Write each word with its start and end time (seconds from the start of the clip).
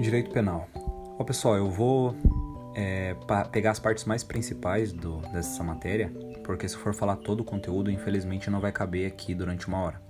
Direito 0.00 0.30
penal. 0.30 0.66
Ó, 1.18 1.24
pessoal, 1.24 1.56
eu 1.56 1.68
vou 1.68 2.16
é, 2.74 3.14
pegar 3.52 3.72
as 3.72 3.78
partes 3.78 4.06
mais 4.06 4.24
principais 4.24 4.92
do, 4.92 5.18
dessa 5.32 5.62
matéria, 5.62 6.10
porque 6.42 6.66
se 6.66 6.74
for 6.74 6.94
falar 6.94 7.16
todo 7.16 7.40
o 7.40 7.44
conteúdo, 7.44 7.90
infelizmente 7.90 8.48
não 8.48 8.60
vai 8.60 8.72
caber 8.72 9.06
aqui 9.06 9.34
durante 9.34 9.68
uma 9.68 9.78
hora. 9.78 10.00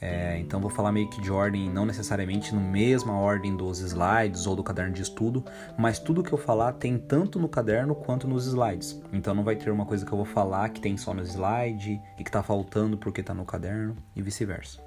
É, 0.00 0.38
então 0.38 0.58
vou 0.58 0.70
falar 0.70 0.90
meio 0.90 1.08
que 1.10 1.20
de 1.20 1.30
ordem, 1.30 1.68
não 1.70 1.84
necessariamente 1.84 2.54
na 2.54 2.60
mesma 2.60 3.12
ordem 3.12 3.54
dos 3.54 3.80
slides 3.80 4.46
ou 4.46 4.56
do 4.56 4.62
caderno 4.62 4.94
de 4.94 5.02
estudo, 5.02 5.44
mas 5.78 5.98
tudo 5.98 6.22
que 6.22 6.32
eu 6.32 6.38
falar 6.38 6.72
tem 6.72 6.98
tanto 6.98 7.38
no 7.38 7.48
caderno 7.48 7.94
quanto 7.94 8.26
nos 8.26 8.46
slides. 8.46 9.00
Então 9.12 9.34
não 9.34 9.44
vai 9.44 9.54
ter 9.54 9.70
uma 9.70 9.84
coisa 9.84 10.04
que 10.04 10.12
eu 10.12 10.16
vou 10.16 10.26
falar 10.26 10.70
que 10.70 10.80
tem 10.80 10.96
só 10.96 11.12
no 11.12 11.22
slide 11.22 12.00
e 12.18 12.24
que 12.24 12.30
tá 12.30 12.42
faltando 12.42 12.96
porque 12.96 13.22
tá 13.22 13.34
no 13.34 13.44
caderno 13.44 13.96
e 14.16 14.22
vice-versa. 14.22 14.82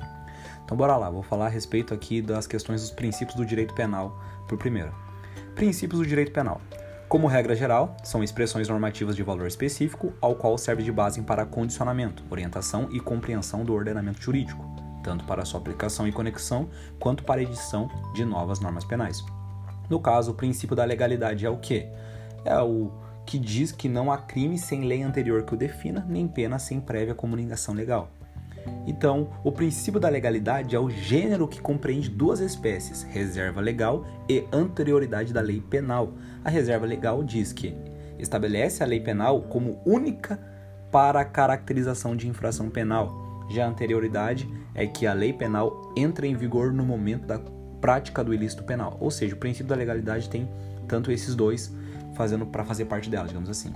Então 0.68 0.76
bora 0.76 0.98
lá, 0.98 1.10
vou 1.10 1.24
falar 1.24 1.46
a 1.46 1.50
respeito 1.50 1.94
aqui 1.94 2.22
das 2.22 2.46
questões 2.46 2.82
dos 2.82 2.92
princípios 2.92 3.38
do 3.38 3.46
direito 3.46 3.74
penal 3.74 4.22
por 4.50 4.58
primeiro. 4.58 4.94
Princípios 5.56 6.02
do 6.02 6.06
direito 6.06 6.34
penal. 6.34 6.60
Como 7.08 7.26
regra 7.26 7.56
geral, 7.56 7.96
são 8.04 8.22
expressões 8.22 8.68
normativas 8.68 9.16
de 9.16 9.24
valor 9.24 9.48
específico 9.48 10.12
ao 10.20 10.36
qual 10.36 10.58
serve 10.58 10.84
de 10.84 10.92
base 10.92 11.22
para 11.22 11.46
condicionamento, 11.46 12.22
orientação 12.30 12.90
e 12.92 13.00
compreensão 13.00 13.64
do 13.64 13.74
ordenamento 13.74 14.22
jurídico, 14.22 14.62
tanto 15.02 15.24
para 15.24 15.46
sua 15.46 15.58
aplicação 15.58 16.06
e 16.06 16.12
conexão, 16.12 16.70
quanto 17.00 17.24
para 17.24 17.40
a 17.40 17.44
edição 17.44 17.90
de 18.14 18.26
novas 18.26 18.60
normas 18.60 18.84
penais. 18.84 19.24
No 19.90 20.02
caso, 20.02 20.32
o 20.32 20.36
princípio 20.36 20.76
da 20.76 20.84
legalidade 20.84 21.46
é 21.46 21.50
o 21.50 21.56
que? 21.56 21.88
É 22.44 22.60
o 22.60 22.92
que 23.26 23.40
diz 23.40 23.72
que 23.72 23.88
não 23.88 24.12
há 24.12 24.18
crime 24.18 24.58
sem 24.58 24.84
lei 24.84 25.02
anterior 25.02 25.44
que 25.44 25.54
o 25.54 25.58
defina, 25.58 26.06
nem 26.10 26.28
pena 26.28 26.60
sem 26.60 26.82
prévia 26.82 27.16
comunicação 27.16 27.74
legal. 27.74 28.10
Então, 28.86 29.30
o 29.44 29.52
princípio 29.52 30.00
da 30.00 30.08
legalidade 30.08 30.76
é 30.76 30.80
o 30.80 30.90
gênero 30.90 31.48
que 31.48 31.60
compreende 31.60 32.10
duas 32.10 32.40
espécies, 32.40 33.04
reserva 33.04 33.60
legal 33.60 34.06
e 34.30 34.46
anterioridade 34.52 35.34
da 35.34 35.42
lei 35.42 35.60
penal. 35.60 36.14
A 36.44 36.50
reserva 36.50 36.86
legal 36.86 37.24
diz 37.24 37.52
que 37.52 37.76
estabelece 38.18 38.84
a 38.84 38.88
lei 38.88 39.00
penal 39.00 39.42
como 39.42 39.82
única 39.86 40.40
para 40.92 41.20
a 41.20 41.26
caracterização 41.26 42.16
de 42.16 42.28
infração 42.28 42.70
penal. 42.70 43.46
Já 43.50 43.66
a 43.66 43.70
anterioridade 43.70 44.50
é 44.74 44.88
que 44.88 45.06
a 45.06 45.14
lei 45.14 45.34
penal 45.34 45.94
entra 45.96 46.26
em 46.26 46.36
vigor 46.36 46.72
no 46.74 46.86
momento 46.86 47.26
da 47.26 47.40
prática 47.82 48.24
do 48.24 48.34
ilícito 48.34 48.64
penal. 48.64 48.98
Ou 49.00 49.12
seja, 49.12 49.36
o 49.36 49.38
princípio 49.38 49.68
da 49.68 49.76
legalidade 49.76 50.30
tem 50.30 50.50
tanto 50.88 51.12
esses 51.12 51.36
dois 51.36 51.74
fazendo 52.16 52.46
para 52.46 52.66
fazer 52.66 52.86
parte 52.86 53.10
dela, 53.10 53.28
digamos 53.28 53.50
assim. 53.50 53.74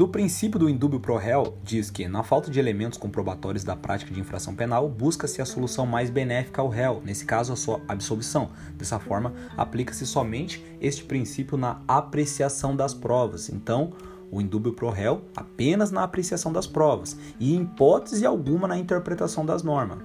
Do 0.00 0.08
princípio 0.08 0.58
do 0.58 0.66
indúbio 0.66 0.98
pro 0.98 1.18
réu, 1.18 1.58
diz 1.62 1.90
que, 1.90 2.08
na 2.08 2.22
falta 2.22 2.50
de 2.50 2.58
elementos 2.58 2.98
comprobatórios 2.98 3.64
da 3.64 3.76
prática 3.76 4.10
de 4.10 4.18
infração 4.18 4.54
penal, 4.54 4.88
busca-se 4.88 5.42
a 5.42 5.44
solução 5.44 5.84
mais 5.84 6.08
benéfica 6.08 6.62
ao 6.62 6.70
réu, 6.70 7.02
nesse 7.04 7.26
caso 7.26 7.52
a 7.52 7.56
sua 7.56 7.82
absolvição. 7.86 8.48
Dessa 8.78 8.98
forma, 8.98 9.34
aplica-se 9.58 10.06
somente 10.06 10.64
este 10.80 11.04
princípio 11.04 11.58
na 11.58 11.82
apreciação 11.86 12.74
das 12.74 12.94
provas. 12.94 13.50
Então, 13.50 13.92
o 14.32 14.40
indúbio 14.40 14.72
pro 14.72 14.88
réu 14.88 15.20
apenas 15.36 15.90
na 15.90 16.02
apreciação 16.02 16.50
das 16.50 16.66
provas 16.66 17.14
e, 17.38 17.54
em 17.54 17.64
hipótese 17.64 18.24
alguma, 18.24 18.66
na 18.66 18.78
interpretação 18.78 19.44
das 19.44 19.62
normas 19.62 19.98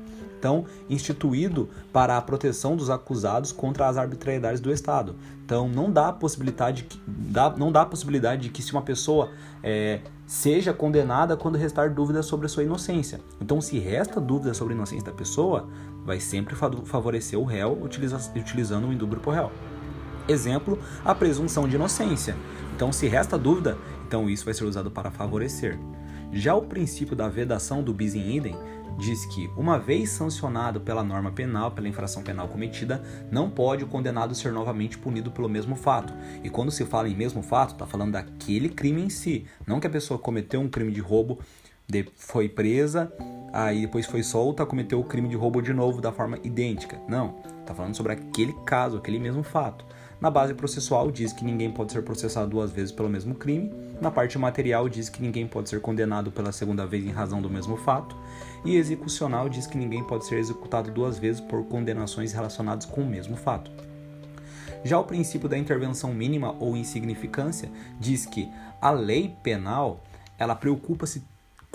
então 0.45 0.65
instituído 0.87 1.67
para 1.91 2.15
a 2.15 2.21
proteção 2.21 2.75
dos 2.75 2.91
acusados 2.91 3.51
contra 3.51 3.87
as 3.87 3.97
arbitrariedades 3.97 4.61
do 4.61 4.71
Estado. 4.71 5.15
Então 5.43 5.67
não 5.67 5.91
dá 5.91 6.13
possibilidade, 6.13 6.87
dá, 7.07 7.49
não 7.57 7.71
dá 7.71 7.83
possibilidade 7.83 8.43
de 8.43 8.49
que 8.49 8.61
se 8.61 8.71
uma 8.71 8.83
pessoa 8.83 9.31
é, 9.63 10.01
seja 10.27 10.71
condenada 10.71 11.35
quando 11.35 11.57
restar 11.57 11.91
dúvidas 11.91 12.27
sobre 12.27 12.45
a 12.45 12.49
sua 12.49 12.61
inocência. 12.61 13.19
Então 13.41 13.59
se 13.59 13.79
resta 13.79 14.21
dúvida 14.21 14.53
sobre 14.53 14.75
a 14.75 14.77
inocência 14.77 15.05
da 15.05 15.11
pessoa, 15.11 15.67
vai 16.05 16.19
sempre 16.19 16.55
favorecer 16.55 17.39
o 17.39 17.43
réu 17.43 17.81
utiliza, 17.81 18.17
utilizando 18.35 18.87
o 18.87 18.93
indúbio 18.93 19.19
por 19.19 19.33
réu. 19.33 19.51
Exemplo, 20.27 20.77
a 21.03 21.15
presunção 21.15 21.67
de 21.67 21.75
inocência. 21.75 22.35
Então 22.75 22.91
se 22.91 23.07
resta 23.07 23.35
dúvida, 23.35 23.79
então 24.07 24.29
isso 24.29 24.45
vai 24.45 24.53
ser 24.53 24.65
usado 24.65 24.91
para 24.91 25.09
favorecer. 25.09 25.79
Já 26.31 26.53
o 26.53 26.63
princípio 26.63 27.15
da 27.15 27.27
vedação 27.27 27.81
do 27.81 27.93
bis 27.93 28.13
in 28.13 28.35
idem 28.35 28.55
diz 28.97 29.25
que, 29.25 29.49
uma 29.57 29.77
vez 29.77 30.09
sancionado 30.09 30.81
pela 30.81 31.03
norma 31.03 31.31
penal, 31.31 31.71
pela 31.71 31.87
infração 31.87 32.23
penal 32.23 32.47
cometida, 32.47 33.03
não 33.31 33.49
pode 33.49 33.83
o 33.83 33.87
condenado 33.87 34.33
ser 34.33 34.51
novamente 34.51 34.97
punido 34.97 35.31
pelo 35.31 35.49
mesmo 35.49 35.75
fato. 35.75 36.13
E 36.43 36.49
quando 36.49 36.71
se 36.71 36.85
fala 36.85 37.09
em 37.09 37.15
mesmo 37.15 37.41
fato, 37.41 37.73
está 37.73 37.85
falando 37.85 38.13
daquele 38.13 38.69
crime 38.69 39.03
em 39.03 39.09
si, 39.09 39.45
não 39.65 39.79
que 39.79 39.87
a 39.87 39.89
pessoa 39.89 40.19
cometeu 40.19 40.61
um 40.61 40.69
crime 40.69 40.91
de 40.91 41.01
roubo, 41.01 41.39
foi 42.15 42.49
presa, 42.49 43.11
aí 43.53 43.81
depois 43.81 44.05
foi 44.05 44.23
solta, 44.23 44.65
cometeu 44.65 44.99
o 44.99 45.03
crime 45.03 45.27
de 45.27 45.35
roubo 45.35 45.61
de 45.61 45.73
novo 45.73 46.01
da 46.01 46.11
forma 46.11 46.39
idêntica. 46.43 46.99
Não, 47.07 47.35
está 47.61 47.75
falando 47.75 47.95
sobre 47.95 48.13
aquele 48.13 48.53
caso, 48.65 48.97
aquele 48.97 49.19
mesmo 49.19 49.43
fato. 49.43 49.85
Na 50.19 50.31
base 50.31 50.53
processual 50.53 51.11
diz 51.11 51.33
que 51.33 51.43
ninguém 51.43 51.71
pode 51.71 51.91
ser 51.91 52.01
processado 52.01 52.49
duas 52.49 52.71
vezes 52.71 52.91
pelo 52.91 53.09
mesmo 53.09 53.35
crime. 53.35 53.71
Na 54.01 54.09
parte 54.09 54.37
material 54.37 54.87
diz 54.87 55.09
que 55.09 55.21
ninguém 55.21 55.45
pode 55.45 55.69
ser 55.69 55.81
condenado 55.81 56.31
pela 56.31 56.51
segunda 56.51 56.85
vez 56.85 57.05
em 57.05 57.11
razão 57.11 57.41
do 57.41 57.49
mesmo 57.49 57.75
fato. 57.75 58.15
E 58.63 58.75
execucional 58.75 59.49
diz 59.49 59.67
que 59.67 59.77
ninguém 59.77 60.03
pode 60.03 60.25
ser 60.25 60.37
executado 60.37 60.89
duas 60.89 61.19
vezes 61.19 61.41
por 61.41 61.65
condenações 61.65 62.31
relacionadas 62.31 62.85
com 62.85 63.01
o 63.01 63.05
mesmo 63.05 63.35
fato. 63.35 63.69
Já 64.83 64.99
o 64.99 65.03
princípio 65.03 65.49
da 65.49 65.57
intervenção 65.57 66.13
mínima 66.13 66.55
ou 66.59 66.77
insignificância 66.77 67.69
diz 67.99 68.25
que 68.25 68.49
a 68.81 68.91
lei 68.91 69.35
penal 69.43 70.03
ela 70.37 70.55
preocupa-se 70.55 71.23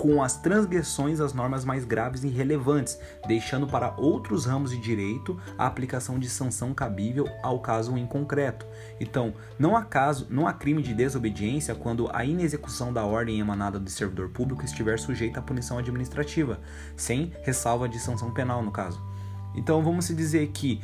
com 0.01 0.23
as 0.23 0.35
transgressões 0.35 1.19
às 1.19 1.31
normas 1.31 1.63
mais 1.63 1.85
graves 1.85 2.23
e 2.23 2.27
relevantes, 2.27 2.97
deixando 3.27 3.67
para 3.67 3.93
outros 3.97 4.47
ramos 4.47 4.71
de 4.71 4.79
direito 4.79 5.39
a 5.55 5.67
aplicação 5.67 6.17
de 6.17 6.27
sanção 6.27 6.73
cabível 6.73 7.29
ao 7.43 7.59
caso 7.59 7.95
em 7.95 8.07
concreto. 8.07 8.65
Então, 8.99 9.31
não 9.59 9.77
há 9.77 9.85
caso, 9.85 10.25
não 10.27 10.47
há 10.47 10.53
crime 10.53 10.81
de 10.81 10.95
desobediência 10.95 11.75
quando 11.75 12.09
a 12.11 12.25
inexecução 12.25 12.91
da 12.91 13.05
ordem 13.05 13.39
emanada 13.39 13.79
do 13.79 13.91
servidor 13.91 14.29
público 14.29 14.65
estiver 14.65 14.97
sujeita 14.97 15.39
à 15.39 15.43
punição 15.43 15.77
administrativa, 15.77 16.59
sem 16.97 17.31
ressalva 17.43 17.87
de 17.87 17.99
sanção 17.99 18.31
penal 18.31 18.63
no 18.63 18.71
caso. 18.71 18.99
Então, 19.53 19.83
vamos 19.83 20.05
se 20.05 20.15
dizer 20.15 20.47
que 20.47 20.81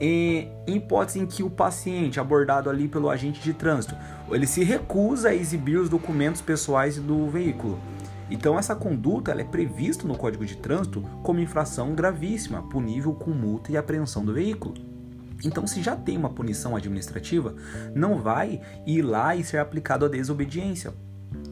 em 0.00 0.48
hipótese 0.68 1.18
em 1.18 1.26
que 1.26 1.42
o 1.42 1.50
paciente 1.50 2.20
abordado 2.20 2.70
ali 2.70 2.86
pelo 2.86 3.10
agente 3.10 3.40
de 3.40 3.52
trânsito, 3.52 3.96
ele 4.30 4.46
se 4.46 4.62
recusa 4.62 5.30
a 5.30 5.34
exibir 5.34 5.76
os 5.76 5.88
documentos 5.88 6.40
pessoais 6.40 6.98
do 6.98 7.28
veículo 7.28 7.76
então 8.30 8.58
essa 8.58 8.76
conduta 8.76 9.32
é 9.32 9.44
prevista 9.44 10.06
no 10.06 10.16
Código 10.16 10.46
de 10.46 10.56
Trânsito 10.56 11.02
como 11.22 11.40
infração 11.40 11.94
gravíssima, 11.94 12.62
punível 12.62 13.12
com 13.14 13.30
multa 13.30 13.72
e 13.72 13.76
apreensão 13.76 14.24
do 14.24 14.32
veículo. 14.32 14.74
Então, 15.44 15.66
se 15.66 15.82
já 15.82 15.96
tem 15.96 16.16
uma 16.16 16.30
punição 16.30 16.76
administrativa, 16.76 17.54
não 17.94 18.20
vai 18.20 18.60
ir 18.86 19.02
lá 19.02 19.34
e 19.34 19.42
ser 19.42 19.58
aplicado 19.58 20.04
a 20.04 20.08
desobediência. 20.08 20.92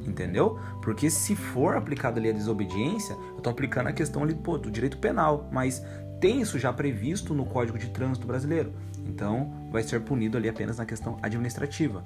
Entendeu? 0.07 0.59
Porque 0.83 1.11
se 1.11 1.35
for 1.35 1.77
aplicado 1.77 2.19
ali 2.19 2.31
a 2.31 2.33
desobediência, 2.33 3.15
eu 3.15 3.39
estou 3.39 3.51
aplicando 3.51 3.89
a 3.89 3.93
questão 3.93 4.23
ali 4.23 4.35
pô, 4.35 4.59
do 4.59 4.71
direito 4.71 4.99
penal, 4.99 5.49
mas 5.53 5.83
tem 6.21 6.41
isso 6.41 6.59
já 6.59 6.73
previsto 6.73 7.35
no 7.35 7.47
Código 7.47 7.79
de 7.79 7.89
Trânsito 7.91 8.27
brasileiro. 8.27 8.73
Então, 9.07 9.69
vai 9.71 9.83
ser 9.83 10.01
punido 10.01 10.37
ali 10.37 10.49
apenas 10.49 10.79
na 10.79 10.85
questão 10.85 11.19
administrativa. 11.23 12.05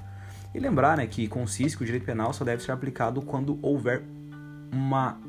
E 0.55 0.59
lembrar 0.59 0.97
né, 0.97 1.07
que 1.07 1.27
consiste 1.29 1.77
que 1.77 1.83
o 1.83 1.87
direito 1.87 2.05
penal 2.05 2.33
só 2.33 2.45
deve 2.45 2.63
ser 2.63 2.73
aplicado 2.73 3.23
quando 3.23 3.59
houver 3.63 4.03
uma 4.73 5.21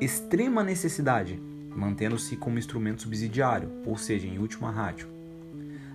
extrema 0.00 0.64
necessidade, 0.64 1.40
mantendo-se 1.74 2.36
como 2.36 2.58
instrumento 2.58 3.02
subsidiário, 3.02 3.70
ou 3.86 3.96
seja, 3.96 4.26
em 4.26 4.38
última 4.38 4.70
rádio. 4.70 5.08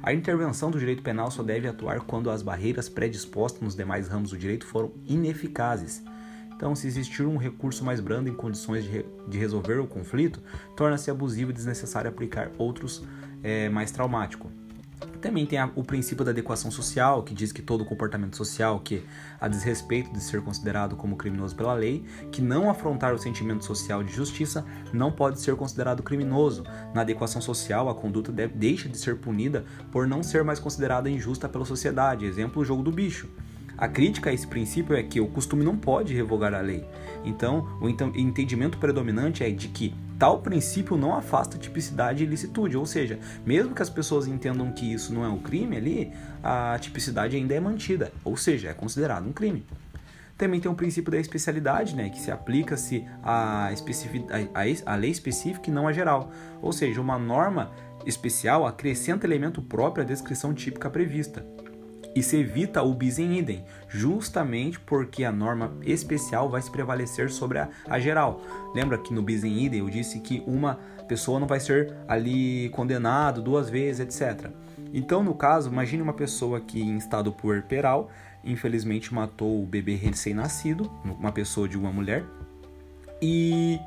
A 0.02 0.14
intervenção 0.14 0.72
do 0.72 0.80
direito 0.80 1.02
penal 1.02 1.30
só 1.32 1.44
deve 1.44 1.68
atuar 1.68 2.02
quando 2.02 2.30
as 2.30 2.42
barreiras 2.42 2.90
predispostas 2.90 3.62
nos 3.62 3.76
demais 3.76 4.08
ramos 4.08 4.32
do 4.32 4.38
direito 4.38 4.66
foram 4.66 4.92
ineficazes. 5.08 6.04
Então, 6.56 6.76
se 6.76 6.88
existir 6.88 7.26
um 7.26 7.38
recurso 7.38 7.84
mais 7.84 8.00
brando 8.00 8.30
em 8.30 8.34
condições 8.34 8.84
de, 8.84 8.90
re 8.90 9.06
de 9.28 9.38
resolver 9.38 9.80
o 9.80 9.88
conflito, 9.88 10.42
torna-se 10.76 11.10
abusivo 11.10 11.52
e 11.52 11.54
desnecessário 11.54 12.10
aplicar 12.10 12.52
outros 12.58 13.04
é, 13.42 13.70
mais 13.70 13.92
traumático. 13.92 14.50
Também 15.22 15.46
tem 15.46 15.58
a, 15.58 15.70
o 15.76 15.84
princípio 15.84 16.26
da 16.26 16.32
adequação 16.32 16.70
social, 16.70 17.24
que 17.24 17.34
diz 17.34 17.52
que 17.52 17.62
todo 17.62 17.86
comportamento 17.86 18.36
social 18.36 18.80
que, 18.80 19.04
a 19.40 19.48
desrespeito 19.48 20.12
de 20.12 20.22
ser 20.22 20.42
considerado 20.42 20.96
como 20.96 21.16
criminoso 21.16 21.56
pela 21.56 21.74
lei, 21.74 22.04
que 22.32 22.42
não 22.42 22.70
afrontar 22.70 23.14
o 23.14 23.20
sentimento 23.20 23.64
social 23.64 24.04
de 24.04 24.12
justiça, 24.12 24.66
não 24.92 25.12
pode 25.12 25.40
ser 25.40 25.56
considerado 25.56 26.04
criminoso. 26.04 26.64
Na 26.94 27.02
adequação 27.02 27.42
social, 27.42 27.90
a 27.90 27.96
conduta 27.96 28.32
deve, 28.32 28.54
deixa 28.54 28.90
de 28.90 28.98
ser 28.98 29.18
punida 29.18 29.66
por 29.92 30.08
não 30.08 30.24
ser 30.24 30.44
mais 30.44 30.60
considerada 30.60 31.10
injusta 31.10 31.48
pela 31.48 31.66
sociedade. 31.66 32.26
Exemplo, 32.26 32.62
o 32.62 32.66
jogo 32.66 32.84
do 32.84 32.92
bicho. 32.92 33.30
A 33.78 33.88
crítica 33.88 34.30
a 34.30 34.34
esse 34.34 34.46
princípio 34.46 34.96
é 34.96 35.02
que 35.02 35.20
o 35.20 35.28
costume 35.28 35.64
não 35.64 35.76
pode 35.76 36.14
revogar 36.14 36.54
a 36.54 36.62
lei. 36.62 36.86
Então, 37.26 37.68
o 37.82 37.90
entendimento 37.90 38.78
predominante 38.78 39.44
é 39.44 39.50
de 39.50 39.68
que 39.68 39.96
tal 40.24 40.40
princípio 40.40 40.96
não 40.96 41.14
afasta 41.14 41.58
tipicidade 41.58 42.24
e 42.24 42.26
ilicitude, 42.26 42.78
ou 42.78 42.86
seja, 42.86 43.20
mesmo 43.46 43.76
que 43.76 43.82
as 43.82 43.90
pessoas 43.90 44.26
entendam 44.26 44.72
que 44.72 44.94
isso 44.94 45.14
não 45.14 45.26
é 45.26 45.28
um 45.28 45.38
crime 45.38 45.76
ali, 45.76 46.14
a 46.42 46.80
tipicidade 46.80 47.36
ainda 47.36 47.54
é 47.54 47.60
mantida, 47.60 48.10
ou 48.24 48.38
seja, 48.38 48.70
é 48.70 48.74
considerado 48.74 49.28
um 49.28 49.34
crime. 49.34 49.66
Também 50.38 50.62
tem 50.62 50.72
o 50.72 50.76
princípio 50.76 51.12
da 51.12 51.18
especialidade, 51.18 51.94
né, 51.94 52.10
que 52.10 52.22
se 52.22 52.32
aplica-se 52.32 53.06
a, 53.22 53.68
a, 53.68 54.94
a 54.94 54.96
lei 54.96 55.12
específica 55.12 55.70
e 55.70 55.74
não 55.74 55.90
a 55.90 55.92
geral. 55.92 56.32
Ou 56.62 56.72
seja, 56.72 57.02
uma 57.02 57.20
norma 57.20 57.74
especial 58.06 58.66
acrescenta 58.66 59.28
elemento 59.28 59.62
próprio 59.62 60.06
à 60.06 60.08
descrição 60.08 60.54
típica 60.54 60.90
prevista. 60.90 61.46
E 62.16 62.22
se 62.22 62.38
evita 62.38 62.84
o 62.84 62.94
bis 62.94 63.18
idem, 63.18 63.66
justamente 63.88 64.80
porque 64.80 65.24
a 65.24 65.32
norma 65.32 65.74
especial 65.82 66.50
vai 66.50 66.62
se 66.62 66.70
prevalecer 66.70 67.32
sobre 67.32 67.60
a, 67.60 67.70
a 67.88 68.00
geral. 68.00 68.42
Lembra 68.76 68.98
que 68.98 69.14
no 69.14 69.22
bis 69.22 69.44
idem 69.44 69.80
eu 69.80 69.90
disse 69.90 70.20
que 70.20 70.44
uma 70.46 70.80
pessoa 71.08 71.40
não 71.40 71.48
vai 71.48 71.60
ser 71.60 71.94
ali 72.08 72.70
condenado 72.70 73.42
duas 73.42 73.70
vezes, 73.70 74.00
etc. 74.00 74.52
Então, 74.94 75.24
no 75.24 75.34
caso, 75.34 75.70
imagine 75.70 76.04
uma 76.04 76.14
pessoa 76.14 76.62
que 76.62 76.80
em 76.80 76.98
estado 76.98 77.32
puerperal, 77.32 78.12
infelizmente 78.44 79.14
matou 79.14 79.64
o 79.64 79.66
bebê 79.66 79.96
recém-nascido, 79.96 80.92
uma 81.04 81.32
pessoa 81.32 81.68
de 81.68 81.78
uma 81.78 81.92
mulher, 81.92 82.24
e 83.22 83.80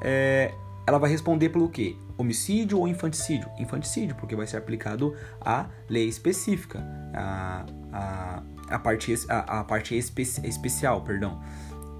é, 0.00 0.52
ela 0.86 0.98
vai 0.98 1.10
responder 1.10 1.50
pelo 1.50 1.68
quê? 1.68 1.96
Homicídio 2.18 2.80
ou 2.80 2.88
infanticídio? 2.88 3.48
Infanticídio, 3.58 4.16
porque 4.16 4.34
vai 4.34 4.46
ser 4.46 4.56
aplicado 4.56 5.14
a 5.40 5.66
lei 5.88 6.08
específica, 6.08 6.84
a, 7.14 7.64
a, 7.92 8.42
a 8.68 8.78
parte, 8.78 9.14
a, 9.28 9.60
a 9.60 9.64
parte 9.64 9.96
espe, 9.96 10.22
especial, 10.22 11.00
perdão. 11.02 11.40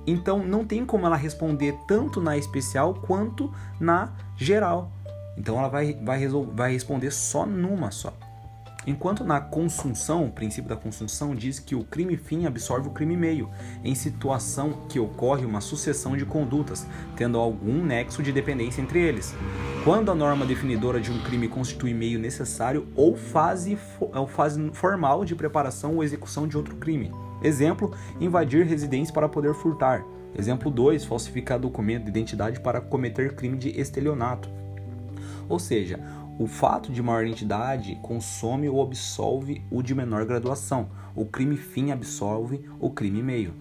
Então 0.07 0.45
não 0.45 0.65
tem 0.65 0.85
como 0.85 1.07
ela 1.07 1.17
responder 1.17 1.75
tanto 1.87 2.21
na 2.21 2.37
especial 2.37 2.95
quanto 2.95 3.53
na 3.79 4.13
geral. 4.37 4.91
Então 5.37 5.57
ela 5.57 5.69
vai, 5.69 5.95
vai, 5.95 6.27
vai 6.27 6.73
responder 6.73 7.13
só 7.13 7.47
numa 7.47 7.91
só. 7.91 8.13
Enquanto 8.89 9.23
na 9.23 9.39
consunção, 9.39 10.25
o 10.25 10.33
princípio 10.33 10.71
da 10.71 10.75
consunção 10.75 11.35
diz 11.35 11.59
que 11.59 11.75
o 11.75 11.85
crime 11.85 12.17
fim 12.17 12.47
absorve 12.47 12.89
o 12.89 12.91
crime 12.91 13.19
meio, 13.19 13.51
em 13.85 13.95
situação 13.95 14.87
que 14.89 14.99
ocorre 14.99 15.45
uma 15.45 15.61
sucessão 15.61 16.17
de 16.17 16.25
condutas, 16.25 16.87
tendo 17.15 17.37
algum 17.37 17.85
nexo 17.85 18.23
de 18.23 18.33
dependência 18.33 18.81
entre 18.81 18.99
eles. 18.99 19.35
Quando 19.85 20.11
a 20.11 20.15
norma 20.15 20.47
definidora 20.47 21.03
de 21.03 21.13
um 21.13 21.21
crime 21.21 21.49
constitui 21.49 21.93
meio 21.93 22.19
necessário 22.19 22.89
ou 22.95 23.15
fase, 23.15 23.77
ou 24.01 24.27
fase 24.27 24.71
formal 24.73 25.23
de 25.23 25.35
preparação 25.35 25.97
ou 25.97 26.03
execução 26.03 26.49
de 26.49 26.57
outro 26.57 26.75
crime. 26.77 27.13
Exemplo: 27.43 27.95
invadir 28.19 28.65
residência 28.65 29.13
para 29.13 29.29
poder 29.29 29.53
furtar. 29.53 30.03
Exemplo 30.35 30.71
2: 30.71 31.05
falsificar 31.05 31.59
documento 31.59 32.05
de 32.05 32.09
identidade 32.09 32.59
para 32.59 32.81
cometer 32.81 33.35
crime 33.37 33.59
de 33.59 33.69
estelionato. 33.79 34.49
Ou 35.49 35.59
seja, 35.59 35.99
o 36.39 36.47
fato 36.47 36.93
de 36.93 37.03
maior 37.03 37.27
entidade 37.27 37.99
consome 38.01 38.69
ou 38.69 38.81
absolve 38.81 39.63
o 39.71 39.83
de 39.83 39.95
menor 39.95 40.25
graduação. 40.25 40.89
O 41.15 41.27
crime 41.27 41.57
fim 41.57 41.91
absolve 41.91 42.65
o 42.79 42.91
crime 42.91 43.23
meio. 43.23 43.55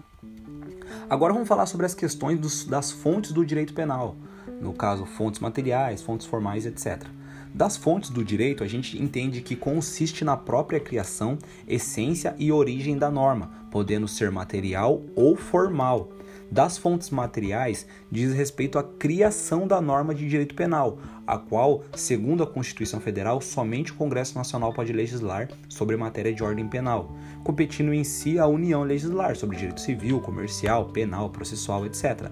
Agora 1.10 1.32
vamos 1.32 1.48
falar 1.48 1.66
sobre 1.66 1.86
as 1.86 1.94
questões 1.94 2.38
dos, 2.38 2.64
das 2.64 2.92
fontes 2.92 3.32
do 3.32 3.44
direito 3.44 3.74
penal. 3.74 4.14
No 4.60 4.72
caso, 4.72 5.04
fontes 5.04 5.40
materiais, 5.40 6.02
fontes 6.02 6.26
formais, 6.26 6.66
etc. 6.66 7.04
Das 7.52 7.76
fontes 7.76 8.10
do 8.10 8.24
direito, 8.24 8.62
a 8.62 8.66
gente 8.66 9.00
entende 9.02 9.40
que 9.40 9.56
consiste 9.56 10.24
na 10.24 10.36
própria 10.36 10.78
criação, 10.78 11.36
essência 11.66 12.34
e 12.38 12.52
origem 12.52 12.96
da 12.96 13.10
norma, 13.10 13.50
podendo 13.70 14.06
ser 14.06 14.30
material 14.30 15.02
ou 15.16 15.34
formal 15.34 16.10
das 16.50 16.78
fontes 16.78 17.10
materiais 17.10 17.86
diz 18.10 18.32
respeito 18.32 18.78
à 18.78 18.82
criação 18.82 19.66
da 19.66 19.80
norma 19.80 20.14
de 20.14 20.26
direito 20.26 20.54
penal, 20.54 20.98
a 21.28 21.36
qual, 21.36 21.84
segundo 21.94 22.42
a 22.42 22.46
Constituição 22.46 22.98
Federal, 23.00 23.42
somente 23.42 23.92
o 23.92 23.94
Congresso 23.94 24.34
Nacional 24.34 24.72
pode 24.72 24.94
legislar 24.94 25.50
sobre 25.68 25.94
matéria 25.94 26.32
de 26.32 26.42
ordem 26.42 26.66
penal, 26.66 27.14
competindo 27.44 27.92
em 27.92 28.02
si 28.02 28.38
a 28.38 28.46
União 28.46 28.82
legislar 28.82 29.36
sobre 29.36 29.58
direito 29.58 29.82
civil, 29.82 30.22
comercial, 30.22 30.86
penal, 30.86 31.28
processual, 31.28 31.84
etc. 31.84 32.30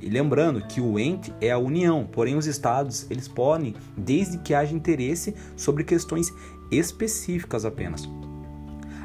E 0.00 0.08
lembrando 0.08 0.66
que 0.66 0.80
o 0.80 0.98
ente 0.98 1.30
é 1.42 1.50
a 1.50 1.58
União, 1.58 2.08
porém 2.10 2.34
os 2.34 2.46
estados 2.46 3.06
eles 3.10 3.28
podem, 3.28 3.74
desde 3.94 4.38
que 4.38 4.54
haja 4.54 4.74
interesse 4.74 5.34
sobre 5.54 5.84
questões 5.84 6.32
específicas 6.70 7.66
apenas. 7.66 8.08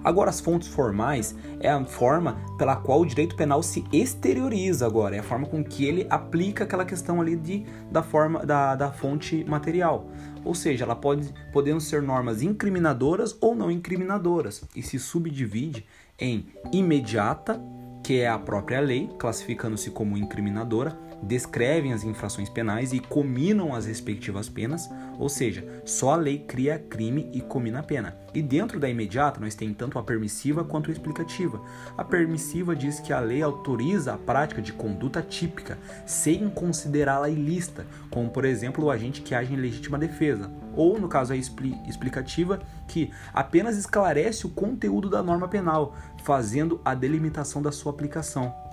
Agora, 0.08 0.30
as 0.30 0.40
fontes 0.40 0.70
formais 0.70 1.36
é 1.60 1.70
a 1.70 1.84
forma 1.84 2.38
pela 2.58 2.78
qual 2.78 3.02
o 3.02 3.06
direito 3.06 3.36
penal 3.36 3.62
se 3.62 3.84
exterioriza 3.92 4.86
agora, 4.86 5.18
é 5.18 5.20
a 5.20 5.24
forma 5.24 5.46
com 5.46 5.62
que 5.62 5.84
ele 5.84 6.08
aplica 6.10 6.64
aquela 6.64 6.86
questão 6.86 7.20
ali 7.20 7.36
de, 7.36 7.66
da 7.92 8.02
forma 8.02 8.46
da, 8.46 8.74
da 8.74 8.90
fonte 8.90 9.44
material. 9.44 10.10
Ou 10.46 10.56
seja, 10.56 10.86
ela 10.86 10.96
pode 10.96 11.34
podendo 11.52 11.82
ser 11.82 12.02
normas 12.02 12.42
incriminadoras 12.42 13.36
ou 13.42 13.54
não 13.54 13.70
incriminadoras 13.70 14.64
e 14.74 14.82
se 14.82 14.98
subdivide 14.98 15.86
em 16.18 16.46
imediata, 16.72 17.62
que 18.02 18.22
é 18.22 18.30
a 18.30 18.40
própria 18.40 18.80
lei, 18.80 19.10
classificando-se 19.20 19.92
como 19.92 20.18
incriminadora, 20.18 20.98
descrevem 21.22 21.94
as 21.94 22.04
infrações 22.04 22.50
penais 22.50 22.94
e 22.94 23.00
cominam 23.00 23.74
as 23.74 23.86
respectivas 23.86 24.48
penas, 24.48 24.90
ou 25.18 25.30
seja, 25.30 25.82
só 25.84 26.12
a 26.14 26.16
lei 26.16 26.40
cria 26.40 26.78
crime 26.78 27.30
e 27.34 27.42
comina 27.42 27.80
a 27.80 27.84
pena. 27.84 28.16
E 28.34 28.42
dentro 28.42 28.80
da 28.80 28.88
imediata, 28.88 29.40
nós 29.40 29.56
temos 29.56 29.78
tanto 29.78 29.98
a 29.98 30.04
permissiva 30.04 30.64
quanto 30.64 30.90
a 30.90 30.94
explicativa. 30.94 31.60
A 31.98 32.04
permissiva 32.04 32.76
diz 32.76 33.00
que 33.00 33.12
a 33.12 33.20
lei 33.20 33.42
autoriza 33.42 34.14
a 34.14 34.18
prática 34.18 34.62
de 34.62 34.74
conduta 34.74 35.22
típica, 35.22 35.78
sem 36.06 36.50
considerá-la 36.50 37.30
ilícita, 37.30 37.86
como 38.12 38.30
por 38.30 38.46
exemplo 38.46 38.86
o 38.86 38.92
agente 38.92 39.22
que 39.22 39.34
age 39.34 39.54
em 39.54 39.58
legítima 39.58 39.98
defesa, 39.98 40.52
ou 40.76 41.00
no 41.00 41.08
caso 41.08 41.34
a 41.34 41.36
explicativa, 41.36 42.60
que 42.88 43.12
apenas 43.34 43.78
esclarece 43.78 44.46
o 44.46 44.50
conteúdo 44.50 45.10
da 45.10 45.24
norma 45.24 45.48
penal, 45.48 45.96
fazendo 46.24 46.80
a 46.86 46.94
delimitação 46.94 47.62
da 47.62 47.72
sua 47.72 47.92
aplicação. 47.92 48.67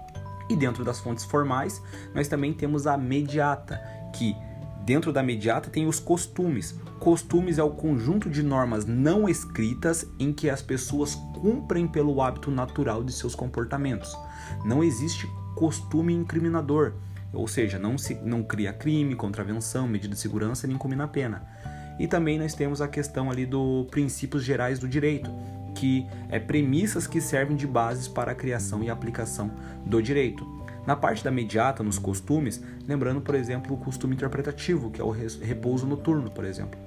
E 0.48 0.56
dentro 0.56 0.84
das 0.84 1.00
fontes 1.00 1.24
formais, 1.24 1.82
nós 2.14 2.28
também 2.28 2.52
temos 2.52 2.86
a 2.86 2.96
mediata, 2.96 3.80
que 4.12 4.36
dentro 4.84 5.12
da 5.12 5.22
mediata 5.22 5.70
tem 5.70 5.86
os 5.86 5.98
costumes. 5.98 6.78
Costumes 7.00 7.58
é 7.58 7.62
o 7.62 7.70
conjunto 7.70 8.28
de 8.28 8.42
normas 8.42 8.84
não 8.84 9.28
escritas 9.28 10.06
em 10.18 10.32
que 10.32 10.50
as 10.50 10.62
pessoas 10.62 11.14
cumprem 11.40 11.86
pelo 11.86 12.20
hábito 12.20 12.50
natural 12.50 13.02
de 13.02 13.12
seus 13.12 13.34
comportamentos. 13.34 14.16
Não 14.64 14.84
existe 14.84 15.26
costume 15.54 16.12
incriminador, 16.12 16.94
ou 17.32 17.48
seja, 17.48 17.78
não 17.78 17.96
se 17.96 18.14
não 18.14 18.42
cria 18.42 18.72
crime, 18.72 19.14
contravenção, 19.14 19.88
medida 19.88 20.14
de 20.14 20.20
segurança 20.20 20.66
nem 20.66 20.76
comina 20.76 21.08
pena. 21.08 21.46
E 21.98 22.06
também 22.06 22.38
nós 22.38 22.54
temos 22.54 22.80
a 22.80 22.88
questão 22.88 23.30
ali 23.30 23.46
do 23.46 23.86
princípios 23.90 24.42
gerais 24.42 24.78
do 24.78 24.88
direito, 24.88 25.30
que 25.74 26.06
é 26.28 26.38
premissas 26.38 27.06
que 27.06 27.20
servem 27.20 27.56
de 27.56 27.66
bases 27.66 28.08
para 28.08 28.32
a 28.32 28.34
criação 28.34 28.82
e 28.82 28.90
aplicação 28.90 29.50
do 29.84 30.02
direito. 30.02 30.46
Na 30.86 30.94
parte 30.94 31.24
da 31.24 31.30
mediata, 31.30 31.82
nos 31.82 31.98
costumes, 31.98 32.62
lembrando, 32.86 33.20
por 33.20 33.34
exemplo, 33.34 33.74
o 33.74 33.78
costume 33.78 34.14
interpretativo, 34.14 34.90
que 34.90 35.00
é 35.00 35.04
o 35.04 35.10
repouso 35.10 35.86
noturno, 35.86 36.30
por 36.30 36.44
exemplo. 36.44 36.78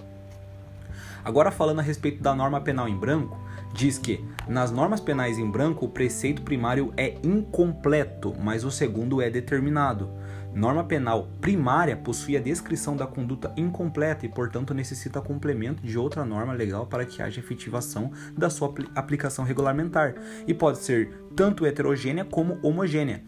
Agora, 1.26 1.52
falando 1.52 1.80
a 1.80 1.84
respeito 1.84 2.22
da 2.22 2.34
norma 2.34 2.62
penal 2.62 2.88
em 2.88 2.96
branco, 2.96 3.38
diz 3.74 3.98
que 3.98 4.24
nas 4.48 4.72
normas 4.72 5.02
penais 5.02 5.38
em 5.38 5.50
branco 5.50 5.86
o 5.86 5.90
preceito 5.90 6.42
primário 6.42 6.94
é 6.96 7.16
incompleto, 7.24 8.34
mas 8.40 8.64
o 8.64 8.72
segundo 8.72 9.22
é 9.22 9.30
determinado. 9.30 10.10
Norma 10.54 10.84
penal 10.84 11.30
primária 11.40 11.96
possui 11.96 12.36
a 12.36 12.42
descrição 12.42 12.96
da 12.96 13.06
conduta 13.06 13.54
incompleta 13.56 14.26
e, 14.26 14.30
portanto, 14.30 14.74
necessita 14.74 15.22
complemento 15.22 15.84
de 15.84 15.98
outra 15.98 16.26
norma 16.26 16.54
legal 16.54 16.88
para 16.88 17.06
que 17.06 17.22
haja 17.22 17.40
efetivação 17.40 18.12
da 18.36 18.50
sua 18.50 18.74
aplicação 18.96 19.46
regulamentar 19.46 20.16
e 20.48 20.54
pode 20.54 20.80
ser 20.80 21.12
tanto 21.36 21.66
heterogênea 21.66 22.26
como 22.26 22.58
homogênea. 22.64 23.24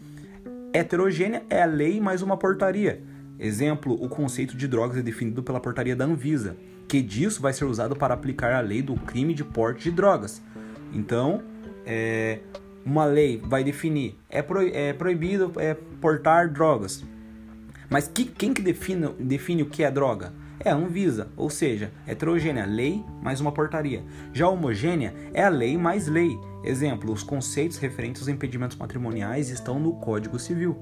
Heterogênea 0.72 1.44
é 1.48 1.62
a 1.62 1.66
lei 1.66 2.00
mais 2.00 2.22
uma 2.22 2.36
portaria. 2.36 3.02
Exemplo, 3.38 3.94
o 3.94 4.08
conceito 4.08 4.56
de 4.56 4.68
drogas 4.68 4.98
é 4.98 5.02
definido 5.02 5.42
pela 5.42 5.60
portaria 5.60 5.96
da 5.96 6.04
Anvisa, 6.04 6.56
que 6.86 7.00
disso 7.00 7.40
vai 7.40 7.52
ser 7.52 7.64
usado 7.64 7.96
para 7.96 8.12
aplicar 8.12 8.52
a 8.52 8.60
lei 8.60 8.82
do 8.82 8.94
crime 8.96 9.32
de 9.32 9.44
porte 9.44 9.84
de 9.84 9.90
drogas. 9.92 10.42
Então, 10.92 11.42
é, 11.86 12.40
uma 12.84 13.04
lei 13.04 13.42
vai 13.44 13.62
definir 13.62 14.18
é, 14.28 14.42
pro, 14.42 14.66
é 14.66 14.92
proibido 14.92 15.52
é, 15.56 15.74
portar 16.00 16.50
drogas. 16.50 17.04
Mas 17.88 18.06
que, 18.06 18.24
quem 18.24 18.54
que 18.54 18.62
define, 18.62 19.08
define 19.18 19.62
o 19.62 19.66
que 19.66 19.82
é 19.82 19.90
droga? 19.90 20.32
É 20.62 20.70
a 20.70 20.74
Anvisa, 20.74 21.28
ou 21.36 21.48
seja, 21.48 21.90
heterogênea, 22.06 22.66
lei 22.66 23.02
mais 23.22 23.40
uma 23.40 23.50
portaria. 23.50 24.04
Já 24.32 24.46
homogênea 24.46 25.14
é 25.32 25.42
a 25.42 25.48
lei 25.48 25.78
mais 25.78 26.06
lei. 26.06 26.38
Exemplo, 26.62 27.12
os 27.12 27.22
conceitos 27.22 27.78
referentes 27.78 28.20
aos 28.20 28.28
impedimentos 28.28 28.76
matrimoniais 28.76 29.48
estão 29.48 29.80
no 29.80 29.94
Código 29.94 30.38
Civil. 30.38 30.76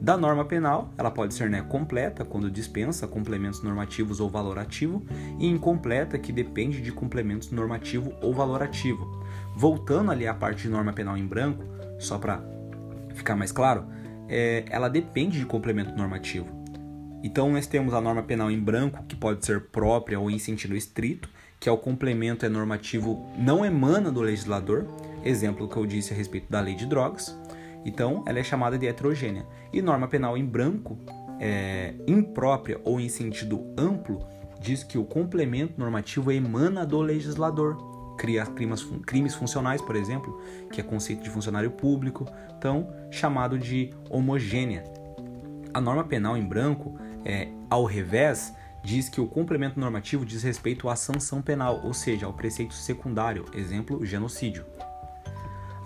Da 0.00 0.16
norma 0.16 0.44
penal, 0.44 0.92
ela 0.96 1.10
pode 1.10 1.34
ser 1.34 1.50
né, 1.50 1.60
completa, 1.62 2.24
quando 2.24 2.50
dispensa 2.50 3.06
complementos 3.06 3.62
normativos 3.62 4.20
ou 4.20 4.28
valorativo, 4.28 5.04
e 5.38 5.46
incompleta, 5.46 6.18
que 6.18 6.32
depende 6.32 6.80
de 6.80 6.92
complementos 6.92 7.50
normativo 7.50 8.12
ou 8.20 8.32
valorativo. 8.32 9.17
Voltando 9.58 10.12
ali 10.12 10.24
à 10.24 10.32
parte 10.32 10.62
de 10.62 10.68
norma 10.68 10.92
penal 10.92 11.16
em 11.16 11.26
branco, 11.26 11.64
só 11.98 12.16
para 12.16 12.40
ficar 13.12 13.34
mais 13.34 13.50
claro, 13.50 13.86
é, 14.28 14.64
ela 14.70 14.88
depende 14.88 15.36
de 15.36 15.44
complemento 15.44 15.96
normativo. 15.96 16.46
Então 17.24 17.50
nós 17.50 17.66
temos 17.66 17.92
a 17.92 18.00
norma 18.00 18.22
penal 18.22 18.52
em 18.52 18.60
branco, 18.60 19.02
que 19.08 19.16
pode 19.16 19.44
ser 19.44 19.62
própria 19.62 20.20
ou 20.20 20.30
em 20.30 20.38
sentido 20.38 20.76
estrito, 20.76 21.28
que 21.58 21.68
é 21.68 21.72
o 21.72 21.76
complemento 21.76 22.46
é 22.46 22.48
normativo 22.48 23.26
não 23.36 23.64
emana 23.64 24.12
do 24.12 24.20
legislador, 24.20 24.86
exemplo 25.24 25.68
que 25.68 25.76
eu 25.76 25.84
disse 25.84 26.14
a 26.14 26.16
respeito 26.16 26.48
da 26.48 26.60
lei 26.60 26.76
de 26.76 26.86
drogas. 26.86 27.36
Então, 27.84 28.22
ela 28.28 28.38
é 28.38 28.44
chamada 28.44 28.78
de 28.78 28.86
heterogênea. 28.86 29.44
E 29.72 29.82
norma 29.82 30.06
penal 30.06 30.38
em 30.38 30.44
branco, 30.44 30.96
é, 31.40 31.96
imprópria 32.06 32.80
ou 32.84 33.00
em 33.00 33.08
sentido 33.08 33.74
amplo, 33.76 34.24
diz 34.60 34.84
que 34.84 34.96
o 34.96 35.04
complemento 35.04 35.74
normativo 35.78 36.30
emana 36.30 36.86
do 36.86 37.00
legislador. 37.00 37.97
Cria 38.18 38.44
crimes, 38.44 38.82
crimes 39.06 39.34
funcionais, 39.34 39.80
por 39.80 39.96
exemplo, 39.96 40.42
que 40.70 40.80
é 40.80 40.84
conceito 40.84 41.22
de 41.22 41.30
funcionário 41.30 41.70
público, 41.70 42.26
então 42.58 42.92
chamado 43.10 43.58
de 43.58 43.94
homogênea. 44.10 44.84
A 45.72 45.80
norma 45.80 46.04
penal 46.04 46.36
em 46.36 46.44
branco, 46.44 46.98
é, 47.24 47.48
ao 47.70 47.84
revés, 47.84 48.52
diz 48.82 49.08
que 49.08 49.20
o 49.20 49.26
complemento 49.26 49.78
normativo 49.78 50.24
diz 50.24 50.42
respeito 50.42 50.88
à 50.88 50.96
sanção 50.96 51.40
penal, 51.40 51.80
ou 51.84 51.94
seja, 51.94 52.26
ao 52.26 52.32
preceito 52.32 52.74
secundário, 52.74 53.44
exemplo, 53.54 54.04
genocídio. 54.04 54.64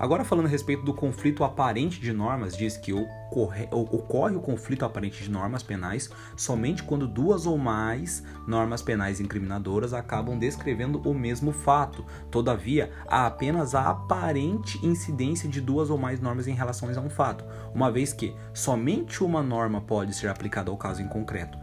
Agora, 0.02 0.24
falando 0.24 0.46
a 0.46 0.48
respeito 0.48 0.82
do 0.82 0.92
conflito 0.92 1.44
aparente 1.44 2.00
de 2.00 2.12
normas, 2.12 2.56
diz 2.56 2.76
que 2.76 2.92
ocorre, 2.92 3.68
ocorre, 3.70 4.34
o 4.34 4.40
conflito 4.40 4.84
aparente 4.84 5.22
de 5.22 5.30
normas 5.30 5.62
penais 5.62 6.10
somente 6.36 6.82
quando 6.82 7.06
duas 7.06 7.46
ou 7.46 7.56
mais 7.56 8.20
normas 8.44 8.82
penais 8.82 9.20
incriminadoras 9.20 9.94
acabam 9.94 10.36
descrevendo 10.36 11.00
o 11.08 11.14
mesmo 11.14 11.52
fato. 11.52 12.04
Todavia, 12.32 12.90
há 13.06 13.28
apenas 13.28 13.76
a 13.76 13.90
aparente 13.90 14.84
incidência 14.84 15.48
de 15.48 15.60
duas 15.60 15.88
ou 15.88 15.96
mais 15.96 16.18
normas 16.18 16.48
em 16.48 16.54
relação 16.54 16.88
a 16.88 17.00
um 17.00 17.08
fato, 17.08 17.44
uma 17.72 17.88
vez 17.88 18.12
que 18.12 18.34
somente 18.52 19.22
uma 19.22 19.40
norma 19.40 19.80
pode 19.80 20.16
ser 20.16 20.26
aplicada 20.26 20.68
ao 20.68 20.76
caso 20.76 21.00
em 21.00 21.06
concreto. 21.06 21.56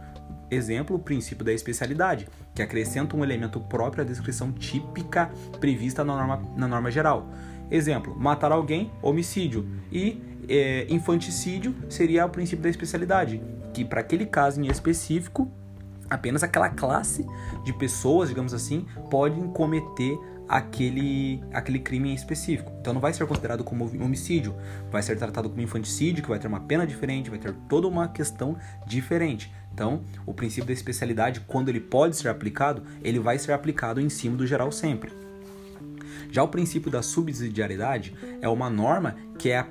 Exemplo, 0.50 0.96
o 0.96 0.98
princípio 0.98 1.44
da 1.44 1.52
especialidade, 1.52 2.26
que 2.54 2.62
acrescenta 2.62 3.14
um 3.16 3.22
elemento 3.22 3.60
próprio 3.60 4.02
à 4.02 4.06
descrição 4.06 4.50
típica 4.50 5.30
prevista 5.60 6.02
na 6.02 6.16
norma, 6.16 6.42
na 6.56 6.66
norma 6.66 6.90
geral. 6.90 7.28
Exemplo, 7.70 8.16
matar 8.18 8.52
alguém, 8.52 8.90
homicídio. 9.00 9.66
E 9.92 10.20
é, 10.48 10.86
infanticídio 10.88 11.74
seria 11.88 12.26
o 12.26 12.28
princípio 12.28 12.62
da 12.62 12.68
especialidade, 12.68 13.40
que 13.72 13.84
para 13.84 14.00
aquele 14.00 14.26
caso 14.26 14.60
em 14.60 14.66
específico, 14.66 15.50
apenas 16.08 16.42
aquela 16.42 16.68
classe 16.68 17.24
de 17.64 17.72
pessoas, 17.72 18.28
digamos 18.28 18.52
assim, 18.52 18.84
podem 19.08 19.46
cometer 19.48 20.18
aquele, 20.48 21.40
aquele 21.52 21.78
crime 21.78 22.10
em 22.10 22.14
específico. 22.14 22.72
Então 22.80 22.92
não 22.92 23.00
vai 23.00 23.12
ser 23.12 23.24
considerado 23.24 23.62
como 23.62 23.84
homicídio, 23.84 24.56
vai 24.90 25.00
ser 25.00 25.16
tratado 25.16 25.48
como 25.48 25.62
infanticídio, 25.62 26.24
que 26.24 26.28
vai 26.28 26.40
ter 26.40 26.48
uma 26.48 26.60
pena 26.60 26.84
diferente, 26.84 27.30
vai 27.30 27.38
ter 27.38 27.54
toda 27.68 27.86
uma 27.86 28.08
questão 28.08 28.56
diferente. 28.84 29.52
Então, 29.72 30.02
o 30.26 30.34
princípio 30.34 30.66
da 30.66 30.72
especialidade, 30.72 31.40
quando 31.46 31.68
ele 31.68 31.78
pode 31.78 32.16
ser 32.16 32.28
aplicado, 32.28 32.82
ele 33.04 33.20
vai 33.20 33.38
ser 33.38 33.52
aplicado 33.52 34.00
em 34.00 34.08
cima 34.08 34.36
do 34.36 34.44
geral 34.44 34.72
sempre. 34.72 35.12
Já 36.30 36.42
o 36.42 36.48
princípio 36.48 36.90
da 36.90 37.02
subsidiariedade 37.02 38.14
é 38.40 38.48
uma 38.48 38.70
norma 38.70 39.16
que 39.38 39.50
é, 39.50 39.66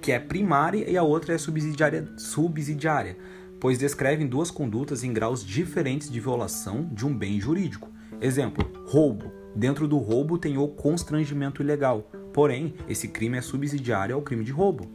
que 0.00 0.12
é 0.12 0.18
primária 0.18 0.88
e 0.90 0.96
a 0.96 1.02
outra 1.02 1.34
é 1.34 1.38
subsidiária, 1.38 2.08
subsidiária, 2.16 3.16
pois 3.60 3.78
descrevem 3.78 4.26
duas 4.26 4.50
condutas 4.50 5.04
em 5.04 5.12
graus 5.12 5.44
diferentes 5.44 6.10
de 6.10 6.18
violação 6.18 6.88
de 6.92 7.06
um 7.06 7.16
bem 7.16 7.40
jurídico. 7.40 7.88
Exemplo: 8.20 8.68
roubo. 8.86 9.30
Dentro 9.54 9.88
do 9.88 9.98
roubo 9.98 10.38
tem 10.38 10.56
o 10.58 10.68
constrangimento 10.68 11.60
ilegal, 11.60 12.08
porém, 12.32 12.74
esse 12.88 13.08
crime 13.08 13.36
é 13.36 13.42
subsidiário 13.42 14.14
ao 14.14 14.22
crime 14.22 14.44
de 14.44 14.52
roubo. 14.52 14.88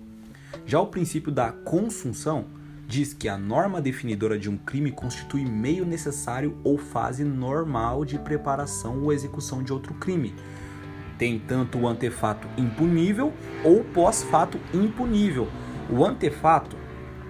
Já 0.65 0.79
o 0.79 0.87
princípio 0.87 1.31
da 1.31 1.51
consunção 1.51 2.45
diz 2.87 3.13
que 3.13 3.27
a 3.27 3.37
norma 3.37 3.81
definidora 3.81 4.37
de 4.37 4.49
um 4.49 4.57
crime 4.57 4.91
constitui 4.91 5.43
meio 5.43 5.85
necessário 5.85 6.57
ou 6.63 6.77
fase 6.77 7.23
normal 7.23 8.05
de 8.05 8.17
preparação 8.19 9.01
ou 9.01 9.11
execução 9.11 9.63
de 9.63 9.73
outro 9.73 9.93
crime, 9.95 10.33
tem 11.17 11.39
tanto 11.39 11.77
o 11.77 11.87
antefato 11.87 12.47
impunível 12.57 13.33
ou 13.63 13.83
pós-fato 13.83 14.59
impunível. 14.73 15.47
O 15.89 16.03
antefato, 16.03 16.75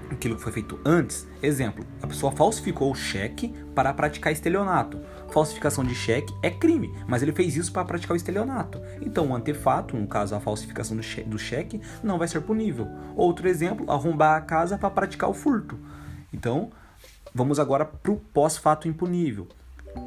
aquilo 0.09 0.35
que 0.35 0.41
foi 0.41 0.51
feito 0.51 0.79
antes, 0.85 1.27
exemplo, 1.41 1.85
a 2.01 2.07
pessoa 2.07 2.31
falsificou 2.31 2.91
o 2.91 2.95
cheque 2.95 3.53
para 3.73 3.93
praticar 3.93 4.31
estelionato. 4.31 4.99
Falsificação 5.31 5.83
de 5.83 5.93
cheque 5.93 6.33
é 6.41 6.49
crime, 6.49 6.93
mas 7.07 7.21
ele 7.21 7.33
fez 7.33 7.55
isso 7.55 7.71
para 7.71 7.85
praticar 7.85 8.13
o 8.13 8.17
estelionato. 8.17 8.81
Então, 9.01 9.27
o 9.27 9.35
antefato, 9.35 9.97
no 9.97 10.07
caso 10.07 10.35
a 10.35 10.39
falsificação 10.39 10.95
do 10.95 11.03
cheque, 11.03 11.29
do 11.29 11.37
cheque 11.37 11.81
não 12.03 12.17
vai 12.17 12.27
ser 12.27 12.41
punível. 12.41 12.87
Outro 13.15 13.47
exemplo, 13.47 13.89
arrombar 13.91 14.37
a 14.37 14.41
casa 14.41 14.77
para 14.77 14.89
praticar 14.89 15.29
o 15.29 15.33
furto. 15.33 15.77
Então, 16.31 16.71
vamos 17.33 17.59
agora 17.59 17.83
para 17.85 18.11
o 18.11 18.17
pós-fato 18.17 18.87
impunível. 18.87 19.47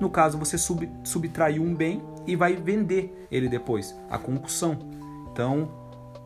No 0.00 0.10
caso, 0.10 0.38
você 0.38 0.56
sub, 0.56 0.88
subtraiu 1.02 1.62
um 1.62 1.74
bem 1.74 2.02
e 2.26 2.36
vai 2.36 2.54
vender 2.54 3.26
ele 3.30 3.48
depois, 3.48 3.94
a 4.10 4.18
concussão. 4.18 4.78
Então, 5.32 5.68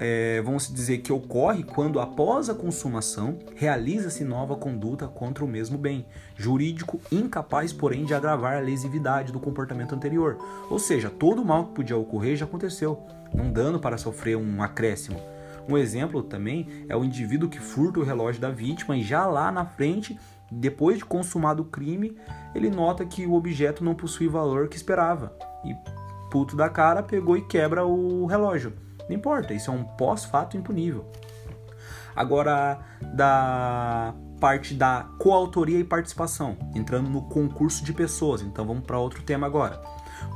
é, 0.04 0.42
vamos 0.42 0.66
dizer 0.66 0.98
que 0.98 1.12
ocorre 1.12 1.62
quando, 1.62 2.00
após 2.00 2.50
a 2.50 2.54
consumação, 2.54 3.38
realiza-se 3.54 4.24
nova 4.24 4.56
conduta 4.56 5.06
contra 5.06 5.44
o 5.44 5.48
mesmo 5.48 5.78
bem, 5.78 6.04
jurídico 6.36 7.00
incapaz, 7.10 7.72
porém, 7.72 8.04
de 8.04 8.12
agravar 8.12 8.56
a 8.56 8.60
lesividade 8.60 9.32
do 9.32 9.38
comportamento 9.38 9.94
anterior. 9.94 10.38
Ou 10.68 10.78
seja, 10.78 11.08
todo 11.08 11.40
o 11.40 11.44
mal 11.44 11.66
que 11.66 11.74
podia 11.74 11.96
ocorrer 11.96 12.36
já 12.36 12.44
aconteceu, 12.44 13.00
não 13.32 13.52
dando 13.52 13.78
para 13.78 13.96
sofrer 13.96 14.36
um 14.36 14.60
acréscimo. 14.60 15.20
Um 15.68 15.78
exemplo 15.78 16.22
também 16.22 16.66
é 16.88 16.96
o 16.96 17.04
indivíduo 17.04 17.48
que 17.48 17.60
furta 17.60 18.00
o 18.00 18.04
relógio 18.04 18.40
da 18.40 18.50
vítima 18.50 18.96
e 18.96 19.02
já 19.04 19.24
lá 19.26 19.52
na 19.52 19.64
frente 19.64 20.18
depois 20.60 20.98
de 20.98 21.04
consumado 21.04 21.62
o 21.62 21.66
crime, 21.66 22.16
ele 22.54 22.70
nota 22.70 23.04
que 23.04 23.26
o 23.26 23.34
objeto 23.34 23.82
não 23.82 23.94
possui 23.94 24.28
valor 24.28 24.68
que 24.68 24.76
esperava. 24.76 25.36
E 25.64 25.74
puto 26.30 26.56
da 26.56 26.68
cara 26.68 27.02
pegou 27.02 27.36
e 27.36 27.42
quebra 27.42 27.84
o 27.84 28.26
relógio. 28.26 28.74
Não 29.08 29.16
importa, 29.16 29.54
isso 29.54 29.70
é 29.70 29.74
um 29.74 29.84
pós-fato 29.84 30.56
impunível. 30.56 31.10
Agora, 32.14 32.80
da 33.14 34.14
parte 34.38 34.74
da 34.74 35.08
coautoria 35.18 35.78
e 35.78 35.84
participação, 35.84 36.56
entrando 36.74 37.08
no 37.08 37.22
concurso 37.22 37.84
de 37.84 37.92
pessoas. 37.92 38.42
Então 38.42 38.66
vamos 38.66 38.84
para 38.84 38.98
outro 38.98 39.22
tema 39.22 39.46
agora. 39.46 39.80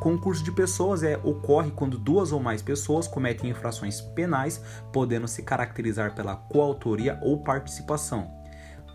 Concurso 0.01 0.43
de 0.45 0.53
pessoas 0.53 1.03
é 1.03 1.19
ocorre 1.23 1.71
quando 1.71 1.99
duas 1.99 2.33
ou 2.33 2.41
mais 2.41 2.63
pessoas 2.63 3.09
cometem 3.09 3.51
infrações 3.51 4.01
penais, 4.01 4.63
podendo 4.93 5.27
se 5.27 5.43
caracterizar 5.43 6.15
pela 6.15 6.37
coautoria 6.37 7.19
ou 7.23 7.43
participação. 7.43 8.31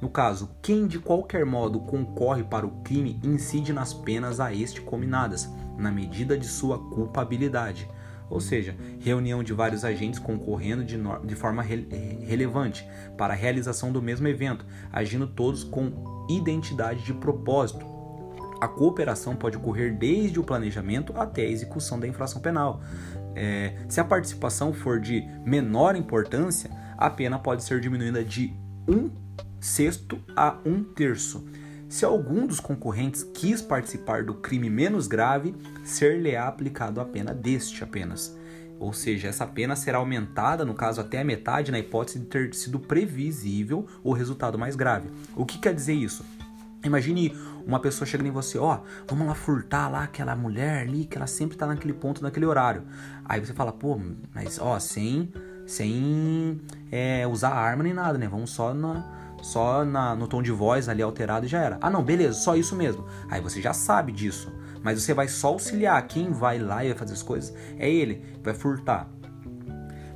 No 0.02 0.10
caso, 0.10 0.50
quem 0.64 0.88
de 0.88 0.98
qualquer 0.98 1.46
modo 1.46 1.80
concorre 1.82 2.44
para 2.44 2.66
o 2.66 2.82
crime 2.82 3.20
incide 3.24 3.72
nas 3.72 3.94
penas 3.94 4.40
a 4.40 4.52
este 4.52 4.82
combinadas, 4.82 5.48
na 5.78 5.92
medida 5.92 6.36
de 6.36 6.48
sua 6.48 6.80
culpabilidade. 6.80 7.88
Ou 8.28 8.40
seja, 8.40 8.76
reunião 9.00 9.44
de 9.44 9.54
vários 9.54 9.86
agentes 9.86 10.18
concorrendo 10.18 10.84
de, 10.84 10.98
de 11.26 11.36
forma 11.36 11.62
re 11.62 11.88
relevante 12.26 12.88
para 13.18 13.34
a 13.34 13.38
realização 13.38 13.92
do 13.92 14.02
mesmo 14.02 14.28
evento, 14.28 14.66
agindo 14.92 15.28
todos 15.28 15.64
com 15.64 16.26
identidade 16.30 17.04
de 17.04 17.14
propósito. 17.14 17.86
A 18.60 18.68
cooperação 18.68 19.36
pode 19.36 19.58
ocorrer 19.58 19.98
desde 19.98 20.40
o 20.40 20.44
planejamento 20.44 21.14
até 21.16 21.42
a 21.42 21.50
execução 21.50 22.00
da 22.00 22.08
infração 22.08 22.42
penal. 22.42 22.82
É, 23.36 23.76
se 23.90 24.00
a 24.00 24.06
participação 24.06 24.74
for 24.74 25.00
de 25.00 25.28
menor 25.46 25.96
importância, 25.96 26.72
a 26.98 27.10
pena 27.10 27.38
pode 27.38 27.64
ser 27.64 27.82
diminuída 27.82 28.24
de 28.24 28.54
um 28.88 29.10
sexto 29.62 30.20
a 30.36 30.58
um 30.66 30.84
terço. 30.84 31.46
Se 31.88 32.04
algum 32.04 32.48
dos 32.48 32.60
concorrentes 32.60 33.24
quis 33.24 33.62
participar 33.62 34.24
do 34.24 34.34
crime 34.34 34.70
menos 34.70 35.08
grave, 35.08 35.56
ser-lhe-á 35.84 36.48
aplicado 36.48 37.00
a 37.00 37.06
pena 37.06 37.34
deste 37.34 37.84
apenas. 37.84 38.36
Ou 38.80 38.92
seja, 38.94 39.28
essa 39.28 39.46
pena 39.46 39.76
será 39.76 40.00
aumentada, 40.00 40.66
no 40.66 40.74
caso 40.74 41.00
até 41.00 41.22
a 41.22 41.24
metade, 41.24 41.72
na 41.72 41.78
hipótese 41.78 42.20
de 42.20 42.26
ter 42.26 42.54
sido 42.56 42.80
previsível 42.80 43.86
o 44.04 44.12
resultado 44.12 44.58
mais 44.58 44.76
grave. 44.76 45.10
O 45.36 45.46
que 45.46 45.60
quer 45.60 45.74
dizer 45.74 45.94
isso? 45.94 46.26
Imagine 46.84 47.38
uma 47.68 47.80
pessoa 47.80 48.08
chegando 48.08 48.28
em 48.28 48.32
você, 48.32 48.58
ó, 48.58 48.80
oh, 48.80 49.06
vamos 49.08 49.28
lá 49.28 49.36
furtar 49.36 49.88
lá 49.88 50.04
aquela 50.04 50.36
mulher 50.36 50.82
ali, 50.82 51.06
que 51.06 51.16
ela 51.16 51.28
sempre 51.28 51.56
tá 51.56 51.68
naquele 51.68 51.94
ponto, 51.94 52.24
naquele 52.24 52.46
horário. 52.46 52.84
Aí 53.24 53.40
você 53.40 53.54
fala, 53.54 53.72
pô, 53.72 54.00
mas 54.34 54.58
ó, 54.60 54.80
sem, 54.80 55.32
sem 55.68 56.60
é, 56.92 57.28
usar 57.28 57.52
arma 57.52 57.84
nem 57.84 57.94
nada, 57.94 58.18
né? 58.18 58.28
Vamos 58.28 58.50
só 58.50 58.74
na, 58.74 59.21
só 59.42 59.84
na, 59.84 60.16
no 60.16 60.28
tom 60.28 60.42
de 60.42 60.52
voz 60.52 60.88
ali 60.88 61.02
alterado 61.02 61.46
e 61.46 61.50
já 61.50 61.60
era. 61.60 61.78
Ah, 61.82 61.90
não, 61.90 62.04
beleza, 62.04 62.40
só 62.40 62.56
isso 62.56 62.76
mesmo. 62.76 63.06
Aí 63.30 63.42
você 63.42 63.62
já 63.62 63.74
sabe 63.74 64.12
disso. 64.12 64.52
Mas 64.84 65.02
você 65.02 65.14
vai 65.14 65.28
só 65.28 65.50
auxiliar. 65.50 66.02
Quem 66.08 66.32
vai 66.32 66.60
lá 66.60 66.84
e 66.84 66.90
vai 66.90 66.98
fazer 66.98 67.14
as 67.14 67.24
coisas 67.24 67.54
é 67.78 67.90
ele, 67.90 68.24
vai 68.44 68.54
furtar. 68.54 69.10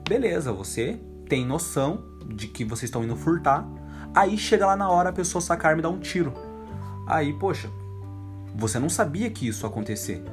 Beleza, 0.07 0.51
você 0.51 0.99
tem 1.27 1.45
noção 1.45 2.03
de 2.27 2.47
que 2.47 2.63
vocês 2.63 2.83
estão 2.83 3.03
indo 3.03 3.15
furtar. 3.15 3.67
Aí 4.13 4.37
chega 4.37 4.65
lá 4.65 4.75
na 4.75 4.89
hora 4.89 5.09
a 5.09 5.13
pessoa 5.13 5.41
sacar 5.41 5.73
e 5.73 5.75
me 5.75 5.81
dar 5.81 5.89
um 5.89 5.99
tiro. 5.99 6.33
Aí, 7.07 7.33
poxa, 7.33 7.69
você 8.55 8.79
não 8.79 8.89
sabia 8.89 9.29
que 9.29 9.47
isso 9.47 9.65
ia 9.65 9.69
acontecer. 9.69 10.23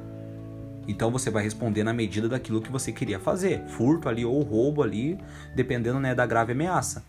Então 0.86 1.10
você 1.10 1.30
vai 1.30 1.42
responder 1.42 1.84
na 1.84 1.92
medida 1.92 2.28
daquilo 2.28 2.60
que 2.60 2.70
você 2.70 2.92
queria 2.92 3.18
fazer. 3.18 3.66
Furto 3.68 4.08
ali 4.08 4.24
ou 4.24 4.42
roubo 4.42 4.82
ali, 4.82 5.18
dependendo 5.54 6.00
né, 6.00 6.14
da 6.14 6.26
grave 6.26 6.52
ameaça 6.52 7.04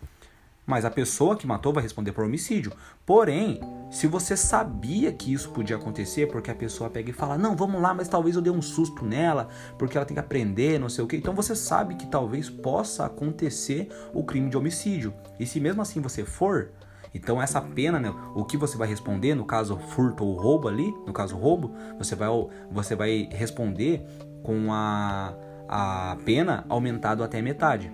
mas 0.66 0.84
a 0.84 0.90
pessoa 0.90 1.36
que 1.36 1.46
matou 1.46 1.72
vai 1.72 1.82
responder 1.82 2.12
por 2.12 2.24
homicídio. 2.24 2.72
Porém, 3.04 3.60
Se 3.90 4.08
você 4.08 4.36
sabia 4.36 5.12
que 5.12 5.32
isso 5.32 5.50
podia 5.50 5.76
acontecer, 5.76 6.26
porque 6.26 6.50
a 6.50 6.54
pessoa 6.54 6.90
pega 6.90 7.10
e 7.10 7.12
fala: 7.12 7.38
Não, 7.38 7.54
vamos 7.54 7.80
lá, 7.80 7.94
mas 7.94 8.08
talvez 8.08 8.34
eu 8.34 8.42
dê 8.42 8.50
um 8.50 8.60
susto 8.60 9.04
nela, 9.04 9.48
porque 9.78 9.96
ela 9.96 10.04
tem 10.04 10.14
que 10.16 10.20
aprender, 10.20 10.80
não 10.80 10.88
sei 10.88 11.04
o 11.04 11.06
que. 11.06 11.16
Então 11.16 11.32
você 11.32 11.54
sabe 11.54 11.94
que 11.94 12.06
talvez 12.06 12.50
possa 12.50 13.06
acontecer 13.06 13.88
o 14.12 14.24
crime 14.24 14.50
de 14.50 14.56
homicídio. 14.56 15.14
E 15.38 15.46
se 15.46 15.60
mesmo 15.60 15.80
assim 15.80 16.00
você 16.00 16.24
for, 16.24 16.72
então 17.14 17.40
essa 17.40 17.60
pena, 17.60 18.00
né, 18.00 18.12
o 18.34 18.44
que 18.44 18.56
você 18.56 18.76
vai 18.76 18.88
responder, 18.88 19.36
no 19.36 19.44
caso 19.44 19.78
furto 19.78 20.24
ou 20.24 20.36
roubo 20.36 20.66
ali, 20.66 20.90
no 21.06 21.12
caso 21.12 21.36
roubo, 21.36 21.72
você 21.96 22.16
vai, 22.16 22.28
você 22.72 22.96
vai 22.96 23.28
responder 23.30 24.04
com 24.42 24.72
a, 24.72 25.34
a 25.68 26.16
pena 26.24 26.66
aumentado 26.68 27.22
até 27.22 27.40
metade. 27.40 27.92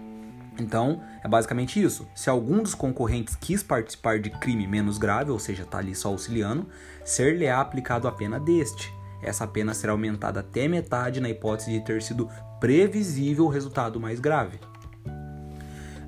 Então, 0.61 1.01
é 1.25 1.29
basicamente 1.29 1.83
isso. 1.83 2.07
Se 2.15 2.29
algum 2.29 2.63
dos 2.63 2.75
concorrentes 2.75 3.35
quis 3.35 3.63
participar 3.63 4.21
de 4.21 4.31
crime 4.31 4.67
menos 4.67 4.99
grave, 4.99 5.31
ou 5.31 5.39
seja, 5.39 5.63
está 5.63 5.79
ali 5.79 5.95
só 5.95 6.09
auxiliando, 6.09 6.69
ser-lhe 7.05 7.49
aplicado 7.49 8.07
a 8.07 8.13
pena 8.13 8.39
deste. 8.39 8.93
Essa 9.23 9.47
pena 9.47 9.75
será 9.75 9.93
aumentada 9.93 10.41
até 10.41 10.69
metade 10.69 11.21
na 11.21 11.29
hipótese 11.29 11.73
de 11.73 11.81
ter 11.81 12.03
sido 12.03 12.29
previsível 12.59 13.47
o 13.47 13.49
resultado 13.49 13.99
mais 13.99 14.21
grave. 14.21 14.59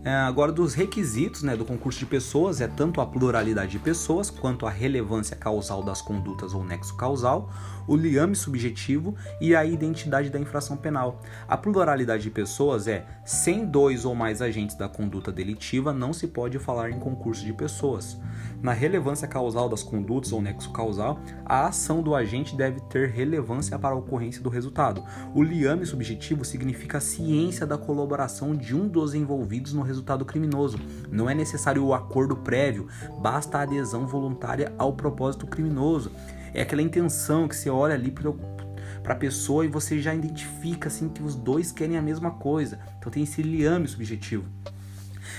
É, 0.05 0.13
agora, 0.13 0.51
dos 0.51 0.75
requisitos 0.75 1.45
né, 1.45 1.57
do 1.57 1.65
concurso 1.65 2.01
de 2.01 2.07
pessoas, 2.07 2.61
é 2.61 2.67
tanto 2.67 3.01
a 3.01 3.07
pluralidade 3.07 3.71
de 3.71 3.79
pessoas 3.79 4.31
quanto 4.31 4.67
a 4.67 4.71
relevância 4.71 5.37
causal 5.37 5.81
das 5.81 6.03
condutas 6.03 6.55
ou 6.55 6.65
nexo 6.65 6.97
causal, 6.97 7.49
o 7.87 7.97
liame 7.97 8.35
subjetivo 8.35 9.15
e 9.41 9.55
a 9.55 9.65
identidade 9.65 10.31
da 10.31 10.39
infração 10.39 10.77
penal. 10.77 11.21
A 11.49 11.57
pluralidade 11.57 12.23
de 12.23 12.31
pessoas 12.31 12.89
é 12.89 13.07
sem 13.25 13.65
dois 13.65 14.05
ou 14.05 14.15
mais 14.15 14.43
agentes 14.43 14.77
da 14.77 14.89
conduta 14.89 15.33
delitiva, 15.33 15.93
não 15.93 16.13
se 16.13 16.27
pode 16.27 16.59
falar 16.59 16.91
em 16.91 16.99
concurso 16.99 17.45
de 17.45 17.53
pessoas. 17.53 18.19
Na 18.63 18.73
relevância 18.73 19.27
causal 19.27 19.69
das 19.69 19.83
condutas 19.83 20.33
ou 20.33 20.41
nexo 20.41 20.71
causal, 20.71 21.21
a 21.45 21.67
ação 21.67 22.03
do 22.03 22.15
agente 22.15 22.57
deve 22.57 22.81
ter 22.83 23.09
relevância 23.11 23.79
para 23.79 23.95
a 23.95 23.99
ocorrência 23.99 24.43
do 24.43 24.49
resultado. 24.49 25.05
O 25.35 25.43
liame 25.43 25.85
subjetivo 25.85 26.45
significa 26.45 26.99
a 26.99 27.01
ciência 27.01 27.67
da 27.67 27.77
colaboração 27.77 28.55
de 28.55 28.75
um 28.75 28.87
dos 28.87 29.15
envolvidos 29.15 29.73
no 29.73 29.83
resultado 29.83 30.25
criminoso. 30.25 30.79
Não 31.11 31.29
é 31.29 31.35
necessário 31.35 31.85
o 31.85 31.93
acordo 31.93 32.37
prévio, 32.37 32.87
basta 33.21 33.59
a 33.59 33.63
adesão 33.63 34.07
voluntária 34.07 34.73
ao 34.79 34.93
propósito 34.93 35.47
criminoso. 35.47 36.13
É 36.55 36.63
aquela 36.63 36.83
intenção 36.83 37.49
que 37.49 37.57
você 37.57 37.71
olha 37.71 37.95
ali 37.95 38.11
para 38.11 39.15
a 39.15 39.17
pessoa 39.17 39.65
e 39.65 39.69
você 39.69 40.01
já 40.01 40.15
identifica 40.15 40.89
assim 40.89 41.09
que 41.09 41.23
os 41.23 41.35
dois 41.35 41.73
querem 41.73 41.97
a 41.97 42.03
mesma 42.03 42.33
coisa. 42.33 42.79
Então 42.99 43.11
tem 43.11 43.23
esse 43.23 43.43
liame 43.43 43.89
subjetivo. 43.89 44.45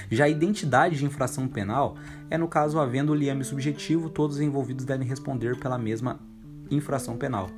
Já 0.10 0.26
a 0.26 0.30
identidade 0.30 0.98
de 0.98 1.06
infração 1.06 1.48
penal 1.48 1.96
é 2.30 2.38
no 2.38 2.48
caso 2.48 2.80
havendo 2.80 3.12
o 3.12 3.16
liame 3.16 3.44
subjetivo, 3.44 4.10
todos 4.10 4.38
os 4.38 4.42
envolvidos 4.42 4.86
devem 4.86 5.08
responder 5.08 5.58
pela 5.60 5.78
mesma 5.78 6.20
infração 6.70 7.18
penal. 7.18 7.50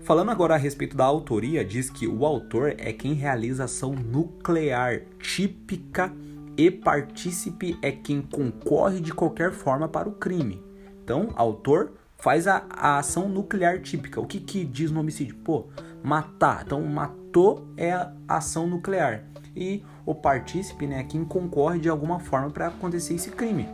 Falando 0.00 0.30
agora 0.30 0.54
a 0.54 0.56
respeito 0.58 0.96
da 0.96 1.04
autoria, 1.04 1.64
diz 1.64 1.90
que 1.90 2.06
o 2.06 2.24
autor 2.24 2.74
é 2.78 2.92
quem 2.92 3.12
realiza 3.12 3.64
ação 3.64 3.92
nuclear 3.92 5.00
típica 5.18 6.12
e 6.56 6.70
partícipe 6.70 7.76
é 7.82 7.90
quem 7.90 8.22
concorre 8.22 9.00
de 9.00 9.12
qualquer 9.12 9.52
forma 9.52 9.88
para 9.88 10.08
o 10.08 10.12
crime. 10.12 10.62
Então, 11.02 11.30
autor 11.34 11.92
faz 12.16 12.46
a, 12.46 12.64
a 12.70 12.98
ação 12.98 13.28
nuclear 13.28 13.80
típica. 13.80 14.20
O 14.20 14.26
que, 14.26 14.40
que 14.40 14.64
diz 14.64 14.90
no 14.90 15.00
homicídio? 15.00 15.36
Pô, 15.36 15.66
matar. 16.02 16.62
Então, 16.64 16.82
matou 16.82 17.68
é 17.76 17.92
a 17.92 18.12
ação 18.28 18.66
nuclear. 18.66 19.24
E 19.54 19.82
o 20.04 20.14
partícipe, 20.14 20.86
né, 20.86 21.00
é 21.00 21.04
quem 21.04 21.24
concorre 21.24 21.78
de 21.78 21.88
alguma 21.88 22.20
forma 22.20 22.50
para 22.50 22.68
acontecer 22.68 23.14
esse 23.14 23.30
crime. 23.30 23.68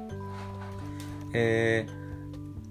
É, 1.34 1.86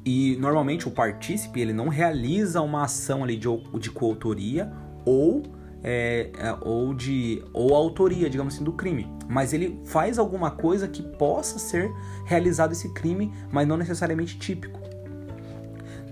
e 0.05 0.35
normalmente 0.39 0.87
o 0.87 0.91
partícipe 0.91 1.59
ele 1.59 1.73
não 1.73 1.87
realiza 1.87 2.61
uma 2.61 2.83
ação 2.83 3.23
ali 3.23 3.37
de, 3.37 3.47
de 3.79 3.91
coautoria 3.91 4.71
ou 5.05 5.43
é, 5.83 6.31
é, 6.37 6.55
ou 6.61 6.93
de 6.93 7.43
ou 7.53 7.75
autoria, 7.75 8.29
digamos 8.29 8.55
assim, 8.55 8.63
do 8.63 8.73
crime, 8.73 9.07
mas 9.27 9.51
ele 9.51 9.79
faz 9.85 10.19
alguma 10.19 10.51
coisa 10.51 10.87
que 10.87 11.01
possa 11.01 11.57
ser 11.57 11.91
realizado 12.25 12.71
esse 12.71 12.93
crime, 12.93 13.31
mas 13.51 13.67
não 13.67 13.77
necessariamente 13.77 14.37
típico. 14.37 14.80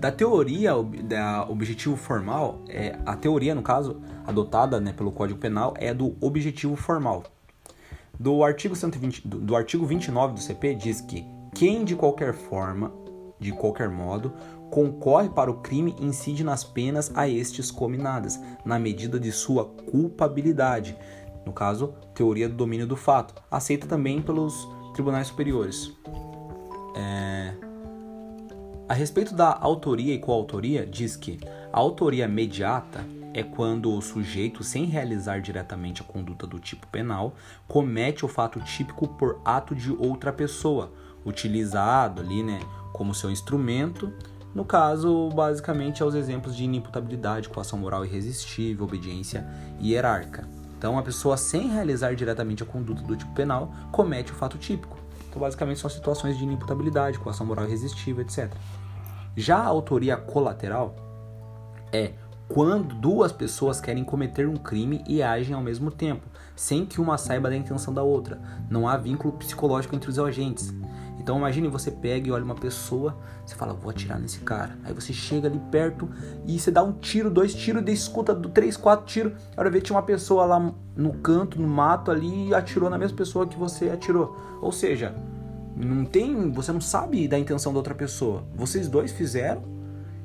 Da 0.00 0.10
teoria 0.10 0.72
da 1.04 1.46
objetivo 1.46 1.94
formal, 1.94 2.60
é, 2.70 2.98
a 3.04 3.14
teoria, 3.14 3.54
no 3.54 3.60
caso, 3.60 4.00
adotada 4.26 4.80
né, 4.80 4.94
pelo 4.94 5.12
Código 5.12 5.38
Penal, 5.38 5.74
é 5.76 5.92
do 5.92 6.16
objetivo 6.22 6.74
formal. 6.74 7.24
Do 8.18 8.42
artigo, 8.42 8.74
120, 8.74 9.28
do, 9.28 9.38
do 9.38 9.54
artigo 9.54 9.84
29 9.84 10.32
do 10.32 10.40
CP 10.40 10.74
diz 10.74 11.02
que 11.02 11.26
quem 11.54 11.84
de 11.84 11.94
qualquer 11.94 12.32
forma, 12.32 12.90
de 13.38 13.52
qualquer 13.52 13.90
modo, 13.90 14.32
concorre 14.70 15.28
para 15.28 15.50
o 15.50 15.60
crime 15.60 15.94
incide 16.00 16.42
nas 16.42 16.64
penas 16.64 17.12
a 17.14 17.28
estes 17.28 17.70
cominadas, 17.70 18.40
na 18.64 18.78
medida 18.78 19.20
de 19.20 19.30
sua 19.30 19.66
culpabilidade. 19.66 20.96
No 21.44 21.52
caso, 21.52 21.92
teoria 22.14 22.48
do 22.48 22.54
domínio 22.54 22.86
do 22.86 22.96
fato, 22.96 23.34
aceita 23.50 23.86
também 23.86 24.22
pelos 24.22 24.66
tribunais 24.94 25.26
superiores. 25.26 25.92
É... 26.96 27.69
A 28.90 28.92
respeito 28.92 29.32
da 29.36 29.56
autoria 29.60 30.12
e 30.12 30.18
coautoria, 30.18 30.84
diz 30.84 31.14
que 31.14 31.38
a 31.72 31.78
autoria 31.78 32.26
mediata 32.26 33.06
é 33.32 33.40
quando 33.40 33.96
o 33.96 34.02
sujeito, 34.02 34.64
sem 34.64 34.84
realizar 34.84 35.40
diretamente 35.40 36.02
a 36.02 36.04
conduta 36.04 36.44
do 36.44 36.58
tipo 36.58 36.88
penal, 36.88 37.36
comete 37.68 38.24
o 38.24 38.28
fato 38.28 38.58
típico 38.58 39.06
por 39.06 39.40
ato 39.44 39.76
de 39.76 39.92
outra 39.92 40.32
pessoa, 40.32 40.92
utilizado 41.24 42.20
ali, 42.20 42.42
né, 42.42 42.58
como 42.92 43.14
seu 43.14 43.30
instrumento. 43.30 44.12
No 44.52 44.64
caso, 44.64 45.28
basicamente, 45.28 46.02
aos 46.02 46.16
exemplos 46.16 46.56
de 46.56 46.64
inimputabilidade, 46.64 47.48
coação 47.48 47.78
moral 47.78 48.04
irresistível, 48.04 48.86
obediência 48.86 49.46
hierárquica. 49.80 50.48
Então, 50.76 50.98
a 50.98 51.02
pessoa, 51.04 51.36
sem 51.36 51.68
realizar 51.68 52.16
diretamente 52.16 52.64
a 52.64 52.66
conduta 52.66 53.02
do 53.02 53.16
tipo 53.16 53.32
penal, 53.34 53.72
comete 53.92 54.32
o 54.32 54.34
fato 54.34 54.58
típico. 54.58 54.98
Então, 55.28 55.40
basicamente, 55.40 55.78
são 55.78 55.88
situações 55.88 56.36
de 56.36 56.42
inimputabilidade, 56.42 57.20
coação 57.20 57.46
moral 57.46 57.66
irresistível, 57.66 58.22
etc. 58.22 58.52
Já 59.36 59.58
a 59.58 59.66
autoria 59.66 60.16
colateral 60.16 60.94
é 61.92 62.12
quando 62.48 62.96
duas 62.96 63.30
pessoas 63.30 63.80
querem 63.80 64.02
cometer 64.02 64.48
um 64.48 64.56
crime 64.56 65.04
e 65.06 65.22
agem 65.22 65.54
ao 65.54 65.62
mesmo 65.62 65.88
tempo, 65.88 66.26
sem 66.56 66.84
que 66.84 67.00
uma 67.00 67.16
saiba 67.16 67.48
da 67.48 67.56
intenção 67.56 67.94
da 67.94 68.02
outra. 68.02 68.40
Não 68.68 68.88
há 68.88 68.96
vínculo 68.96 69.32
psicológico 69.34 69.94
entre 69.94 70.10
os 70.10 70.18
agentes. 70.18 70.74
Então 71.20 71.36
imagine 71.36 71.68
você 71.68 71.92
pega 71.92 72.26
e 72.26 72.32
olha 72.32 72.42
uma 72.42 72.56
pessoa, 72.56 73.16
você 73.46 73.54
fala, 73.54 73.72
vou 73.72 73.90
atirar 73.90 74.18
nesse 74.18 74.40
cara. 74.40 74.76
Aí 74.82 74.92
você 74.92 75.12
chega 75.12 75.46
ali 75.46 75.60
perto 75.70 76.08
e 76.44 76.58
você 76.58 76.70
dá 76.70 76.82
um 76.82 76.92
tiro, 76.92 77.30
dois 77.30 77.54
tiros, 77.54 77.84
e 77.86 77.92
escuta 77.92 78.34
três, 78.34 78.76
quatro 78.76 79.06
tiros. 79.06 79.34
A 79.56 79.60
hora 79.60 79.70
ver 79.70 79.82
tinha 79.82 79.94
uma 79.94 80.02
pessoa 80.02 80.44
lá 80.44 80.72
no 80.96 81.12
canto, 81.18 81.60
no 81.60 81.68
mato 81.68 82.10
ali, 82.10 82.48
e 82.48 82.54
atirou 82.54 82.90
na 82.90 82.98
mesma 82.98 83.16
pessoa 83.16 83.46
que 83.46 83.56
você 83.56 83.90
atirou. 83.90 84.36
Ou 84.60 84.72
seja, 84.72 85.14
não 85.80 86.04
tem, 86.04 86.50
você 86.50 86.72
não 86.72 86.80
sabe 86.80 87.26
da 87.26 87.38
intenção 87.38 87.72
da 87.72 87.78
outra 87.78 87.94
pessoa. 87.94 88.44
Vocês 88.54 88.88
dois 88.88 89.12
fizeram, 89.12 89.62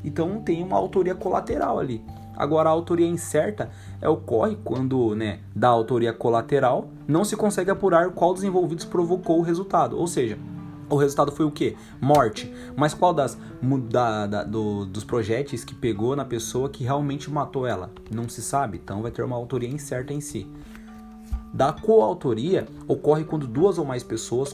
então 0.03 0.41
tem 0.41 0.61
uma 0.61 0.77
autoria 0.77 1.15
colateral 1.15 1.79
ali. 1.79 2.03
Agora 2.35 2.69
a 2.69 2.71
autoria 2.71 3.07
incerta 3.07 3.69
é 4.01 4.09
ocorre 4.09 4.57
quando, 4.63 5.15
né, 5.15 5.39
da 5.55 5.69
autoria 5.69 6.11
colateral, 6.11 6.89
não 7.07 7.23
se 7.23 7.35
consegue 7.35 7.71
apurar 7.71 8.09
qual 8.11 8.33
dos 8.33 8.43
envolvidos 8.43 8.85
provocou 8.85 9.39
o 9.39 9.41
resultado. 9.41 9.97
Ou 9.97 10.05
seja, 10.05 10.37
o 10.89 10.97
resultado 10.97 11.31
foi 11.31 11.45
o 11.45 11.51
quê? 11.51 11.75
Morte. 11.99 12.53
Mas 12.75 12.93
qual 12.93 13.13
das 13.13 13.37
da, 13.89 14.27
da, 14.27 14.43
do, 14.43 14.85
dos 14.85 15.03
projéteis 15.03 15.63
que 15.63 15.73
pegou 15.73 16.15
na 16.15 16.25
pessoa 16.25 16.69
que 16.69 16.83
realmente 16.83 17.31
matou 17.31 17.65
ela? 17.65 17.91
Não 18.13 18.27
se 18.27 18.41
sabe. 18.41 18.81
Então 18.83 19.01
vai 19.01 19.11
ter 19.11 19.23
uma 19.23 19.35
autoria 19.35 19.69
incerta 19.69 20.13
em 20.13 20.21
si. 20.21 20.47
Da 21.55 21.71
coautoria 21.71 22.67
ocorre 22.85 23.23
quando 23.23 23.47
duas 23.47 23.77
ou 23.77 23.85
mais 23.85 24.03
pessoas 24.03 24.53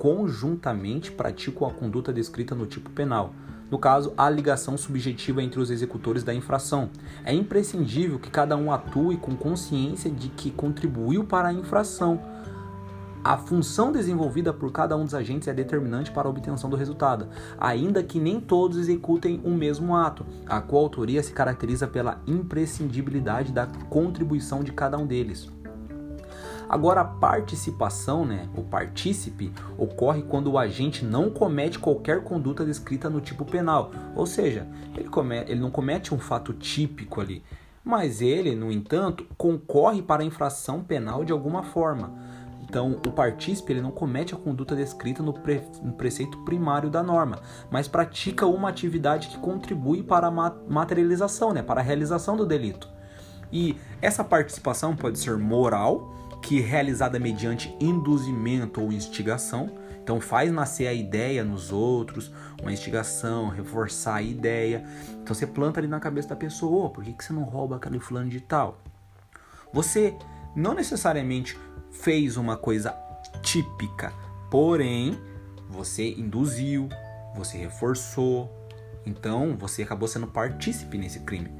conjuntamente 0.00 1.12
praticam 1.12 1.68
a 1.68 1.70
conduta 1.70 2.12
descrita 2.12 2.52
no 2.52 2.66
tipo 2.66 2.90
penal. 2.90 3.32
No 3.70 3.78
caso, 3.78 4.12
a 4.18 4.28
ligação 4.28 4.76
subjetiva 4.76 5.40
entre 5.40 5.60
os 5.60 5.70
executores 5.70 6.24
da 6.24 6.34
infração. 6.34 6.90
É 7.24 7.32
imprescindível 7.32 8.18
que 8.18 8.28
cada 8.28 8.56
um 8.56 8.72
atue 8.72 9.18
com 9.18 9.36
consciência 9.36 10.10
de 10.10 10.30
que 10.30 10.50
contribuiu 10.50 11.22
para 11.22 11.46
a 11.46 11.52
infração. 11.52 12.20
A 13.22 13.36
função 13.36 13.92
desenvolvida 13.92 14.52
por 14.52 14.72
cada 14.72 14.96
um 14.96 15.04
dos 15.04 15.14
agentes 15.14 15.46
é 15.46 15.54
determinante 15.54 16.10
para 16.10 16.26
a 16.26 16.30
obtenção 16.30 16.68
do 16.68 16.74
resultado, 16.74 17.28
ainda 17.56 18.02
que 18.02 18.18
nem 18.18 18.40
todos 18.40 18.78
executem 18.78 19.40
o 19.44 19.50
mesmo 19.50 19.94
ato. 19.94 20.26
A 20.44 20.60
coautoria 20.60 21.22
se 21.22 21.32
caracteriza 21.32 21.86
pela 21.86 22.20
imprescindibilidade 22.26 23.52
da 23.52 23.68
contribuição 23.88 24.64
de 24.64 24.72
cada 24.72 24.98
um 24.98 25.06
deles. 25.06 25.48
Agora, 26.70 27.00
a 27.00 27.04
participação, 27.04 28.24
né, 28.24 28.48
o 28.54 28.62
partícipe, 28.62 29.52
ocorre 29.76 30.22
quando 30.22 30.52
o 30.52 30.56
agente 30.56 31.04
não 31.04 31.28
comete 31.28 31.80
qualquer 31.80 32.22
conduta 32.22 32.64
descrita 32.64 33.10
no 33.10 33.20
tipo 33.20 33.44
penal, 33.44 33.90
ou 34.14 34.24
seja, 34.24 34.68
ele, 34.96 35.08
comete, 35.08 35.50
ele 35.50 35.60
não 35.60 35.72
comete 35.72 36.14
um 36.14 36.18
fato 36.20 36.52
típico 36.52 37.20
ali, 37.20 37.42
mas 37.82 38.22
ele, 38.22 38.54
no 38.54 38.70
entanto, 38.70 39.26
concorre 39.36 40.00
para 40.00 40.22
a 40.22 40.24
infração 40.24 40.80
penal 40.80 41.24
de 41.24 41.32
alguma 41.32 41.64
forma. 41.64 42.12
Então, 42.62 42.92
o 43.04 43.10
partícipe 43.10 43.72
ele 43.72 43.82
não 43.82 43.90
comete 43.90 44.32
a 44.32 44.38
conduta 44.38 44.76
descrita 44.76 45.24
no, 45.24 45.32
pre, 45.32 45.60
no 45.82 45.94
preceito 45.94 46.38
primário 46.44 46.88
da 46.88 47.02
norma, 47.02 47.40
mas 47.68 47.88
pratica 47.88 48.46
uma 48.46 48.68
atividade 48.68 49.26
que 49.26 49.38
contribui 49.38 50.04
para 50.04 50.28
a 50.28 50.54
materialização, 50.68 51.52
né, 51.52 51.64
para 51.64 51.80
a 51.80 51.82
realização 51.82 52.36
do 52.36 52.46
delito. 52.46 52.88
E 53.50 53.76
essa 54.00 54.22
participação 54.22 54.94
pode 54.94 55.18
ser 55.18 55.36
moral, 55.36 56.19
que 56.42 56.60
é 56.60 56.64
realizada 56.64 57.18
mediante 57.18 57.74
induzimento 57.80 58.80
ou 58.80 58.92
instigação. 58.92 59.70
Então 60.02 60.20
faz 60.20 60.50
nascer 60.50 60.86
a 60.86 60.92
ideia 60.92 61.44
nos 61.44 61.70
outros, 61.70 62.32
uma 62.60 62.72
instigação, 62.72 63.48
reforçar 63.48 64.16
a 64.16 64.22
ideia. 64.22 64.84
Então 65.22 65.34
você 65.34 65.46
planta 65.46 65.78
ali 65.78 65.86
na 65.86 66.00
cabeça 66.00 66.28
da 66.28 66.36
pessoa, 66.36 66.86
oh, 66.86 66.90
por 66.90 67.04
que, 67.04 67.12
que 67.12 67.24
você 67.24 67.32
não 67.32 67.42
rouba 67.42 67.76
aquele 67.76 68.00
fulano 68.00 68.28
de 68.28 68.40
tal? 68.40 68.78
Você 69.72 70.16
não 70.56 70.74
necessariamente 70.74 71.56
fez 71.90 72.36
uma 72.36 72.56
coisa 72.56 72.94
típica, 73.42 74.12
porém 74.50 75.18
você 75.68 76.10
induziu, 76.10 76.88
você 77.36 77.56
reforçou, 77.56 78.50
então 79.06 79.56
você 79.56 79.82
acabou 79.82 80.08
sendo 80.08 80.26
partícipe 80.26 80.98
nesse 80.98 81.20
crime. 81.20 81.59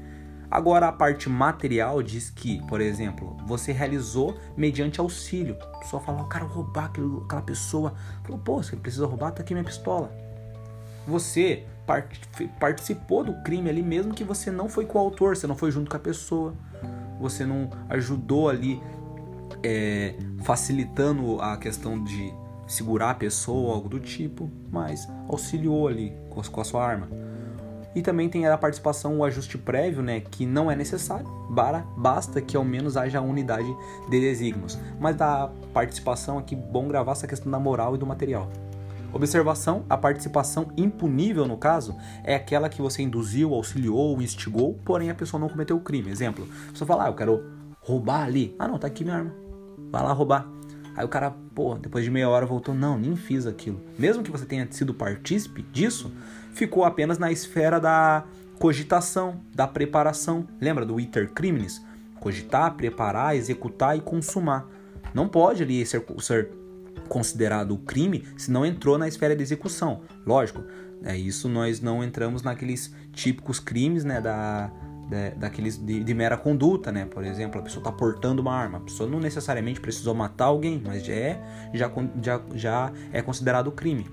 Agora 0.51 0.89
a 0.89 0.91
parte 0.91 1.29
material 1.29 2.03
diz 2.03 2.29
que, 2.29 2.61
por 2.67 2.81
exemplo, 2.81 3.37
você 3.45 3.71
realizou 3.71 4.37
mediante 4.57 4.99
auxílio. 4.99 5.55
A 5.61 5.77
pessoa 5.77 6.01
fala, 6.01 6.19
eu 6.19 6.27
quero 6.27 6.45
roubar 6.45 6.85
aquela 6.85 7.41
pessoa. 7.41 7.93
Falou, 8.21 8.37
pô, 8.37 8.61
você 8.61 8.75
precisa 8.75 9.05
roubar, 9.05 9.31
tá 9.31 9.41
aqui 9.41 9.53
minha 9.53 9.63
pistola. 9.63 10.11
Você 11.07 11.63
participou 12.59 13.23
do 13.23 13.33
crime 13.43 13.69
ali 13.69 13.81
mesmo 13.81 14.13
que 14.13 14.25
você 14.25 14.51
não 14.51 14.67
foi 14.67 14.85
coautor, 14.85 15.37
você 15.37 15.47
não 15.47 15.55
foi 15.55 15.71
junto 15.71 15.89
com 15.89 15.95
a 15.95 15.99
pessoa, 15.99 16.53
você 17.19 17.45
não 17.45 17.69
ajudou 17.89 18.49
ali 18.49 18.81
é, 19.63 20.15
facilitando 20.43 21.41
a 21.41 21.55
questão 21.55 22.03
de 22.03 22.33
segurar 22.67 23.11
a 23.11 23.15
pessoa, 23.15 23.73
algo 23.73 23.87
do 23.87 23.99
tipo, 23.99 24.49
mas 24.69 25.07
auxiliou 25.27 25.87
ali 25.87 26.13
com 26.29 26.61
a 26.61 26.63
sua 26.63 26.85
arma. 26.85 27.07
E 27.93 28.01
também 28.01 28.29
tem 28.29 28.47
a 28.47 28.57
participação, 28.57 29.19
o 29.19 29.25
ajuste 29.25 29.57
prévio, 29.57 30.01
né, 30.01 30.21
que 30.21 30.45
não 30.45 30.71
é 30.71 30.75
necessário, 30.75 31.27
basta 31.97 32.41
que 32.41 32.55
ao 32.55 32.63
menos 32.63 32.95
haja 32.95 33.19
unidade 33.19 33.67
de 34.09 34.19
desígnios. 34.19 34.79
Mas 34.99 35.15
da 35.15 35.49
participação 35.73 36.37
aqui, 36.37 36.55
bom 36.55 36.87
gravar 36.87 37.11
essa 37.11 37.27
questão 37.27 37.51
da 37.51 37.59
moral 37.59 37.95
e 37.95 37.97
do 37.97 38.05
material. 38.05 38.49
Observação: 39.13 39.85
a 39.89 39.97
participação 39.97 40.71
impunível, 40.77 41.45
no 41.45 41.57
caso, 41.57 41.95
é 42.23 42.35
aquela 42.35 42.69
que 42.69 42.81
você 42.81 43.01
induziu, 43.01 43.53
auxiliou, 43.53 44.21
instigou, 44.21 44.79
porém 44.85 45.09
a 45.09 45.15
pessoa 45.15 45.39
não 45.39 45.49
cometeu 45.49 45.75
o 45.75 45.81
crime. 45.81 46.09
Exemplo: 46.09 46.47
você 46.73 46.85
fala, 46.85 47.05
ah, 47.05 47.07
eu 47.09 47.15
quero 47.15 47.43
roubar 47.81 48.23
ali. 48.23 48.55
Ah, 48.57 48.67
não, 48.67 48.77
tá 48.77 48.87
aqui 48.87 49.03
minha 49.03 49.17
arma. 49.17 49.33
Vai 49.91 50.03
lá 50.03 50.13
roubar. 50.13 50.47
Aí 50.95 51.05
o 51.05 51.09
cara, 51.09 51.31
pô, 51.55 51.75
depois 51.75 52.03
de 52.03 52.11
meia 52.11 52.29
hora 52.29 52.45
voltou, 52.45 52.75
não, 52.75 52.97
nem 52.97 53.15
fiz 53.15 53.45
aquilo. 53.45 53.81
Mesmo 53.97 54.23
que 54.23 54.31
você 54.31 54.45
tenha 54.45 54.67
sido 54.71 54.93
partícipe 54.93 55.61
disso, 55.61 56.11
ficou 56.53 56.83
apenas 56.83 57.17
na 57.17 57.31
esfera 57.31 57.79
da 57.79 58.23
cogitação, 58.59 59.41
da 59.53 59.67
preparação. 59.67 60.47
Lembra 60.59 60.85
do 60.85 60.99
iter 60.99 61.29
criminis? 61.31 61.81
Cogitar, 62.19 62.75
preparar, 62.75 63.35
executar 63.35 63.97
e 63.97 64.01
consumar. 64.01 64.67
Não 65.13 65.27
pode 65.27 65.63
ali 65.63 65.85
ser, 65.85 66.05
ser 66.19 66.51
considerado 67.09 67.75
crime 67.79 68.25
se 68.37 68.51
não 68.51 68.65
entrou 68.65 68.97
na 68.97 69.07
esfera 69.07 69.35
de 69.35 69.41
execução. 69.41 70.01
Lógico, 70.25 70.63
é 71.03 71.17
isso 71.17 71.49
nós 71.49 71.81
não 71.81 72.03
entramos 72.03 72.43
naqueles 72.43 72.93
típicos 73.11 73.59
crimes 73.59 74.03
né, 74.03 74.21
da, 74.21 74.71
de, 75.09 75.31
daqueles 75.31 75.77
de, 75.77 76.03
de, 76.03 76.13
mera 76.13 76.37
conduta, 76.37 76.91
né? 76.91 77.05
Por 77.05 77.23
exemplo, 77.25 77.59
a 77.59 77.63
pessoa 77.63 77.81
está 77.81 77.91
portando 77.91 78.41
uma 78.41 78.53
arma. 78.53 78.77
A 78.77 78.81
pessoa 78.81 79.09
não 79.09 79.19
necessariamente 79.19 79.81
precisou 79.81 80.13
matar 80.13 80.45
alguém, 80.45 80.81
mas 80.85 81.03
já 81.03 81.13
é, 81.13 81.69
já, 81.73 81.91
já, 82.21 82.41
já 82.53 82.93
é 83.11 83.21
considerado 83.21 83.71
crime. 83.71 84.07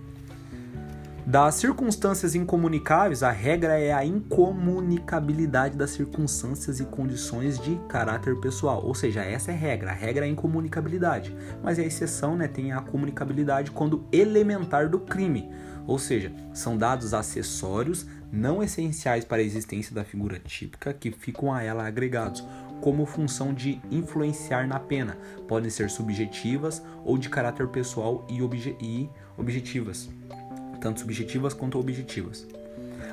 Das 1.30 1.56
circunstâncias 1.56 2.34
incomunicáveis, 2.34 3.22
a 3.22 3.30
regra 3.30 3.78
é 3.78 3.92
a 3.92 4.02
incomunicabilidade 4.02 5.76
das 5.76 5.90
circunstâncias 5.90 6.80
e 6.80 6.86
condições 6.86 7.60
de 7.60 7.78
caráter 7.86 8.40
pessoal. 8.40 8.82
Ou 8.82 8.94
seja, 8.94 9.22
essa 9.22 9.50
é 9.50 9.54
a 9.54 9.58
regra. 9.58 9.90
A 9.90 9.94
regra 9.94 10.24
é 10.24 10.28
a 10.28 10.32
incomunicabilidade. 10.32 11.36
Mas 11.62 11.78
a 11.78 11.82
exceção 11.82 12.34
né, 12.34 12.48
tem 12.48 12.72
a 12.72 12.80
comunicabilidade 12.80 13.70
quando 13.72 14.06
elementar 14.10 14.88
do 14.88 15.00
crime. 15.00 15.50
Ou 15.86 15.98
seja, 15.98 16.32
são 16.54 16.78
dados 16.78 17.12
acessórios 17.12 18.06
não 18.32 18.62
essenciais 18.62 19.26
para 19.26 19.42
a 19.42 19.44
existência 19.44 19.94
da 19.94 20.04
figura 20.04 20.38
típica 20.38 20.94
que 20.94 21.10
ficam 21.10 21.52
a 21.52 21.62
ela 21.62 21.86
agregados, 21.86 22.42
como 22.80 23.04
função 23.04 23.52
de 23.52 23.82
influenciar 23.90 24.66
na 24.66 24.80
pena. 24.80 25.18
Podem 25.46 25.68
ser 25.68 25.90
subjetivas 25.90 26.82
ou 27.04 27.18
de 27.18 27.28
caráter 27.28 27.68
pessoal 27.68 28.26
e, 28.30 28.40
obje 28.40 28.74
e 28.80 29.10
objetivas 29.36 30.08
tanto 30.80 31.00
subjetivas 31.00 31.54
quanto 31.54 31.78
objetivas. 31.78 32.46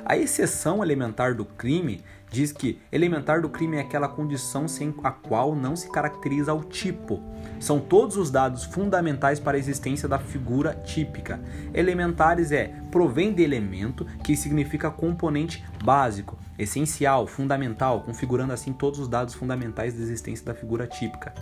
A 0.04 0.16
exceção 0.16 0.84
elementar 0.84 1.34
do 1.34 1.44
crime 1.44 2.00
diz 2.30 2.52
que 2.52 2.78
elementar 2.92 3.40
do 3.40 3.48
crime 3.48 3.76
é 3.76 3.80
aquela 3.80 4.08
condição 4.08 4.68
sem 4.68 4.94
a 5.02 5.10
qual 5.10 5.54
não 5.54 5.74
se 5.74 5.90
caracteriza 5.90 6.54
o 6.54 6.62
tipo. 6.62 7.20
São 7.58 7.80
todos 7.80 8.16
os 8.16 8.30
dados 8.30 8.64
fundamentais 8.64 9.40
para 9.40 9.56
a 9.56 9.58
existência 9.58 10.08
da 10.08 10.18
figura 10.18 10.74
típica. 10.84 11.40
Elementares 11.74 12.52
é 12.52 12.68
provém 12.90 13.32
de 13.32 13.42
elemento, 13.42 14.06
que 14.22 14.36
significa 14.36 14.90
componente 14.90 15.64
básico, 15.84 16.38
essencial, 16.58 17.26
fundamental, 17.26 18.02
configurando 18.02 18.52
assim 18.52 18.72
todos 18.72 18.98
os 18.98 19.08
dados 19.08 19.34
fundamentais 19.34 19.94
da 19.94 20.00
existência 20.00 20.44
da 20.44 20.54
figura 20.54 20.86
típica. 20.86 21.34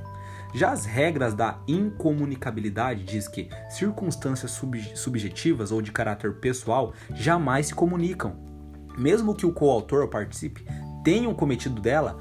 Já 0.54 0.70
as 0.70 0.84
regras 0.84 1.34
da 1.34 1.58
incomunicabilidade 1.66 3.02
diz 3.02 3.26
que 3.26 3.48
circunstâncias 3.68 4.52
sub 4.52 4.80
subjetivas 4.96 5.72
ou 5.72 5.82
de 5.82 5.90
caráter 5.90 6.34
pessoal 6.34 6.92
jamais 7.12 7.66
se 7.66 7.74
comunicam. 7.74 8.36
Mesmo 8.96 9.34
que 9.34 9.44
o 9.44 9.52
coautor 9.52 10.02
ou 10.02 10.08
participe 10.08 10.64
tenham 11.02 11.34
cometido 11.34 11.82
dela, 11.82 12.18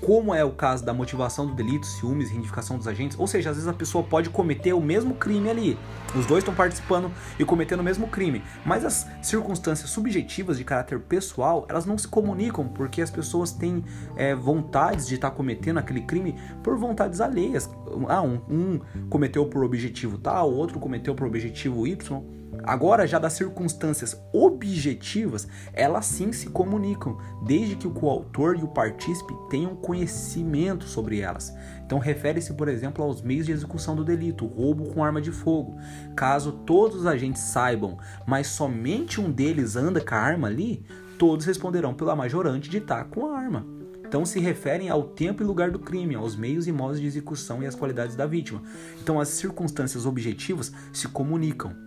como 0.00 0.34
é 0.34 0.44
o 0.44 0.50
caso 0.50 0.84
da 0.84 0.92
motivação 0.92 1.46
do 1.46 1.54
delito, 1.54 1.86
ciúmes, 1.86 2.28
reivindicação 2.28 2.76
dos 2.76 2.86
agentes, 2.86 3.18
ou 3.18 3.26
seja, 3.26 3.50
às 3.50 3.56
vezes 3.56 3.68
a 3.68 3.72
pessoa 3.72 4.04
pode 4.04 4.30
cometer 4.30 4.72
o 4.72 4.80
mesmo 4.80 5.14
crime 5.14 5.48
ali. 5.48 5.78
Os 6.14 6.26
dois 6.26 6.42
estão 6.42 6.54
participando 6.54 7.10
e 7.38 7.44
cometendo 7.44 7.80
o 7.80 7.82
mesmo 7.82 8.06
crime, 8.08 8.42
mas 8.64 8.84
as 8.84 9.06
circunstâncias 9.22 9.90
subjetivas 9.90 10.58
de 10.58 10.64
caráter 10.64 11.00
pessoal, 11.00 11.66
elas 11.68 11.86
não 11.86 11.96
se 11.96 12.06
comunicam 12.06 12.68
porque 12.68 13.00
as 13.00 13.10
pessoas 13.10 13.52
têm 13.52 13.84
é, 14.16 14.34
vontades 14.34 15.06
de 15.06 15.14
estar 15.14 15.30
tá 15.30 15.36
cometendo 15.36 15.78
aquele 15.78 16.02
crime 16.02 16.34
por 16.62 16.76
vontades 16.76 17.20
alheias. 17.20 17.68
Ah, 18.08 18.22
um, 18.22 18.40
um 18.48 18.80
cometeu 19.08 19.46
por 19.46 19.64
objetivo 19.64 20.18
tal, 20.18 20.52
outro 20.52 20.78
cometeu 20.78 21.14
por 21.14 21.26
objetivo 21.26 21.86
Y. 21.86 22.22
Agora, 22.62 23.06
já 23.06 23.18
das 23.18 23.34
circunstâncias 23.34 24.20
objetivas, 24.32 25.46
elas 25.72 26.06
sim 26.06 26.32
se 26.32 26.48
comunicam, 26.48 27.18
desde 27.44 27.76
que 27.76 27.86
o 27.86 27.92
coautor 27.92 28.56
e 28.58 28.62
o 28.62 28.68
partícipe 28.68 29.32
tenham 29.48 29.76
conhecimento 29.76 30.84
sobre 30.84 31.20
elas. 31.20 31.54
Então, 31.84 31.98
refere-se, 31.98 32.54
por 32.54 32.68
exemplo, 32.68 33.04
aos 33.04 33.22
meios 33.22 33.46
de 33.46 33.52
execução 33.52 33.94
do 33.94 34.04
delito, 34.04 34.46
roubo 34.46 34.92
com 34.92 35.04
arma 35.04 35.20
de 35.20 35.30
fogo. 35.30 35.76
Caso 36.16 36.52
todos 36.52 37.00
os 37.00 37.06
agentes 37.06 37.42
saibam, 37.42 37.98
mas 38.26 38.48
somente 38.48 39.20
um 39.20 39.30
deles 39.30 39.76
anda 39.76 40.00
com 40.00 40.14
a 40.14 40.18
arma 40.18 40.48
ali, 40.48 40.84
todos 41.18 41.46
responderão 41.46 41.94
pela 41.94 42.16
majorante 42.16 42.68
de 42.68 42.78
estar 42.78 43.04
com 43.04 43.26
a 43.26 43.38
arma. 43.38 43.66
Então 44.06 44.24
se 44.24 44.38
referem 44.38 44.88
ao 44.88 45.02
tempo 45.02 45.42
e 45.42 45.46
lugar 45.46 45.70
do 45.70 45.80
crime, 45.80 46.14
aos 46.14 46.36
meios 46.36 46.68
e 46.68 46.72
modos 46.72 47.00
de 47.00 47.06
execução 47.06 47.62
e 47.62 47.66
às 47.66 47.74
qualidades 47.74 48.14
da 48.14 48.24
vítima. 48.24 48.62
Então 49.02 49.18
as 49.18 49.28
circunstâncias 49.28 50.06
objetivas 50.06 50.72
se 50.92 51.08
comunicam. 51.08 51.85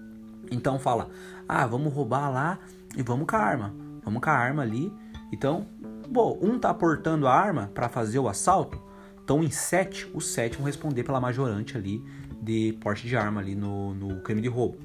Então 0.51 0.79
fala, 0.79 1.09
ah, 1.47 1.65
vamos 1.65 1.93
roubar 1.93 2.29
lá 2.29 2.59
e 2.95 3.01
vamos 3.01 3.27
com 3.27 3.35
a 3.35 3.39
arma. 3.39 3.73
Vamos 4.03 4.21
com 4.21 4.29
a 4.29 4.33
arma 4.33 4.63
ali. 4.63 4.91
Então, 5.31 5.67
bom, 6.09 6.37
um 6.41 6.57
tá 6.57 6.73
portando 6.73 7.27
a 7.27 7.33
arma 7.33 7.71
para 7.73 7.89
fazer 7.89 8.19
o 8.19 8.27
assalto. 8.27 8.81
Então, 9.23 9.43
em 9.43 9.51
sete, 9.51 10.09
os 10.13 10.27
sete 10.27 10.57
vão 10.57 10.65
responder 10.65 11.03
pela 11.03 11.21
majorante 11.21 11.77
ali 11.77 12.03
de 12.41 12.77
porte 12.81 13.07
de 13.07 13.15
arma 13.15 13.41
ali 13.41 13.55
no, 13.55 13.93
no 13.93 14.21
crime 14.21 14.41
de 14.41 14.47
roubo. 14.47 14.77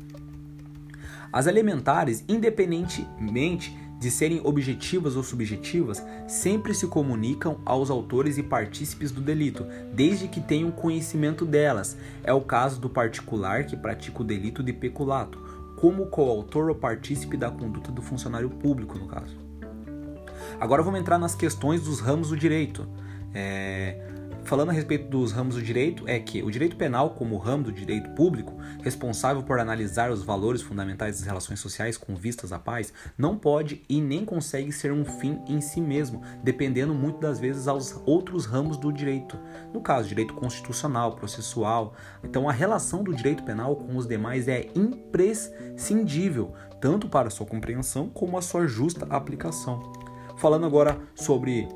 As 1.33 1.46
elementares, 1.46 2.24
independentemente 2.29 3.77
de 3.98 4.11
serem 4.11 4.40
objetivas 4.44 5.16
ou 5.16 5.22
subjetivas, 5.22 6.05
sempre 6.29 6.74
se 6.74 6.87
comunicam 6.87 7.59
aos 7.64 7.90
autores 7.90 8.37
e 8.37 8.42
partícipes 8.42 9.11
do 9.11 9.20
delito, 9.20 9.66
desde 9.94 10.29
que 10.29 10.40
tenham 10.40 10.70
conhecimento 10.70 11.46
delas. 11.46 11.96
É 12.22 12.33
o 12.33 12.40
caso 12.42 12.79
do 12.79 12.90
particular 12.90 13.64
que 13.64 13.77
pratica 13.77 14.20
o 14.20 14.24
delito 14.24 14.62
de 14.62 14.72
peculato, 14.72 15.40
como 15.85 16.07
coautor 16.07 16.70
ou 16.70 16.75
partícipe 16.75 17.37
da 17.37 17.51
conduta 17.51 17.92
do 17.92 18.01
funcionário 18.01 18.49
público, 18.49 18.99
no 18.99 19.07
caso. 19.07 19.37
Agora 20.59 20.83
vamos 20.83 20.99
entrar 20.99 21.18
nas 21.18 21.35
questões 21.35 21.83
dos 21.83 22.01
ramos 22.01 22.31
do 22.31 22.38
direito. 22.38 22.88
É, 23.35 24.13
falando 24.44 24.70
a 24.70 24.72
respeito 24.72 25.09
dos 25.09 25.33
ramos 25.33 25.54
do 25.54 25.62
direito, 25.62 26.04
é 26.07 26.18
que 26.18 26.42
o 26.42 26.50
direito 26.50 26.76
penal, 26.76 27.11
como 27.11 27.38
ramo 27.38 27.64
do 27.64 27.72
direito 27.72 28.11
público, 28.11 28.54
responsável 28.83 29.42
por 29.42 29.59
analisar 29.59 30.11
os 30.11 30.22
valores 30.22 30.62
fundamentais 30.62 31.18
das 31.18 31.26
relações 31.26 31.61
sociais 31.61 31.96
com 31.96 32.14
vistas 32.14 32.52
à 32.52 32.59
paz, 32.59 32.92
não 33.16 33.37
pode 33.37 33.83
e 33.88 34.00
nem 34.00 34.24
consegue 34.24 34.70
ser 34.72 34.92
um 34.92 35.04
fim 35.04 35.40
em 35.48 35.61
si 35.61 35.80
mesmo, 35.80 36.22
dependendo 36.42 36.94
muito 36.94 37.18
das 37.18 37.38
vezes 37.38 37.66
aos 37.66 38.00
outros 38.04 38.44
ramos 38.44 38.76
do 38.76 38.92
direito. 38.92 39.38
No 39.72 39.80
caso, 39.80 40.09
direito 40.09 40.35
constitucional, 40.35 41.16
processual. 41.16 41.94
Então, 42.22 42.48
a 42.48 42.52
relação 42.52 43.02
do 43.02 43.14
direito 43.14 43.42
penal 43.42 43.76
com 43.76 43.96
os 43.96 44.07
demais 44.07 44.46
é 44.48 44.68
imprescindível, 44.74 46.52
tanto 46.80 47.09
para 47.09 47.30
sua 47.30 47.46
compreensão 47.46 48.09
como 48.09 48.37
a 48.37 48.42
sua 48.42 48.66
justa 48.66 49.07
aplicação. 49.09 49.92
Falando 50.37 50.66
agora 50.66 50.98
sobre 51.14 51.68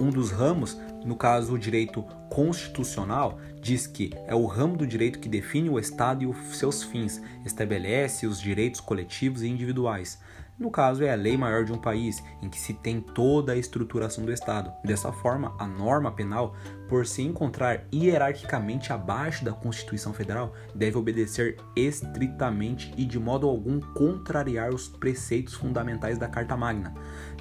um 0.00 0.08
dos 0.08 0.30
ramos, 0.30 0.76
no 1.04 1.16
caso 1.16 1.54
o 1.54 1.58
direito 1.58 2.02
constitucional, 2.28 3.38
diz 3.60 3.86
que 3.86 4.12
é 4.26 4.34
o 4.34 4.46
ramo 4.46 4.76
do 4.76 4.86
direito 4.86 5.18
que 5.18 5.28
define 5.28 5.68
o 5.68 5.78
Estado 5.78 6.22
e 6.22 6.26
os 6.26 6.56
seus 6.56 6.82
fins, 6.82 7.20
estabelece 7.44 8.26
os 8.26 8.40
direitos 8.40 8.80
coletivos 8.80 9.42
e 9.42 9.48
individuais. 9.48 10.18
No 10.60 10.70
caso, 10.70 11.02
é 11.02 11.10
a 11.10 11.16
lei 11.16 11.38
maior 11.38 11.64
de 11.64 11.72
um 11.72 11.78
país, 11.78 12.22
em 12.42 12.50
que 12.50 12.60
se 12.60 12.74
tem 12.74 13.00
toda 13.00 13.52
a 13.52 13.56
estruturação 13.56 14.26
do 14.26 14.32
Estado. 14.32 14.70
Dessa 14.84 15.10
forma, 15.10 15.56
a 15.58 15.66
norma 15.66 16.12
penal, 16.12 16.54
por 16.86 17.06
se 17.06 17.22
encontrar 17.22 17.86
hierarquicamente 17.90 18.92
abaixo 18.92 19.42
da 19.42 19.54
Constituição 19.54 20.12
Federal, 20.12 20.52
deve 20.74 20.98
obedecer 20.98 21.56
estritamente 21.74 22.92
e 22.94 23.06
de 23.06 23.18
modo 23.18 23.48
algum 23.48 23.80
contrariar 23.80 24.68
os 24.68 24.86
preceitos 24.86 25.54
fundamentais 25.54 26.18
da 26.18 26.28
Carta 26.28 26.54
Magna. 26.58 26.92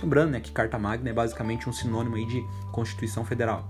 Lembrando 0.02 0.32
né, 0.32 0.40
que 0.40 0.54
Carta 0.54 0.80
Magna 0.80 1.10
é 1.10 1.14
basicamente 1.14 1.68
um 1.68 1.74
sinônimo 1.74 2.16
aí 2.16 2.26
de 2.26 2.42
Constituição 2.72 3.26
Federal. 3.26 3.70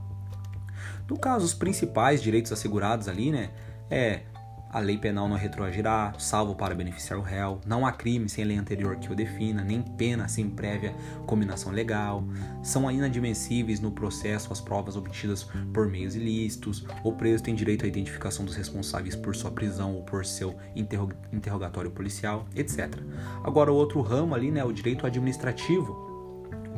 No 1.10 1.18
caso, 1.18 1.44
os 1.44 1.56
principais 1.56 2.22
direitos 2.22 2.52
assegurados 2.52 3.08
ali, 3.08 3.32
né, 3.32 3.50
é 3.90 4.26
a 4.72 4.80
lei 4.80 4.98
penal 4.98 5.28
não 5.28 5.36
retroagirá, 5.36 6.14
salvo 6.20 6.56
para 6.56 6.76
beneficiar 6.76 7.20
o 7.20 7.24
réu. 7.24 7.60
Não 7.66 7.86
há 7.86 7.92
crime 7.92 8.30
sem 8.30 8.46
lei 8.46 8.58
anterior 8.58 8.98
que 8.98 9.12
o 9.12 9.16
defina, 9.16 9.64
nem 9.64 9.82
pena 9.82 10.28
sem 10.28 10.50
prévia 10.50 10.94
combinação 11.26 11.72
legal. 11.72 12.24
São 12.62 12.90
inadmissíveis 12.90 13.80
no 13.80 13.92
processo 13.92 14.54
as 14.54 14.62
provas 14.62 14.96
obtidas 14.96 15.48
por 15.74 15.88
meios 15.88 16.16
ilícitos. 16.16 16.86
O 17.04 17.14
preso 17.14 17.44
tem 17.44 17.56
direito 17.56 17.86
à 17.86 17.88
identificação 17.88 18.46
dos 18.46 18.56
responsáveis 18.56 19.16
por 19.16 19.36
sua 19.36 19.52
prisão 19.52 19.96
ou 19.96 20.04
por 20.04 20.26
seu 20.26 20.56
interrogatório 21.32 21.92
policial, 21.92 22.46
etc. 22.56 22.94
Agora, 23.44 23.72
o 23.72 23.76
outro 23.76 24.02
ramo 24.02 24.36
ali, 24.36 24.52
né, 24.52 24.64
o 24.64 24.72
direito 24.72 25.06
administrativo 25.06 26.09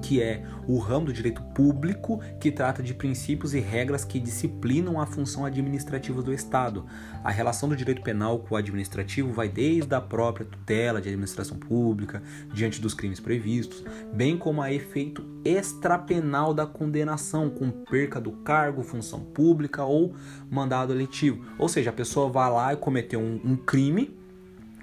que 0.02 0.22
é 0.22 0.44
o 0.68 0.78
ramo 0.78 1.06
do 1.06 1.14
direito 1.14 1.42
público, 1.42 2.20
que 2.40 2.52
trata 2.52 2.82
de 2.82 2.94
princípios 2.94 3.54
e 3.54 3.60
regras 3.60 4.04
que 4.04 4.20
disciplinam 4.20 5.00
a 5.00 5.06
função 5.06 5.46
administrativa 5.46 6.22
do 6.22 6.34
Estado. 6.34 6.86
A 7.24 7.32
relação 7.32 7.70
do 7.70 7.76
direito 7.76 8.02
penal 8.02 8.40
com 8.40 8.56
o 8.56 8.58
administrativo 8.58 9.32
vai 9.32 9.48
desde 9.48 9.94
a 9.94 10.02
própria 10.02 10.46
tutela 10.46 11.02
de 11.02 11.10
administração 11.10 11.58
pública, 11.58 12.22
diante 12.54 12.82
dos 12.82 12.94
crimes 12.94 13.20
previstos, 13.20 13.84
bem 14.14 14.38
como 14.38 14.62
a 14.62 14.74
efeito 14.74 15.24
extrapenal 15.46 16.54
da 16.54 16.66
condenação, 16.66 17.50
com 17.50 17.70
perca 17.70 18.20
do 18.20 18.32
cargo, 18.32 18.84
função 18.84 19.20
pública 19.22 19.84
ou 19.84 20.14
mandado 20.50 20.94
eletivo. 20.94 21.46
Ou 21.58 21.70
seja, 21.70 21.90
a 21.90 21.94
pessoa 21.94 22.30
vai 22.30 22.50
lá 22.52 22.74
e 22.74 22.78
cometeu 22.78 23.20
um, 23.20 23.40
um 23.44 23.56
crime 23.56 24.21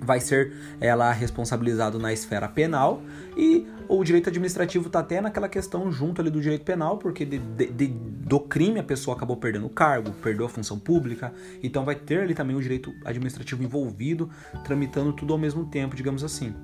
vai 0.00 0.20
ser 0.20 0.52
ela 0.80 1.10
responsabilizado 1.12 1.98
na 1.98 2.12
esfera 2.12 2.48
penal 2.48 3.02
e 3.36 3.66
o 3.88 4.04
direito 4.04 4.28
administrativo 4.28 4.88
está 4.88 5.00
até 5.00 5.20
naquela 5.20 5.48
questão 5.48 5.90
junto 5.90 6.20
ali 6.20 6.30
do 6.30 6.40
direito 6.40 6.64
penal, 6.64 6.98
porque 6.98 7.24
de, 7.24 7.38
de, 7.38 7.66
de, 7.66 7.86
do 7.88 8.38
crime 8.38 8.78
a 8.78 8.84
pessoa 8.84 9.16
acabou 9.16 9.36
perdendo 9.36 9.66
o 9.66 9.70
cargo, 9.70 10.12
perdeu 10.22 10.44
a 10.44 10.48
função 10.48 10.78
pública, 10.78 11.32
então 11.62 11.84
vai 11.84 11.94
ter 11.94 12.20
ali 12.20 12.34
também 12.34 12.54
o 12.54 12.60
direito 12.60 12.94
administrativo 13.04 13.62
envolvido, 13.62 14.30
tramitando 14.64 15.12
tudo 15.12 15.32
ao 15.32 15.38
mesmo 15.38 15.64
tempo, 15.64 15.96
digamos 15.96 16.22
assim. 16.22 16.54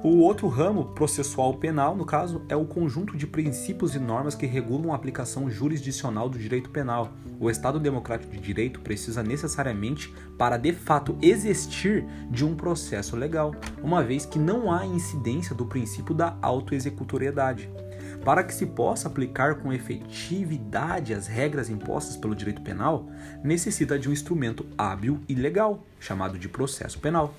O 0.00 0.18
outro 0.18 0.46
ramo, 0.46 0.84
processual 0.94 1.54
penal, 1.54 1.96
no 1.96 2.06
caso, 2.06 2.42
é 2.48 2.54
o 2.54 2.64
conjunto 2.64 3.16
de 3.16 3.26
princípios 3.26 3.96
e 3.96 3.98
normas 3.98 4.36
que 4.36 4.46
regulam 4.46 4.92
a 4.92 4.94
aplicação 4.94 5.50
jurisdicional 5.50 6.28
do 6.28 6.38
direito 6.38 6.70
penal. 6.70 7.10
O 7.40 7.50
Estado 7.50 7.80
democrático 7.80 8.32
de 8.32 8.38
direito 8.38 8.80
precisa 8.80 9.24
necessariamente, 9.24 10.14
para 10.38 10.56
de 10.56 10.72
fato 10.72 11.18
existir, 11.20 12.06
de 12.30 12.44
um 12.44 12.54
processo 12.54 13.16
legal, 13.16 13.52
uma 13.82 14.00
vez 14.00 14.24
que 14.24 14.38
não 14.38 14.70
há 14.70 14.86
incidência 14.86 15.52
do 15.52 15.66
princípio 15.66 16.14
da 16.14 16.36
autoexecutoriedade. 16.40 17.68
Para 18.24 18.44
que 18.44 18.54
se 18.54 18.66
possa 18.66 19.08
aplicar 19.08 19.56
com 19.56 19.72
efetividade 19.72 21.12
as 21.12 21.26
regras 21.26 21.68
impostas 21.68 22.16
pelo 22.16 22.36
direito 22.36 22.62
penal, 22.62 23.08
necessita 23.42 23.98
de 23.98 24.08
um 24.08 24.12
instrumento 24.12 24.64
hábil 24.78 25.20
e 25.28 25.34
legal, 25.34 25.84
chamado 25.98 26.38
de 26.38 26.48
processo 26.48 27.00
penal. 27.00 27.34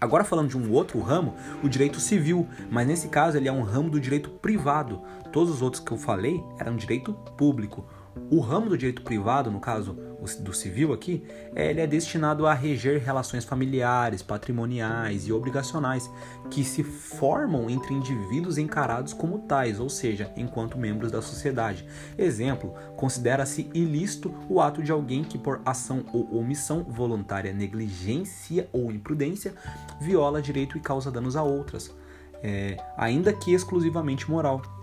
Agora 0.00 0.24
falando 0.24 0.48
de 0.48 0.56
um 0.56 0.72
outro 0.72 0.98
ramo, 1.00 1.34
o 1.62 1.68
direito 1.68 2.00
civil, 2.00 2.48
mas 2.70 2.86
nesse 2.86 3.08
caso 3.08 3.36
ele 3.36 3.48
é 3.48 3.52
um 3.52 3.62
ramo 3.62 3.90
do 3.90 4.00
direito 4.00 4.30
privado. 4.30 5.02
Todos 5.30 5.52
os 5.52 5.60
outros 5.60 5.82
que 5.82 5.92
eu 5.92 5.98
falei 5.98 6.42
eram 6.58 6.74
direito 6.74 7.12
público. 7.12 7.84
O 8.30 8.40
ramo 8.40 8.68
do 8.68 8.76
direito 8.76 9.02
privado, 9.02 9.50
no 9.50 9.60
caso 9.60 9.96
do 10.40 10.52
civil 10.52 10.92
aqui, 10.92 11.24
é, 11.54 11.70
ele 11.70 11.80
é 11.80 11.86
destinado 11.86 12.46
a 12.46 12.52
reger 12.52 13.00
relações 13.00 13.44
familiares, 13.44 14.22
patrimoniais 14.22 15.26
e 15.26 15.32
obrigacionais 15.32 16.10
que 16.50 16.64
se 16.64 16.82
formam 16.82 17.70
entre 17.70 17.94
indivíduos 17.94 18.58
encarados 18.58 19.12
como 19.12 19.40
tais, 19.40 19.80
ou 19.80 19.88
seja, 19.88 20.32
enquanto 20.36 20.78
membros 20.78 21.10
da 21.10 21.22
sociedade. 21.22 21.86
Exemplo, 22.18 22.74
considera-se 22.96 23.70
ilícito 23.72 24.34
o 24.48 24.60
ato 24.60 24.82
de 24.82 24.92
alguém 24.92 25.22
que 25.22 25.38
por 25.38 25.60
ação 25.64 26.04
ou 26.12 26.38
omissão 26.38 26.82
voluntária, 26.82 27.52
negligência 27.52 28.68
ou 28.72 28.90
imprudência 28.90 29.54
viola 30.00 30.42
direito 30.42 30.76
e 30.76 30.80
causa 30.80 31.10
danos 31.10 31.36
a 31.36 31.42
outras, 31.42 31.94
é, 32.42 32.76
ainda 32.96 33.32
que 33.32 33.52
exclusivamente 33.52 34.28
moral. 34.30 34.79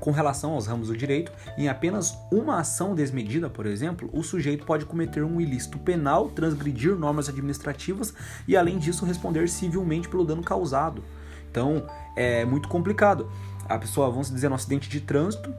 Com 0.00 0.10
relação 0.10 0.52
aos 0.52 0.66
ramos 0.66 0.88
do 0.88 0.96
direito, 0.96 1.32
em 1.56 1.68
apenas 1.68 2.16
uma 2.30 2.58
ação 2.58 2.94
desmedida, 2.94 3.48
por 3.48 3.66
exemplo, 3.66 4.08
o 4.12 4.22
sujeito 4.22 4.64
pode 4.64 4.84
cometer 4.84 5.22
um 5.22 5.40
ilícito 5.40 5.78
penal, 5.78 6.28
transgredir 6.28 6.94
normas 6.94 7.28
administrativas 7.28 8.14
e, 8.46 8.56
além 8.56 8.78
disso, 8.78 9.04
responder 9.04 9.48
civilmente 9.48 10.08
pelo 10.08 10.24
dano 10.24 10.42
causado. 10.42 11.02
Então, 11.50 11.86
é 12.16 12.44
muito 12.44 12.68
complicado. 12.68 13.30
A 13.68 13.78
pessoa, 13.78 14.10
vamos 14.10 14.30
dizer, 14.30 14.48
no 14.48 14.54
acidente 14.54 14.88
de 14.88 15.00
trânsito, 15.00 15.52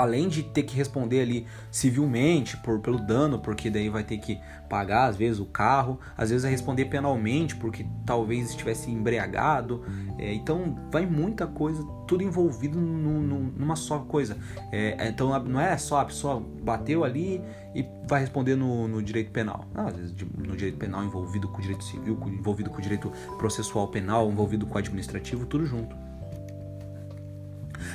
além 0.00 0.28
de 0.28 0.42
ter 0.42 0.62
que 0.62 0.76
responder 0.76 1.20
ali 1.20 1.46
civilmente 1.70 2.56
por, 2.56 2.80
pelo 2.80 2.98
dano, 2.98 3.38
porque 3.38 3.70
daí 3.70 3.88
vai 3.88 4.02
ter 4.02 4.18
que 4.18 4.38
pagar 4.68 5.06
às 5.06 5.16
vezes 5.16 5.40
o 5.40 5.46
carro, 5.46 5.98
às 6.16 6.30
vezes 6.30 6.42
vai 6.42 6.52
responder 6.52 6.86
penalmente 6.86 7.56
porque 7.56 7.84
talvez 8.06 8.50
estivesse 8.50 8.90
embriagado. 8.90 9.84
É, 10.18 10.32
então 10.32 10.76
vai 10.90 11.06
muita 11.06 11.46
coisa, 11.46 11.82
tudo 12.06 12.22
envolvido 12.22 12.80
no, 12.80 13.20
no, 13.20 13.38
numa 13.38 13.76
só 13.76 13.98
coisa. 14.00 14.36
É, 14.72 15.08
então 15.08 15.38
não 15.44 15.60
é 15.60 15.76
só 15.76 16.00
a 16.00 16.04
pessoa 16.04 16.40
bateu 16.62 17.04
ali 17.04 17.42
e 17.74 17.84
vai 18.06 18.20
responder 18.20 18.56
no, 18.56 18.88
no 18.88 19.02
direito 19.02 19.30
penal. 19.30 19.66
Ah, 19.74 19.88
às 19.88 19.96
vezes 19.96 20.14
no 20.36 20.56
direito 20.56 20.78
penal 20.78 21.04
envolvido 21.04 21.48
com 21.48 21.58
o 21.58 21.60
direito 21.60 21.84
civil, 21.84 22.18
envolvido 22.26 22.70
com 22.70 22.78
o 22.78 22.82
direito 22.82 23.10
processual 23.38 23.88
penal, 23.88 24.30
envolvido 24.30 24.66
com 24.66 24.74
o 24.74 24.78
administrativo, 24.78 25.46
tudo 25.46 25.66
junto. 25.66 26.09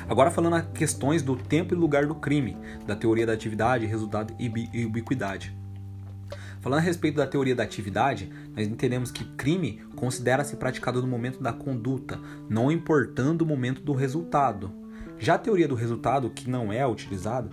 Agora 0.08 0.30
falando 0.30 0.56
as 0.56 0.68
questões 0.68 1.24
do 1.24 1.36
tempo 1.36 1.74
e 1.74 1.78
lugar 1.78 2.06
do 2.06 2.14
crime, 2.14 2.56
da 2.86 2.96
teoria 2.96 3.26
da 3.26 3.34
atividade, 3.34 3.88
resultado 3.88 4.36
e 4.38 4.86
ubiquidade. 4.86 5.56
Falando 6.62 6.80
a 6.80 6.82
respeito 6.82 7.18
da 7.18 7.28
teoria 7.28 7.56
da 7.56 7.64
atividade, 7.64 8.32
nós 8.56 8.68
entendemos 8.68 9.12
que 9.12 9.24
crime 9.36 9.82
considera-se 9.96 10.56
praticado 10.58 11.02
no 11.02 11.08
momento 11.08 11.42
da 11.42 11.52
conduta, 11.52 12.20
não 12.48 12.72
importando 12.72 13.44
o 13.44 13.48
momento 13.48 13.82
do 13.82 13.94
resultado. 13.94 14.72
Já 15.18 15.36
a 15.36 15.40
teoria 15.40 15.68
do 15.68 15.76
resultado, 15.76 16.30
que 16.30 16.50
não 16.50 16.72
é 16.72 16.86
utilizada, 16.86 17.50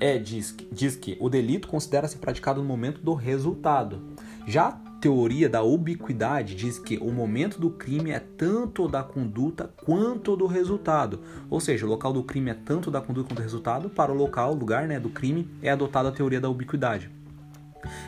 é, 0.00 0.18
diz, 0.18 0.56
diz 0.72 0.96
que 0.96 1.16
o 1.20 1.28
delito 1.28 1.68
considera-se 1.68 2.18
praticado 2.18 2.60
no 2.60 2.66
momento 2.66 3.00
do 3.00 3.14
resultado. 3.14 4.02
Já 4.46 4.80
teoria 5.02 5.48
da 5.48 5.62
ubiquidade 5.62 6.54
diz 6.54 6.78
que 6.78 6.96
o 6.96 7.10
momento 7.10 7.58
do 7.58 7.70
crime 7.70 8.12
é 8.12 8.20
tanto 8.20 8.86
da 8.86 9.02
conduta 9.02 9.68
quanto 9.84 10.36
do 10.36 10.46
resultado. 10.46 11.18
Ou 11.50 11.58
seja, 11.58 11.84
o 11.84 11.88
local 11.88 12.12
do 12.12 12.22
crime 12.22 12.52
é 12.52 12.54
tanto 12.54 12.88
da 12.88 13.00
conduta 13.00 13.30
quanto 13.30 13.38
do 13.38 13.42
resultado, 13.42 13.90
para 13.90 14.12
o 14.12 14.14
local, 14.14 14.54
lugar 14.54 14.86
né, 14.86 15.00
do 15.00 15.10
crime, 15.10 15.50
é 15.60 15.70
adotada 15.70 16.08
a 16.08 16.12
teoria 16.12 16.40
da 16.40 16.48
ubiquidade. 16.48 17.10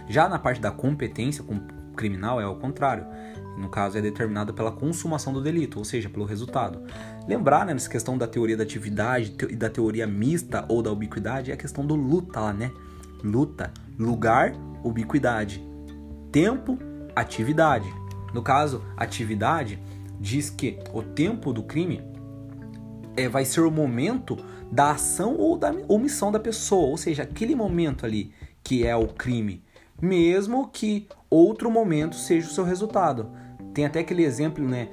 Já 0.09 0.29
na 0.29 0.39
parte 0.39 0.61
da 0.61 0.71
competência 0.71 1.45
criminal 1.97 2.41
é 2.41 2.45
ao 2.45 2.55
contrário. 2.55 3.05
No 3.59 3.69
caso, 3.69 3.99
é 3.99 4.01
determinada 4.01 4.53
pela 4.53 4.71
consumação 4.71 5.33
do 5.33 5.43
delito, 5.43 5.81
ou 5.81 5.85
seja, 5.85 6.09
pelo 6.09 6.25
resultado. 6.25 6.81
Lembrar, 7.27 7.67
né, 7.67 7.73
nessa 7.73 7.91
questão 7.91 8.17
da 8.17 8.29
teoria 8.29 8.57
da 8.57 8.63
atividade 8.63 9.35
e 9.51 9.57
da 9.57 9.69
teoria 9.69 10.07
mista 10.07 10.65
ou 10.69 10.81
da 10.81 10.93
ubiquidade, 10.93 11.51
é 11.51 11.55
a 11.55 11.57
questão 11.57 11.85
do 11.85 11.97
luta 11.97 12.53
né? 12.53 12.71
Luta, 13.25 13.73
lugar, 13.99 14.53
ubiquidade 14.85 15.74
tempo, 16.35 16.77
atividade. 17.15 17.95
No 18.33 18.43
caso, 18.43 18.83
atividade 18.97 19.79
diz 20.19 20.51
que 20.51 20.81
o 20.93 21.01
tempo 21.01 21.53
do 21.53 21.63
crime 21.63 22.03
é, 23.17 23.29
vai 23.29 23.45
ser 23.45 23.61
o 23.61 23.71
momento 23.71 24.37
da 24.69 24.91
ação 24.91 25.37
ou 25.37 25.57
da 25.57 25.73
omissão 25.87 26.33
da 26.33 26.41
pessoa, 26.41 26.89
ou 26.89 26.97
seja, 26.97 27.23
aquele 27.23 27.55
momento 27.55 28.05
ali 28.05 28.33
que 28.65 28.85
é 28.85 28.97
o 28.97 29.07
crime, 29.07 29.63
mesmo 30.03 30.67
que 30.71 31.07
outro 31.31 31.71
momento 31.71 32.17
seja 32.17 32.49
o 32.49 32.51
seu 32.51 32.65
resultado. 32.65 33.31
Tem 33.73 33.87
até 33.87 34.01
aquele 34.01 34.25
exemplo, 34.25 34.67
né, 34.67 34.89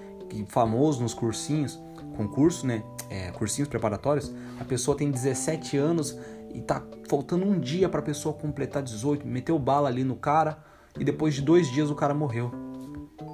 famoso 0.47 1.01
nos 1.01 1.15
cursinhos, 1.15 1.82
concurso, 2.15 2.67
né, 2.67 2.84
é, 3.10 3.32
cursinhos 3.32 3.67
preparatórios, 3.67 4.32
a 4.60 4.63
pessoa 4.63 4.95
tem 4.95 5.10
17 5.10 5.75
anos 5.75 6.15
e 6.54 6.62
tá 6.62 6.84
faltando 7.10 7.45
um 7.45 7.60
dia 7.60 7.89
para 7.89 7.99
a 7.99 8.04
pessoa 8.04 8.32
completar 8.32 8.84
18, 8.84 9.25
meteu 9.25 9.58
bala 9.58 9.89
ali 9.89 10.04
no 10.04 10.15
cara 10.15 10.69
e 10.99 11.04
depois 11.04 11.34
de 11.34 11.41
dois 11.41 11.69
dias 11.69 11.89
o 11.89 11.95
cara 11.95 12.13
morreu. 12.13 12.51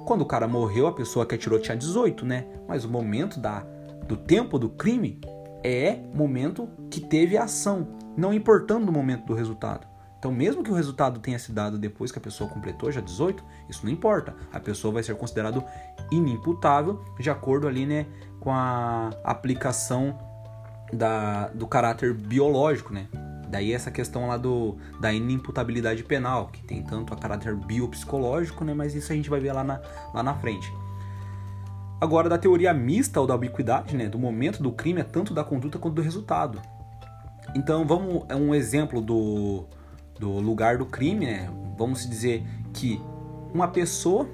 Quando 0.06 0.22
o 0.22 0.26
cara 0.26 0.48
morreu, 0.48 0.86
a 0.86 0.92
pessoa 0.92 1.26
que 1.26 1.34
atirou 1.34 1.58
tinha 1.58 1.76
18, 1.76 2.24
né? 2.24 2.46
Mas 2.66 2.84
o 2.84 2.88
momento 2.88 3.38
da, 3.38 3.60
do 4.06 4.16
tempo 4.16 4.58
do 4.58 4.68
crime 4.68 5.20
é 5.62 5.98
momento 6.14 6.68
que 6.90 7.00
teve 7.00 7.36
ação, 7.36 7.88
não 8.16 8.32
importando 8.32 8.88
o 8.88 8.92
momento 8.92 9.26
do 9.26 9.34
resultado. 9.34 9.86
Então, 10.18 10.32
mesmo 10.32 10.64
que 10.64 10.70
o 10.70 10.74
resultado 10.74 11.20
tenha 11.20 11.38
se 11.38 11.52
dado 11.52 11.78
depois 11.78 12.10
que 12.10 12.18
a 12.18 12.20
pessoa 12.20 12.50
completou 12.50 12.90
já 12.90 13.00
18, 13.00 13.44
isso 13.68 13.84
não 13.84 13.92
importa. 13.92 14.34
A 14.52 14.58
pessoa 14.58 14.92
vai 14.92 15.02
ser 15.02 15.14
considerado 15.14 15.62
inimputável 16.10 17.00
de 17.20 17.30
acordo 17.30 17.68
ali, 17.68 17.86
né, 17.86 18.06
com 18.40 18.50
a 18.50 19.10
aplicação 19.22 20.18
da, 20.92 21.48
do 21.48 21.66
caráter 21.66 22.14
biológico, 22.14 22.92
né? 22.92 23.06
Daí 23.50 23.72
essa 23.72 23.90
questão 23.90 24.26
lá 24.26 24.36
do, 24.36 24.76
da 25.00 25.12
inimputabilidade 25.12 26.04
penal, 26.04 26.48
que 26.48 26.62
tem 26.62 26.82
tanto 26.82 27.14
a 27.14 27.16
caráter 27.16 27.54
biopsicológico, 27.54 28.64
né? 28.64 28.74
Mas 28.74 28.94
isso 28.94 29.12
a 29.12 29.16
gente 29.16 29.30
vai 29.30 29.40
ver 29.40 29.52
lá 29.52 29.64
na, 29.64 29.80
lá 30.12 30.22
na 30.22 30.34
frente. 30.34 30.72
Agora, 32.00 32.28
da 32.28 32.38
teoria 32.38 32.72
mista 32.72 33.20
ou 33.20 33.26
da 33.26 33.34
ubiquidade, 33.34 33.96
né? 33.96 34.06
Do 34.08 34.18
momento 34.18 34.62
do 34.62 34.70
crime 34.70 35.00
é 35.00 35.04
tanto 35.04 35.34
da 35.34 35.42
conduta 35.42 35.78
quanto 35.78 35.94
do 35.94 36.02
resultado. 36.02 36.60
Então, 37.54 37.86
vamos 37.86 38.24
é 38.28 38.36
um 38.36 38.54
exemplo 38.54 39.00
do, 39.00 39.64
do 40.18 40.30
lugar 40.38 40.78
do 40.78 40.86
crime, 40.86 41.26
né? 41.26 41.50
Vamos 41.76 42.08
dizer 42.08 42.44
que 42.72 43.00
uma 43.52 43.68
pessoa 43.68 44.28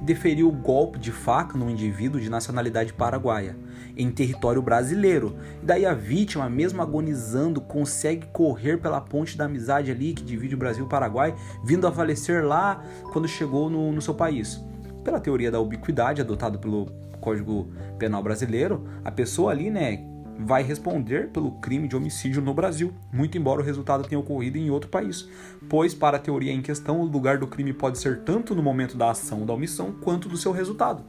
deferiu 0.00 0.48
o 0.48 0.52
golpe 0.52 0.98
de 0.98 1.12
faca 1.12 1.58
num 1.58 1.68
indivíduo 1.68 2.20
de 2.20 2.30
nacionalidade 2.30 2.92
paraguaia 2.92 3.56
em 3.96 4.10
território 4.10 4.62
brasileiro. 4.62 5.36
E 5.62 5.66
daí 5.66 5.86
a 5.86 5.94
vítima, 5.94 6.48
mesmo 6.48 6.82
agonizando, 6.82 7.60
consegue 7.60 8.26
correr 8.32 8.78
pela 8.78 9.00
ponte 9.00 9.36
da 9.36 9.44
amizade 9.44 9.90
ali 9.90 10.12
que 10.12 10.24
divide 10.24 10.54
o 10.54 10.58
Brasil 10.58 10.84
e 10.84 10.86
o 10.86 10.88
Paraguai, 10.88 11.34
vindo 11.64 11.86
a 11.86 11.92
falecer 11.92 12.44
lá 12.44 12.82
quando 13.12 13.28
chegou 13.28 13.68
no, 13.68 13.92
no 13.92 14.02
seu 14.02 14.14
país. 14.14 14.62
Pela 15.04 15.20
teoria 15.20 15.50
da 15.50 15.60
ubiquidade 15.60 16.20
adotada 16.20 16.58
pelo 16.58 16.86
Código 17.20 17.68
Penal 17.98 18.22
Brasileiro, 18.22 18.86
a 19.04 19.10
pessoa 19.10 19.52
ali, 19.52 19.70
né, 19.70 20.04
vai 20.44 20.62
responder 20.62 21.28
pelo 21.28 21.52
crime 21.52 21.86
de 21.86 21.96
homicídio 21.96 22.40
no 22.40 22.54
Brasil, 22.54 22.92
muito 23.12 23.36
embora 23.36 23.60
o 23.60 23.64
resultado 23.64 24.08
tenha 24.08 24.18
ocorrido 24.18 24.56
em 24.56 24.70
outro 24.70 24.88
país, 24.88 25.28
pois, 25.68 25.94
para 25.94 26.16
a 26.16 26.20
teoria 26.20 26.52
em 26.52 26.62
questão, 26.62 27.00
o 27.00 27.04
lugar 27.04 27.38
do 27.38 27.46
crime 27.46 27.72
pode 27.72 27.98
ser 27.98 28.20
tanto 28.20 28.54
no 28.54 28.62
momento 28.62 28.96
da 28.96 29.10
ação 29.10 29.44
da 29.44 29.52
omissão 29.52 29.92
quanto 29.92 30.28
do 30.28 30.36
seu 30.36 30.52
resultado. 30.52 31.04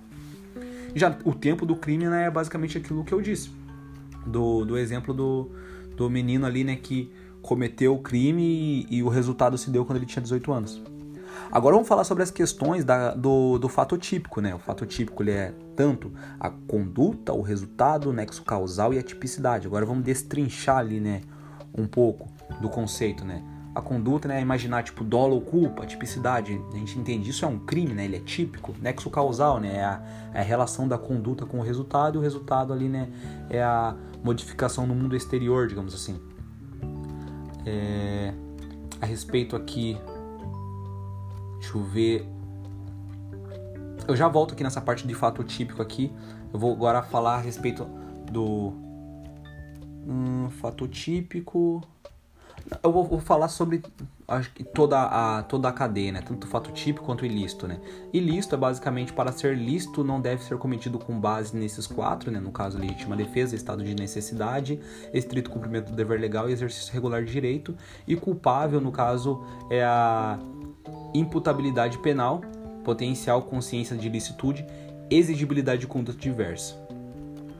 Já 0.96 1.18
o 1.24 1.34
tempo 1.34 1.66
do 1.66 1.76
crime 1.76 2.08
né, 2.08 2.26
é 2.26 2.32
basicamente 2.32 2.78
aquilo 2.78 3.04
que 3.04 3.14
eu 3.14 3.22
disse, 3.22 3.50
do, 4.26 4.66
do 4.66 4.78
exemplo 4.78 5.14
do, 5.14 5.50
do 5.96 6.10
menino 6.10 6.46
ali 6.46 6.64
né, 6.64 6.76
que 6.76 7.12
cometeu 7.42 7.96
o 7.96 8.00
crime 8.00 8.88
e, 8.90 8.98
e 8.98 9.04
o 9.04 9.10
resultado 9.10 9.58
se 9.58 9.70
deu 9.70 9.86
quando 9.86 9.98
ele 9.98 10.06
tinha 10.06 10.22
18 10.22 10.52
anos. 10.52 10.82
Agora 11.52 11.76
vamos 11.76 11.88
falar 11.88 12.04
sobre 12.04 12.24
as 12.24 12.32
questões 12.32 12.86
da, 12.86 13.14
do, 13.14 13.58
do 13.58 13.68
fato 13.68 13.98
típico, 13.98 14.40
né? 14.40 14.56
O 14.56 14.60
fato 14.60 14.86
típico 14.86 15.22
ele 15.22 15.32
é 15.32 15.54
tanto 15.76 16.12
a 16.40 16.50
conduta, 16.50 17.34
o 17.34 17.42
resultado, 17.42 18.10
o 18.10 18.14
nexo 18.14 18.44
causal 18.44 18.94
e 18.94 19.00
a 19.00 19.04
tipicidade. 19.04 19.68
Agora 19.68 19.86
vamos 19.86 20.04
destrinchar 20.04 20.78
ali, 20.78 21.02
né, 21.02 21.22
um 21.78 21.86
pouco 21.86 22.30
do 22.62 22.70
conceito, 22.70 23.26
né? 23.26 23.44
A 23.74 23.82
conduta, 23.82 24.28
né, 24.28 24.40
é 24.40 24.42
imaginar 24.42 24.84
tipo 24.84 25.04
dolo 25.04 25.36
ou 25.36 25.42
culpa, 25.42 25.86
tipicidade, 25.86 26.62
a 26.74 26.76
gente 26.76 27.00
entende 27.00 27.30
isso 27.30 27.46
é 27.46 27.48
um 27.48 27.58
crime, 27.58 27.94
né? 27.94 28.04
Ele 28.04 28.18
é 28.18 28.20
típico. 28.20 28.76
Nexo 28.82 29.10
causal, 29.10 29.60
né, 29.60 29.78
é 29.78 29.84
a, 29.84 30.04
é 30.34 30.40
a 30.42 30.44
relação 30.44 30.88
da 30.88 30.98
conduta 30.98 31.46
com 31.46 31.60
o 31.60 31.62
resultado 31.62 32.16
e 32.16 32.18
o 32.18 32.22
resultado 32.22 32.74
ali, 32.74 32.90
né, 32.90 33.10
é 33.50 33.64
a 33.64 33.96
modificação 34.24 34.86
no 34.86 34.94
mundo 34.94 35.16
exterior, 35.16 35.68
digamos 35.68 35.94
assim. 35.94 36.20
É, 37.66 38.34
a 39.00 39.06
respeito 39.06 39.56
aqui 39.56 39.98
Deixa 41.62 41.78
eu 41.78 41.84
ver. 41.84 42.28
Eu 44.08 44.16
já 44.16 44.28
volto 44.28 44.54
aqui 44.54 44.64
nessa 44.64 44.82
parte 44.82 45.08
de 45.08 45.14
fato 45.14 45.44
típico 45.44 45.82
aqui. 45.82 46.12
Eu 46.52 46.60
vou 46.60 46.74
agora 46.74 47.04
falar 47.04 47.36
a 47.36 47.40
respeito 47.40 47.86
do 48.32 48.74
hum, 50.06 50.50
fato 50.60 50.88
típico. 50.88 51.82
Eu 52.84 52.92
vou, 52.92 53.04
vou, 53.06 53.20
falar 53.20 53.48
sobre 53.48 53.84
acho 54.28 54.52
que 54.54 54.64
toda 54.64 55.02
a 55.02 55.44
toda 55.44 55.68
a 55.68 55.72
cadeia, 55.72 56.12
né? 56.12 56.22
Tanto 56.22 56.48
fato 56.48 56.72
típico 56.72 57.06
quanto 57.06 57.26
ilícito, 57.26 57.68
né? 57.68 57.80
Ilícito 58.14 58.56
é 58.56 58.58
basicamente 58.58 59.12
para 59.14 59.32
ser 59.32 59.58
lícito 59.58 60.04
não 60.04 60.22
deve 60.22 60.44
ser 60.44 60.58
cometido 60.58 60.98
com 60.98 61.20
base 61.20 61.56
nesses 61.56 61.86
quatro, 61.86 62.32
né? 62.32 62.40
No 62.40 62.52
caso 62.52 62.78
legítima 62.78 63.16
defesa, 63.16 63.56
estado 63.56 63.84
de 63.84 63.94
necessidade, 63.94 64.80
estrito 65.14 65.50
cumprimento 65.50 65.92
do 65.92 65.96
dever 65.96 66.20
legal 66.20 66.50
e 66.50 66.54
exercício 66.54 66.94
regular 66.94 67.24
de 67.24 67.32
direito. 67.32 67.76
E 68.08 68.16
culpável, 68.16 68.80
no 68.80 68.92
caso, 68.92 69.44
é 69.70 69.84
a 69.84 70.40
imputabilidade 71.14 71.98
penal, 72.00 72.42
potencial 72.84 73.42
consciência 73.44 73.96
de 73.96 74.08
ilicitude, 74.08 74.66
exigibilidade 75.10 75.82
de 75.82 75.88
conduta 75.88 76.18
diversa. 76.18 76.76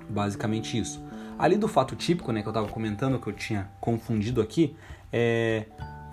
Basicamente 0.10 0.78
isso. 0.78 1.02
Ali 1.42 1.58
do 1.58 1.68
fato 1.68 1.96
típico, 1.96 2.32
né, 2.32 2.44
que 2.44 2.48
eu 2.48 2.52
estava 2.52 2.68
comentando, 2.68 3.20
que 3.20 3.28
eu 3.28 3.34
tinha 3.34 3.68
confundido 3.82 4.42
aqui, 4.42 4.76
é... 5.12 5.66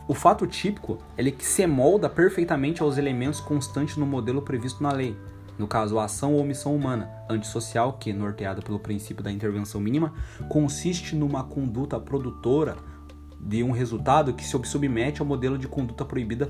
o 0.09 0.15
fato 0.15 0.47
típico 0.47 0.97
ele 1.19 1.31
que 1.31 1.45
se 1.45 1.67
molda 1.67 2.09
perfeitamente 2.09 2.81
aos 2.81 2.97
elementos 2.97 3.39
constantes 3.39 3.99
no 3.99 4.07
modelo 4.07 4.41
previsto 4.41 4.83
na 4.83 4.91
lei. 4.91 5.15
No 5.59 5.69
caso, 5.69 5.99
a 5.99 6.05
ação 6.05 6.33
ou 6.33 6.41
omissão 6.41 6.75
humana 6.75 7.11
antissocial, 7.29 7.93
que, 7.93 8.11
norteada 8.11 8.63
pelo 8.63 8.79
princípio 8.79 9.23
da 9.23 9.31
intervenção 9.31 9.79
mínima, 9.83 10.15
consiste 10.49 11.15
numa 11.15 11.45
conduta 11.45 12.01
produtora 12.01 12.77
de 13.39 13.63
um 13.63 13.71
resultado 13.71 14.33
que 14.33 14.43
se 14.43 14.59
submete 14.65 15.21
ao 15.21 15.27
modelo 15.27 15.59
de 15.59 15.69
conduta 15.69 16.07
proibida 16.07 16.49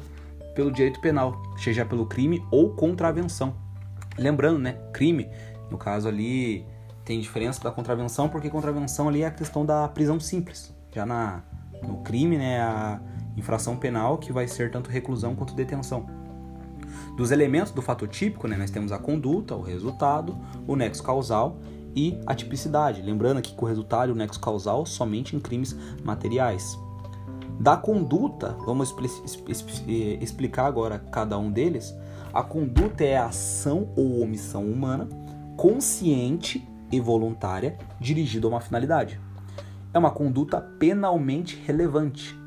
pelo 0.55 0.71
direito 0.71 1.01
penal, 1.01 1.43
seja 1.57 1.85
pelo 1.85 2.07
crime 2.07 2.47
ou 2.49 2.77
contravenção. 2.77 3.57
Lembrando, 4.17 4.61
né, 4.61 4.75
crime, 4.93 5.29
no 5.69 5.77
caso 5.77 6.07
ali 6.07 6.65
tem 7.09 7.19
diferença 7.19 7.65
da 7.65 7.71
contravenção, 7.71 8.29
porque 8.29 8.51
contravenção 8.51 9.09
ali 9.09 9.23
é 9.23 9.27
a 9.29 9.31
questão 9.31 9.65
da 9.65 9.89
prisão 9.89 10.21
simples. 10.21 10.75
Já 10.95 11.07
na 11.07 11.43
no 11.83 11.99
crime, 11.99 12.37
né, 12.37 12.61
a 12.61 13.01
infração 13.35 13.77
penal 13.77 14.19
que 14.19 14.31
vai 14.31 14.47
ser 14.47 14.71
tanto 14.71 14.91
reclusão 14.91 15.35
quanto 15.35 15.55
detenção. 15.55 16.07
Dos 17.17 17.31
elementos 17.31 17.73
do 17.73 17.81
fato 17.81 18.07
típico, 18.07 18.47
né, 18.47 18.59
nós 18.59 18.71
temos 18.71 18.93
a 18.93 18.99
conduta, 18.99 19.55
o 19.55 19.63
resultado, 19.63 20.37
o 20.67 20.77
nexo 20.77 21.03
causal 21.03 21.57
e 21.97 22.21
a 22.27 22.35
tipicidade. 22.35 23.01
Lembrando 23.01 23.39
aqui 23.39 23.55
que 23.55 23.65
o 23.65 23.67
resultado 23.67 24.11
e 24.11 24.13
o 24.13 24.15
nexo 24.15 24.39
causal 24.39 24.85
somente 24.85 25.35
em 25.35 25.41
crimes 25.41 25.75
materiais. 26.05 26.79
Da 27.59 27.77
conduta, 27.77 28.55
vamos 28.67 28.95
eh, 29.89 30.19
explicar 30.21 30.67
agora 30.67 30.99
cada 30.99 31.39
um 31.39 31.51
deles. 31.51 31.95
A 32.35 32.43
conduta 32.43 33.03
é 33.03 33.17
a 33.17 33.27
ação 33.27 33.89
ou 33.97 34.21
omissão 34.21 34.65
humana 34.65 35.09
consciente 35.57 36.69
e 36.91 37.01
voluntária 37.01 37.79
dirigida 38.01 38.47
a 38.47 38.51
uma 38.51 38.61
finalidade. 38.61 39.21
É 39.93 39.99
uma 39.99 40.11
conduta 40.11 40.61
penalmente 40.61 41.57
relevante, 41.67 42.39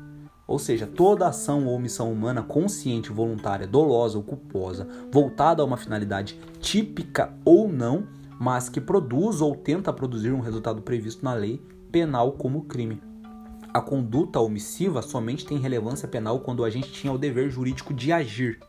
ou 0.46 0.58
seja, 0.58 0.86
toda 0.86 1.26
ação 1.26 1.66
ou 1.66 1.74
omissão 1.74 2.12
humana 2.12 2.42
consciente, 2.42 3.10
voluntária, 3.10 3.66
dolosa 3.66 4.18
ou 4.18 4.24
culposa, 4.24 4.86
voltada 5.10 5.62
a 5.62 5.64
uma 5.64 5.76
finalidade 5.76 6.38
típica 6.60 7.32
ou 7.44 7.66
não, 7.68 8.06
mas 8.38 8.68
que 8.68 8.80
produz 8.80 9.40
ou 9.40 9.54
tenta 9.54 9.92
produzir 9.92 10.32
um 10.32 10.40
resultado 10.40 10.82
previsto 10.82 11.24
na 11.24 11.32
lei 11.32 11.60
penal 11.90 12.32
como 12.32 12.64
crime. 12.64 13.00
A 13.72 13.80
conduta 13.80 14.40
omissiva 14.40 15.00
somente 15.00 15.46
tem 15.46 15.58
relevância 15.58 16.06
penal 16.06 16.40
quando 16.40 16.60
o 16.60 16.64
agente 16.64 16.92
tinha 16.92 17.12
o 17.12 17.18
dever 17.18 17.48
jurídico 17.48 17.94
de 17.94 18.12
agir. 18.12 18.60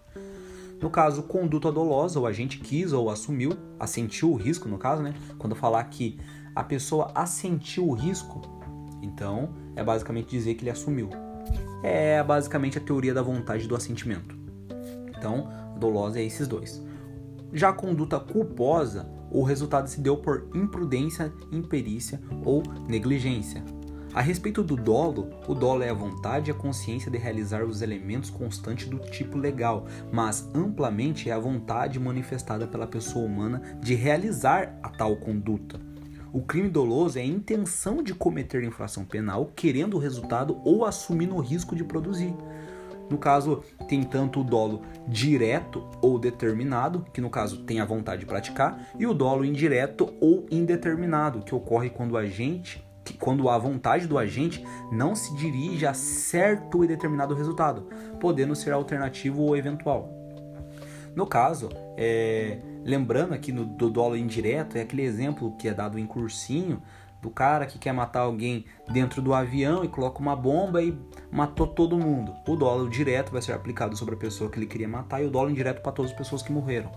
No 0.83 0.89
caso, 0.89 1.23
conduta 1.23 1.71
dolosa, 1.71 2.19
o 2.19 2.27
agente 2.27 2.59
quis 2.59 2.91
ou 2.91 3.09
assumiu, 3.09 3.53
assentiu 3.79 4.33
o 4.33 4.35
risco, 4.35 4.67
no 4.67 4.77
caso, 4.77 5.01
né? 5.01 5.13
Quando 5.37 5.55
falar 5.55 5.81
que 5.85 6.19
a 6.53 6.61
pessoa 6.61 7.09
assentiu 7.15 7.87
o 7.87 7.93
risco, 7.93 8.41
então 9.01 9.53
é 9.77 9.81
basicamente 9.81 10.27
dizer 10.27 10.55
que 10.55 10.63
ele 10.63 10.69
assumiu. 10.69 11.09
É 11.81 12.21
basicamente 12.21 12.77
a 12.77 12.81
teoria 12.81 13.13
da 13.13 13.21
vontade 13.21 13.65
do 13.65 13.77
assentimento. 13.77 14.35
Então, 15.17 15.49
dolosa 15.79 16.19
é 16.19 16.23
esses 16.25 16.49
dois. 16.49 16.83
Já 17.53 17.69
a 17.69 17.73
conduta 17.73 18.19
culposa, 18.19 19.09
o 19.31 19.41
resultado 19.41 19.87
se 19.87 20.01
deu 20.01 20.17
por 20.17 20.49
imprudência, 20.53 21.31
imperícia 21.49 22.19
ou 22.43 22.61
negligência. 22.89 23.63
A 24.13 24.21
respeito 24.21 24.61
do 24.61 24.75
dolo, 24.75 25.31
o 25.47 25.55
dolo 25.55 25.81
é 25.81 25.89
a 25.89 25.93
vontade 25.93 26.51
e 26.51 26.53
a 26.53 26.55
consciência 26.55 27.09
de 27.09 27.17
realizar 27.17 27.63
os 27.63 27.81
elementos 27.81 28.29
constantes 28.29 28.87
do 28.87 28.99
tipo 28.99 29.39
legal, 29.39 29.87
mas 30.11 30.47
amplamente 30.53 31.31
é 31.31 31.33
a 31.33 31.39
vontade 31.39 31.99
manifestada 31.99 32.67
pela 32.67 32.85
pessoa 32.85 33.25
humana 33.25 33.79
de 33.81 33.95
realizar 33.95 34.77
a 34.83 34.89
tal 34.89 35.15
conduta. 35.15 35.81
O 36.31 36.43
crime 36.43 36.69
doloso 36.69 37.17
é 37.17 37.23
a 37.23 37.25
intenção 37.25 38.03
de 38.03 38.13
cometer 38.13 38.63
infração 38.63 39.03
penal 39.03 39.51
querendo 39.55 39.95
o 39.95 39.99
resultado 39.99 40.61
ou 40.63 40.85
assumindo 40.85 41.33
o 41.33 41.41
risco 41.41 41.75
de 41.75 41.83
produzir. 41.83 42.35
No 43.09 43.17
caso, 43.17 43.63
tem 43.87 44.03
tanto 44.03 44.41
o 44.41 44.43
dolo 44.43 44.83
direto 45.07 45.87
ou 46.03 46.19
determinado, 46.19 47.03
que 47.11 47.19
no 47.19 47.31
caso 47.31 47.63
tem 47.63 47.79
a 47.79 47.85
vontade 47.85 48.21
de 48.21 48.25
praticar, 48.27 48.89
e 48.97 49.07
o 49.07 49.13
dolo 49.13 49.43
indireto 49.43 50.13
ou 50.21 50.45
indeterminado, 50.51 51.41
que 51.41 51.53
ocorre 51.55 51.89
quando 51.89 52.11
o 52.11 52.17
agente 52.17 52.82
que 53.03 53.13
quando 53.13 53.49
a 53.49 53.57
vontade 53.57 54.07
do 54.07 54.17
agente 54.17 54.65
não 54.91 55.15
se 55.15 55.35
dirige 55.35 55.85
a 55.85 55.93
certo 55.93 56.83
e 56.83 56.87
determinado 56.87 57.35
resultado, 57.35 57.87
podendo 58.19 58.55
ser 58.55 58.71
alternativo 58.71 59.41
ou 59.41 59.57
eventual. 59.57 60.09
No 61.15 61.27
caso, 61.27 61.69
é, 61.95 62.59
lembrando 62.83 63.33
aqui 63.33 63.51
no, 63.51 63.65
do 63.65 63.89
dolo 63.89 64.17
indireto, 64.17 64.77
é 64.77 64.81
aquele 64.81 65.03
exemplo 65.03 65.55
que 65.57 65.67
é 65.67 65.73
dado 65.73 65.99
em 65.99 66.07
cursinho 66.07 66.81
do 67.21 67.29
cara 67.29 67.65
que 67.65 67.79
quer 67.79 67.93
matar 67.93 68.21
alguém 68.21 68.65
dentro 68.91 69.21
do 69.21 69.33
avião 69.33 69.83
e 69.83 69.87
coloca 69.87 70.19
uma 70.19 70.35
bomba 70.35 70.81
e 70.81 70.97
matou 71.31 71.65
todo 71.65 71.97
mundo. 71.97 72.35
O 72.45 72.55
dolo 72.55 72.89
direto 72.89 73.31
vai 73.31 73.41
ser 73.41 73.53
aplicado 73.53 73.95
sobre 73.95 74.15
a 74.15 74.17
pessoa 74.17 74.49
que 74.49 74.59
ele 74.59 74.65
queria 74.65 74.89
matar 74.89 75.23
e 75.23 75.25
o 75.25 75.31
dolo 75.31 75.49
indireto 75.49 75.81
para 75.81 75.93
todas 75.93 76.11
as 76.11 76.17
pessoas 76.17 76.41
que 76.41 76.51
morreram. 76.51 76.91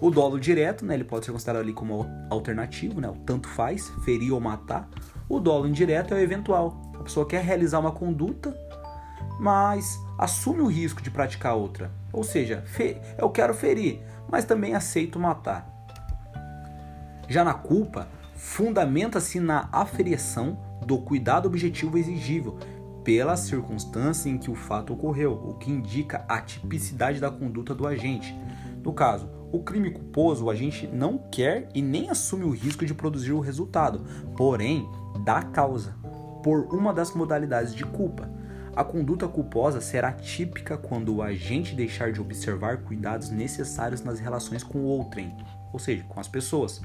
O 0.00 0.10
dolo 0.10 0.40
direto, 0.40 0.84
né, 0.84 0.94
ele 0.94 1.04
pode 1.04 1.24
ser 1.24 1.30
considerado 1.30 1.62
ali 1.62 1.72
como 1.72 2.04
alternativo, 2.28 3.00
né, 3.00 3.08
o 3.08 3.14
tanto 3.24 3.46
faz, 3.46 3.88
ferir 4.04 4.32
ou 4.32 4.40
matar. 4.40 4.88
O 5.32 5.40
dolo 5.40 5.66
indireto 5.66 6.12
é 6.12 6.18
o 6.18 6.20
eventual. 6.20 6.76
A 6.92 7.04
pessoa 7.04 7.24
quer 7.24 7.42
realizar 7.42 7.78
uma 7.78 7.90
conduta, 7.90 8.54
mas 9.40 9.98
assume 10.18 10.60
o 10.60 10.66
risco 10.66 11.00
de 11.00 11.10
praticar 11.10 11.56
outra. 11.56 11.90
Ou 12.12 12.22
seja, 12.22 12.62
eu 13.16 13.30
quero 13.30 13.54
ferir, 13.54 14.02
mas 14.30 14.44
também 14.44 14.74
aceito 14.74 15.18
matar. 15.18 15.66
Já 17.30 17.42
na 17.42 17.54
culpa, 17.54 18.08
fundamenta-se 18.36 19.40
na 19.40 19.70
aferição 19.72 20.58
do 20.84 20.98
cuidado 20.98 21.46
objetivo 21.46 21.96
exigível 21.96 22.58
pela 23.02 23.34
circunstância 23.34 24.28
em 24.28 24.36
que 24.36 24.50
o 24.50 24.54
fato 24.54 24.92
ocorreu, 24.92 25.32
o 25.32 25.54
que 25.54 25.70
indica 25.70 26.26
a 26.28 26.42
tipicidade 26.42 27.18
da 27.18 27.30
conduta 27.30 27.74
do 27.74 27.86
agente. 27.86 28.38
No 28.84 28.92
caso, 28.92 29.30
o 29.50 29.60
crime 29.60 29.92
culposo, 29.92 30.44
o 30.44 30.50
agente 30.50 30.86
não 30.86 31.16
quer 31.16 31.70
e 31.74 31.80
nem 31.80 32.10
assume 32.10 32.44
o 32.44 32.50
risco 32.50 32.84
de 32.84 32.92
produzir 32.92 33.32
o 33.32 33.40
resultado, 33.40 34.04
porém, 34.36 34.86
dá 35.24 35.42
causa 35.42 35.94
por 36.42 36.74
uma 36.74 36.92
das 36.92 37.14
modalidades 37.14 37.74
de 37.74 37.84
culpa. 37.84 38.28
A 38.74 38.82
conduta 38.82 39.28
culposa 39.28 39.80
será 39.80 40.12
típica 40.12 40.78
quando 40.78 41.14
o 41.14 41.22
agente 41.22 41.74
deixar 41.74 42.10
de 42.10 42.20
observar 42.20 42.78
cuidados 42.78 43.30
necessários 43.30 44.02
nas 44.02 44.18
relações 44.18 44.62
com 44.62 44.78
o 44.78 44.86
outrem, 44.86 45.34
ou 45.72 45.78
seja, 45.78 46.02
com 46.04 46.18
as 46.18 46.26
pessoas. 46.26 46.80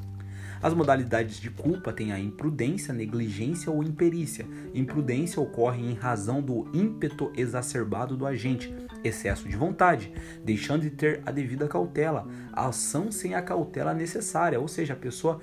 As 0.62 0.74
modalidades 0.74 1.40
de 1.40 1.50
culpa 1.50 1.94
têm 1.94 2.12
a 2.12 2.20
imprudência, 2.20 2.94
negligência 2.94 3.72
ou 3.72 3.84
imperícia. 3.84 4.46
Imprudência 4.74 5.42
ocorre 5.42 5.82
em 5.82 5.94
razão 5.94 6.42
do 6.42 6.68
ímpeto 6.74 7.32
exacerbado 7.38 8.18
do 8.18 8.26
agente, 8.26 8.76
excesso 9.04 9.48
de 9.48 9.56
vontade, 9.56 10.12
deixando 10.44 10.82
de 10.82 10.90
ter 10.90 11.22
a 11.26 11.32
devida 11.32 11.68
cautela, 11.68 12.28
a 12.52 12.68
ação 12.68 13.12
sem 13.12 13.36
a 13.36 13.42
cautela 13.42 13.94
necessária, 13.94 14.60
ou 14.60 14.68
seja, 14.68 14.94
a 14.94 14.98
pessoa 14.98 15.40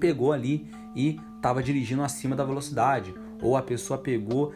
pegou 0.00 0.32
ali 0.32 0.68
e 0.94 1.18
estava 1.44 1.62
dirigindo 1.62 2.02
acima 2.02 2.34
da 2.34 2.42
velocidade, 2.42 3.14
ou 3.42 3.54
a 3.54 3.60
pessoa 3.60 3.98
pegou 3.98 4.54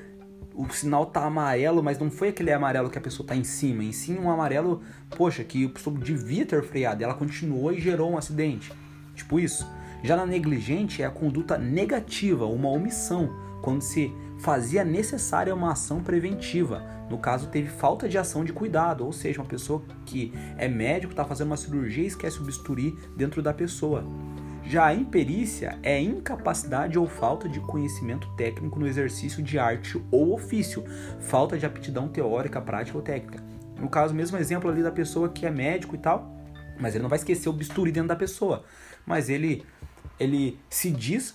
o 0.54 0.66
sinal 0.70 1.06
tá 1.06 1.24
amarelo, 1.24 1.82
mas 1.82 1.98
não 1.98 2.10
foi 2.10 2.30
aquele 2.30 2.50
amarelo 2.50 2.90
que 2.90 2.98
a 2.98 3.00
pessoa 3.00 3.26
tá 3.26 3.36
em 3.36 3.44
cima, 3.44 3.84
em 3.84 3.92
sim 3.92 4.18
um 4.18 4.28
amarelo, 4.28 4.82
poxa, 5.16 5.44
que 5.44 5.66
a 5.66 5.68
pessoa 5.68 5.96
devia 5.96 6.44
ter 6.44 6.64
freado, 6.64 7.04
ela 7.04 7.14
continuou 7.14 7.72
e 7.72 7.80
gerou 7.80 8.10
um 8.10 8.18
acidente. 8.18 8.72
Tipo 9.14 9.38
isso. 9.38 9.70
Já 10.02 10.16
na 10.16 10.24
negligente 10.24 11.02
é 11.02 11.04
a 11.04 11.10
conduta 11.10 11.58
negativa, 11.58 12.46
uma 12.46 12.70
omissão, 12.70 13.30
quando 13.62 13.82
se 13.82 14.12
fazia 14.40 14.82
necessária 14.82 15.54
uma 15.54 15.72
ação 15.72 16.02
preventiva. 16.02 16.82
No 17.10 17.18
caso, 17.18 17.48
teve 17.48 17.68
falta 17.68 18.08
de 18.08 18.16
ação 18.16 18.44
de 18.44 18.52
cuidado, 18.52 19.04
ou 19.04 19.12
seja, 19.12 19.40
uma 19.40 19.46
pessoa 19.46 19.82
que 20.06 20.32
é 20.56 20.66
médico, 20.68 21.12
está 21.12 21.24
fazendo 21.24 21.48
uma 21.48 21.56
cirurgia 21.56 22.04
e 22.04 22.08
esquece 22.08 22.40
o 22.40 22.44
bisturi 22.44 22.96
dentro 23.16 23.42
da 23.42 23.52
pessoa. 23.52 24.04
Já 24.68 24.86
a 24.86 24.94
imperícia 24.94 25.78
é 25.82 26.00
incapacidade 26.00 26.98
ou 26.98 27.06
falta 27.06 27.48
de 27.48 27.58
conhecimento 27.58 28.28
técnico 28.36 28.78
no 28.78 28.86
exercício 28.86 29.42
de 29.42 29.58
arte 29.58 30.00
ou 30.10 30.34
ofício, 30.34 30.84
falta 31.20 31.56
de 31.56 31.64
aptidão 31.64 32.06
teórica, 32.06 32.60
prática 32.60 32.98
ou 32.98 33.02
técnica. 33.02 33.42
No 33.80 33.88
caso, 33.88 34.14
mesmo 34.14 34.36
exemplo 34.36 34.70
ali 34.70 34.82
da 34.82 34.92
pessoa 34.92 35.28
que 35.28 35.46
é 35.46 35.50
médico 35.50 35.94
e 35.94 35.98
tal, 35.98 36.30
mas 36.78 36.94
ele 36.94 37.02
não 37.02 37.08
vai 37.08 37.18
esquecer 37.18 37.48
o 37.48 37.52
bisturi 37.52 37.90
dentro 37.90 38.08
da 38.08 38.16
pessoa 38.16 38.64
mas 39.08 39.30
ele, 39.30 39.64
ele 40.20 40.60
se 40.68 40.90
diz 40.90 41.34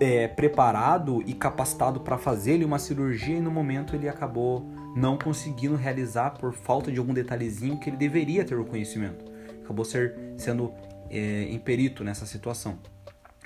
é, 0.00 0.26
preparado 0.26 1.22
e 1.26 1.34
capacitado 1.34 2.00
para 2.00 2.16
fazer 2.16 2.64
uma 2.64 2.78
cirurgia 2.78 3.36
e 3.36 3.40
no 3.42 3.50
momento 3.50 3.94
ele 3.94 4.08
acabou 4.08 4.66
não 4.96 5.18
conseguindo 5.18 5.76
realizar 5.76 6.30
por 6.30 6.54
falta 6.54 6.90
de 6.90 6.98
algum 6.98 7.12
detalhezinho 7.12 7.78
que 7.78 7.90
ele 7.90 7.96
deveria 7.98 8.42
ter 8.42 8.58
o 8.58 8.64
conhecimento. 8.64 9.22
Acabou 9.62 9.84
ser, 9.84 10.16
sendo 10.38 10.72
é, 11.10 11.48
imperito 11.50 12.04
nessa 12.04 12.26
situação. 12.26 12.78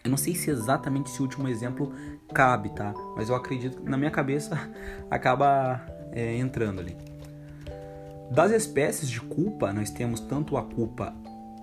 Eu 0.05 0.11
não 0.11 0.17
sei 0.17 0.35
se 0.35 0.51
exatamente 0.51 1.11
esse 1.11 1.23
último 1.23 1.49
exemplo 1.49 1.93
cabe, 2.35 2.71
tá? 2.71 2.93
Mas 3.17 3.29
eu 3.29 3.37
acredito 3.37 3.83
que 3.83 3.89
na 3.89 3.97
minha 3.97 4.11
cabeça 4.11 4.59
acaba 5.11 5.81
é, 6.13 6.37
entrando 6.37 6.81
ali. 6.81 6.97
Das 8.31 8.51
espécies 8.51 9.09
de 9.09 9.21
culpa, 9.21 9.73
nós 9.73 9.91
temos 9.91 10.21
tanto 10.21 10.57
a 10.57 10.63
culpa 10.63 11.15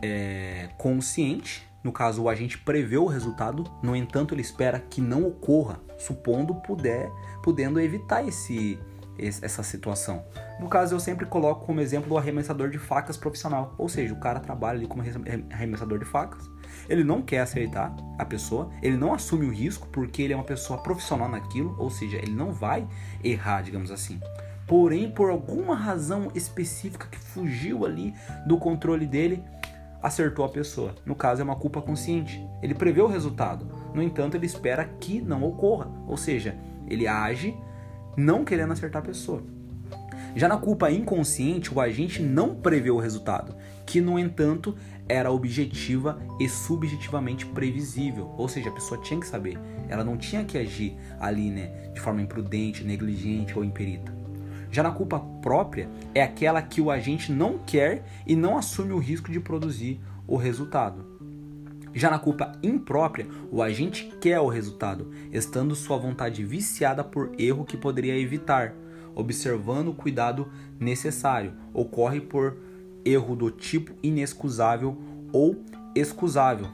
é, 0.01 0.69
consciente, 0.77 1.67
no 1.83 1.91
caso, 1.91 2.23
o 2.23 2.29
agente 2.29 2.57
prevê 2.57 2.97
o 2.97 3.05
resultado, 3.05 3.63
no 3.81 3.95
entanto, 3.95 4.33
ele 4.33 4.41
espera 4.41 4.79
que 4.79 4.99
não 4.99 5.25
ocorra, 5.25 5.79
supondo 5.97 6.53
puder, 6.55 7.09
podendo 7.41 7.79
evitar 7.79 8.25
esse, 8.27 8.77
essa 9.21 9.63
situação. 9.63 10.23
No 10.59 10.67
caso, 10.67 10.95
eu 10.95 10.99
sempre 10.99 11.25
coloco 11.25 11.65
como 11.65 11.81
exemplo 11.81 12.13
o 12.13 12.17
arremessador 12.17 12.69
de 12.69 12.77
facas 12.77 13.17
profissional, 13.17 13.73
ou 13.77 13.89
seja, 13.89 14.13
o 14.13 14.19
cara 14.19 14.39
trabalha 14.39 14.77
ali 14.77 14.87
como 14.87 15.03
arremessador 15.51 15.99
de 15.99 16.05
facas, 16.05 16.49
ele 16.87 17.03
não 17.03 17.21
quer 17.21 17.39
acertar 17.39 17.95
a 18.17 18.25
pessoa, 18.25 18.69
ele 18.81 18.97
não 18.97 19.13
assume 19.13 19.45
o 19.45 19.51
risco 19.51 19.87
porque 19.87 20.21
ele 20.21 20.33
é 20.33 20.35
uma 20.35 20.43
pessoa 20.43 20.81
profissional 20.81 21.29
naquilo, 21.29 21.75
ou 21.77 21.89
seja, 21.89 22.17
ele 22.17 22.33
não 22.33 22.51
vai 22.51 22.87
errar, 23.23 23.61
digamos 23.61 23.91
assim. 23.91 24.19
Porém, 24.67 25.09
por 25.09 25.31
alguma 25.31 25.75
razão 25.75 26.31
específica 26.35 27.07
que 27.07 27.17
fugiu 27.17 27.85
ali 27.85 28.13
do 28.45 28.57
controle 28.57 29.07
dele, 29.07 29.43
acertou 30.01 30.45
a 30.45 30.49
pessoa. 30.49 30.93
No 31.05 31.15
caso, 31.15 31.41
é 31.41 31.43
uma 31.43 31.55
culpa 31.55 31.81
consciente. 31.81 32.39
Ele 32.61 32.75
prevê 32.75 33.01
o 33.01 33.07
resultado. 33.07 33.65
No 33.93 34.01
entanto, 34.01 34.35
ele 34.37 34.45
espera 34.45 34.85
que 34.99 35.21
não 35.21 35.43
ocorra. 35.43 35.91
Ou 36.07 36.15
seja, 36.15 36.55
ele 36.87 37.07
age 37.07 37.57
não 38.15 38.43
querendo 38.45 38.73
acertar 38.73 39.01
a 39.01 39.05
pessoa. 39.05 39.43
Já 40.35 40.47
na 40.47 40.57
culpa 40.57 40.91
inconsciente, 40.91 41.73
o 41.73 41.81
agente 41.81 42.21
não 42.21 42.55
prevê 42.55 42.91
o 42.91 42.99
resultado, 42.99 43.55
que 43.85 43.99
no 43.99 44.19
entanto 44.19 44.75
era 45.07 45.31
objetiva 45.31 46.21
e 46.39 46.47
subjetivamente 46.47 47.45
previsível. 47.47 48.31
Ou 48.37 48.47
seja, 48.47 48.69
a 48.69 48.73
pessoa 48.73 49.01
tinha 49.01 49.19
que 49.19 49.25
saber. 49.25 49.57
Ela 49.87 50.03
não 50.03 50.15
tinha 50.15 50.45
que 50.45 50.57
agir 50.57 50.95
ali, 51.19 51.49
né, 51.49 51.91
de 51.93 51.99
forma 51.99 52.21
imprudente, 52.21 52.83
negligente 52.83 53.57
ou 53.57 53.63
imperita. 53.63 54.13
Já 54.71 54.83
na 54.83 54.91
culpa 54.91 55.19
própria, 55.41 55.89
é 56.13 56.21
aquela 56.21 56.61
que 56.61 56.79
o 56.79 56.91
agente 56.91 57.31
não 57.31 57.57
quer 57.57 58.03
e 58.27 58.35
não 58.35 58.55
assume 58.55 58.93
o 58.93 58.99
risco 58.99 59.31
de 59.31 59.39
produzir 59.39 59.99
o 60.27 60.35
resultado. 60.35 61.18
Já 61.99 62.09
na 62.09 62.17
culpa 62.17 62.53
imprópria, 62.63 63.27
o 63.51 63.61
agente 63.61 64.09
quer 64.21 64.39
o 64.39 64.47
resultado, 64.47 65.11
estando 65.33 65.75
sua 65.75 65.97
vontade 65.97 66.45
viciada 66.45 67.03
por 67.03 67.29
erro 67.37 67.65
que 67.65 67.75
poderia 67.75 68.17
evitar, 68.17 68.73
observando 69.13 69.89
o 69.89 69.93
cuidado 69.93 70.47
necessário. 70.79 71.51
Ocorre 71.73 72.21
por 72.21 72.55
erro 73.03 73.35
do 73.35 73.51
tipo 73.51 73.91
inexcusável 74.01 74.97
ou 75.33 75.61
excusável, 75.93 76.69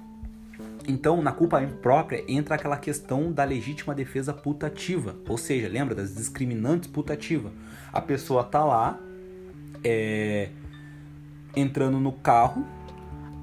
então, 0.87 1.19
na 1.23 1.31
culpa 1.31 1.63
imprópria 1.63 2.23
entra 2.27 2.53
aquela 2.53 2.77
questão 2.77 3.31
da 3.31 3.43
legítima 3.43 3.95
defesa 3.95 4.31
putativa, 4.31 5.15
ou 5.27 5.39
seja, 5.39 5.67
lembra 5.67 5.95
das 5.95 6.13
discriminantes 6.13 6.87
putativa. 6.87 7.51
A 7.91 7.99
pessoa 7.99 8.43
tá 8.43 8.63
lá, 8.63 8.99
é, 9.83 10.49
entrando 11.55 11.99
no 11.99 12.11
carro, 12.11 12.63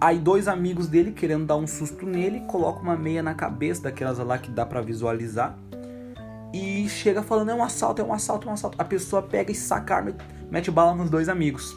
aí 0.06 0.18
dois 0.18 0.48
amigos 0.48 0.88
dele 0.88 1.12
querendo 1.12 1.46
dar 1.46 1.56
um 1.56 1.66
susto 1.66 2.04
nele, 2.04 2.40
coloca 2.40 2.80
uma 2.80 2.96
meia 2.96 3.22
na 3.22 3.34
cabeça 3.34 3.82
daquelas 3.82 4.18
lá 4.18 4.36
que 4.38 4.50
dá 4.50 4.66
para 4.66 4.80
visualizar 4.80 5.58
e 6.52 6.88
chega 6.88 7.22
falando 7.22 7.50
é 7.50 7.54
um 7.54 7.62
assalto, 7.62 8.02
é 8.02 8.04
um 8.04 8.12
assalto, 8.12 8.46
é 8.46 8.50
um 8.50 8.54
assalto. 8.54 8.80
A 8.80 8.84
pessoa 8.84 9.22
pega 9.22 9.50
e 9.52 9.54
saca 9.54 9.96
arma, 9.96 10.14
mete 10.50 10.70
bala 10.70 10.94
nos 10.94 11.08
dois 11.08 11.28
amigos. 11.28 11.74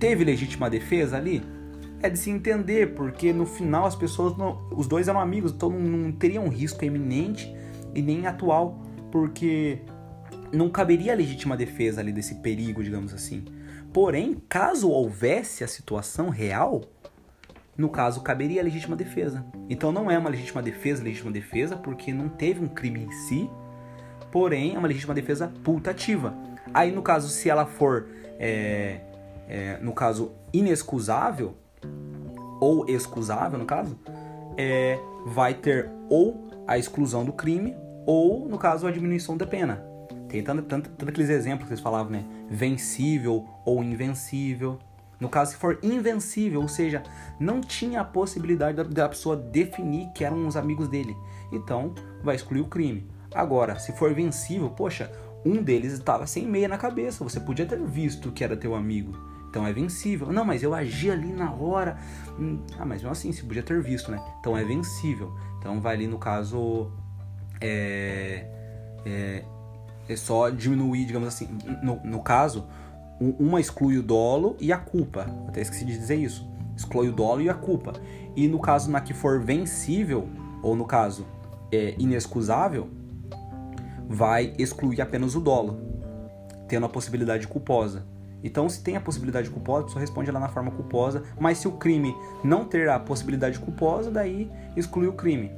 Teve 0.00 0.24
legítima 0.24 0.68
defesa 0.68 1.16
ali? 1.16 1.42
é 2.02 2.10
de 2.10 2.18
se 2.18 2.30
entender, 2.30 2.94
porque 2.94 3.32
no 3.32 3.46
final 3.46 3.86
as 3.86 3.94
pessoas, 3.94 4.36
não, 4.36 4.68
os 4.72 4.88
dois 4.88 5.06
eram 5.06 5.20
amigos, 5.20 5.52
então 5.52 5.70
não, 5.70 6.10
teria 6.10 6.40
um 6.40 6.48
risco 6.48 6.84
eminente 6.84 7.54
e 7.94 8.02
nem 8.02 8.26
atual, 8.26 8.82
porque 9.10 9.78
não 10.52 10.68
caberia 10.68 11.14
legítima 11.14 11.56
defesa 11.56 12.00
ali 12.00 12.12
desse 12.12 12.34
perigo, 12.36 12.82
digamos 12.82 13.14
assim. 13.14 13.44
Porém, 13.92 14.40
caso 14.48 14.88
houvesse 14.88 15.62
a 15.62 15.68
situação 15.68 16.30
real, 16.30 16.82
no 17.76 17.88
caso, 17.88 18.22
caberia 18.22 18.60
a 18.60 18.64
legítima 18.64 18.96
defesa. 18.96 19.44
Então 19.68 19.92
não 19.92 20.10
é 20.10 20.18
uma 20.18 20.30
legítima 20.30 20.62
defesa, 20.62 21.02
legítima 21.02 21.30
defesa, 21.30 21.76
porque 21.76 22.12
não 22.12 22.28
teve 22.28 22.64
um 22.64 22.68
crime 22.68 23.04
em 23.04 23.12
si, 23.12 23.50
porém 24.30 24.74
é 24.74 24.78
uma 24.78 24.88
legítima 24.88 25.14
defesa 25.14 25.52
putativa. 25.62 26.34
Aí 26.72 26.90
no 26.90 27.02
caso, 27.02 27.28
se 27.28 27.50
ela 27.50 27.66
for, 27.66 28.08
é, 28.38 29.00
é, 29.48 29.78
no 29.82 29.92
caso, 29.92 30.32
inexcusável, 30.52 31.54
ou 32.60 32.88
excusável 32.88 33.58
no 33.58 33.66
caso, 33.66 33.98
é, 34.56 34.98
vai 35.26 35.52
ter 35.54 35.90
ou 36.08 36.48
a 36.66 36.78
exclusão 36.78 37.24
do 37.24 37.32
crime, 37.32 37.76
ou 38.06 38.48
no 38.48 38.58
caso, 38.58 38.86
a 38.86 38.90
diminuição 38.90 39.36
da 39.36 39.46
pena. 39.46 39.91
Tem 40.32 40.42
tanto, 40.42 40.62
tanto, 40.62 40.88
tanto 40.88 41.10
aqueles 41.10 41.28
exemplos 41.28 41.64
que 41.64 41.68
vocês 41.68 41.80
falavam, 41.80 42.10
né? 42.10 42.24
Vencível 42.50 43.46
ou 43.66 43.84
invencível. 43.84 44.78
No 45.20 45.28
caso, 45.28 45.52
se 45.52 45.58
for 45.58 45.78
invencível, 45.82 46.62
ou 46.62 46.68
seja, 46.68 47.02
não 47.38 47.60
tinha 47.60 48.00
a 48.00 48.04
possibilidade 48.04 48.78
da, 48.78 48.82
da 48.82 49.08
pessoa 49.10 49.36
definir 49.36 50.10
que 50.14 50.24
eram 50.24 50.46
os 50.46 50.56
amigos 50.56 50.88
dele. 50.88 51.14
Então, 51.52 51.94
vai 52.24 52.34
excluir 52.34 52.62
o 52.62 52.66
crime. 52.66 53.06
Agora, 53.34 53.78
se 53.78 53.92
for 53.92 54.14
vencível, 54.14 54.70
poxa, 54.70 55.12
um 55.44 55.62
deles 55.62 55.92
estava 55.92 56.26
sem 56.26 56.46
meia 56.46 56.66
na 56.66 56.78
cabeça. 56.78 57.22
Você 57.22 57.38
podia 57.38 57.66
ter 57.66 57.78
visto 57.84 58.32
que 58.32 58.42
era 58.42 58.56
teu 58.56 58.74
amigo. 58.74 59.12
Então 59.50 59.66
é 59.66 59.72
vencível. 59.72 60.32
Não, 60.32 60.46
mas 60.46 60.62
eu 60.62 60.74
agi 60.74 61.10
ali 61.10 61.30
na 61.30 61.52
hora. 61.52 61.98
Hum, 62.38 62.62
ah, 62.78 62.86
mas 62.86 63.02
mesmo 63.02 63.10
assim, 63.10 63.30
você 63.30 63.42
podia 63.42 63.62
ter 63.62 63.82
visto, 63.82 64.10
né? 64.10 64.18
Então 64.40 64.56
é 64.56 64.64
vencível. 64.64 65.30
Então 65.58 65.78
vai 65.78 65.94
ali 65.94 66.06
no 66.06 66.18
caso. 66.18 66.90
É, 67.60 68.46
é, 69.04 69.44
é 70.08 70.16
só 70.16 70.50
diminuir, 70.50 71.04
digamos 71.04 71.28
assim. 71.28 71.48
No, 71.82 72.00
no 72.04 72.20
caso, 72.22 72.66
uma 73.20 73.60
exclui 73.60 73.98
o 73.98 74.02
dolo 74.02 74.56
e 74.60 74.72
a 74.72 74.78
culpa. 74.78 75.26
Até 75.48 75.60
esqueci 75.60 75.84
de 75.84 75.96
dizer 75.96 76.16
isso. 76.16 76.48
Exclui 76.76 77.08
o 77.08 77.12
dolo 77.12 77.40
e 77.40 77.48
a 77.48 77.54
culpa. 77.54 77.92
E 78.34 78.48
no 78.48 78.58
caso 78.58 78.90
na 78.90 79.00
que 79.00 79.14
for 79.14 79.40
vencível, 79.40 80.28
ou 80.62 80.74
no 80.74 80.84
caso 80.84 81.26
é, 81.70 81.94
inexcusável, 81.98 82.88
vai 84.08 84.52
excluir 84.58 85.00
apenas 85.00 85.34
o 85.34 85.40
dolo, 85.40 85.78
tendo 86.68 86.86
a 86.86 86.88
possibilidade 86.88 87.46
culposa. 87.46 88.04
Então, 88.44 88.68
se 88.68 88.82
tem 88.82 88.96
a 88.96 89.00
possibilidade 89.00 89.48
culposa, 89.48 89.82
a 89.82 89.84
pessoa 89.84 90.00
responde 90.00 90.30
lá 90.30 90.40
na 90.40 90.48
forma 90.48 90.70
culposa, 90.72 91.22
mas 91.38 91.58
se 91.58 91.68
o 91.68 91.72
crime 91.72 92.14
não 92.42 92.64
ter 92.64 92.88
a 92.88 92.98
possibilidade 92.98 93.58
culposa, 93.58 94.10
daí 94.10 94.50
exclui 94.76 95.06
o 95.06 95.12
crime. 95.12 95.52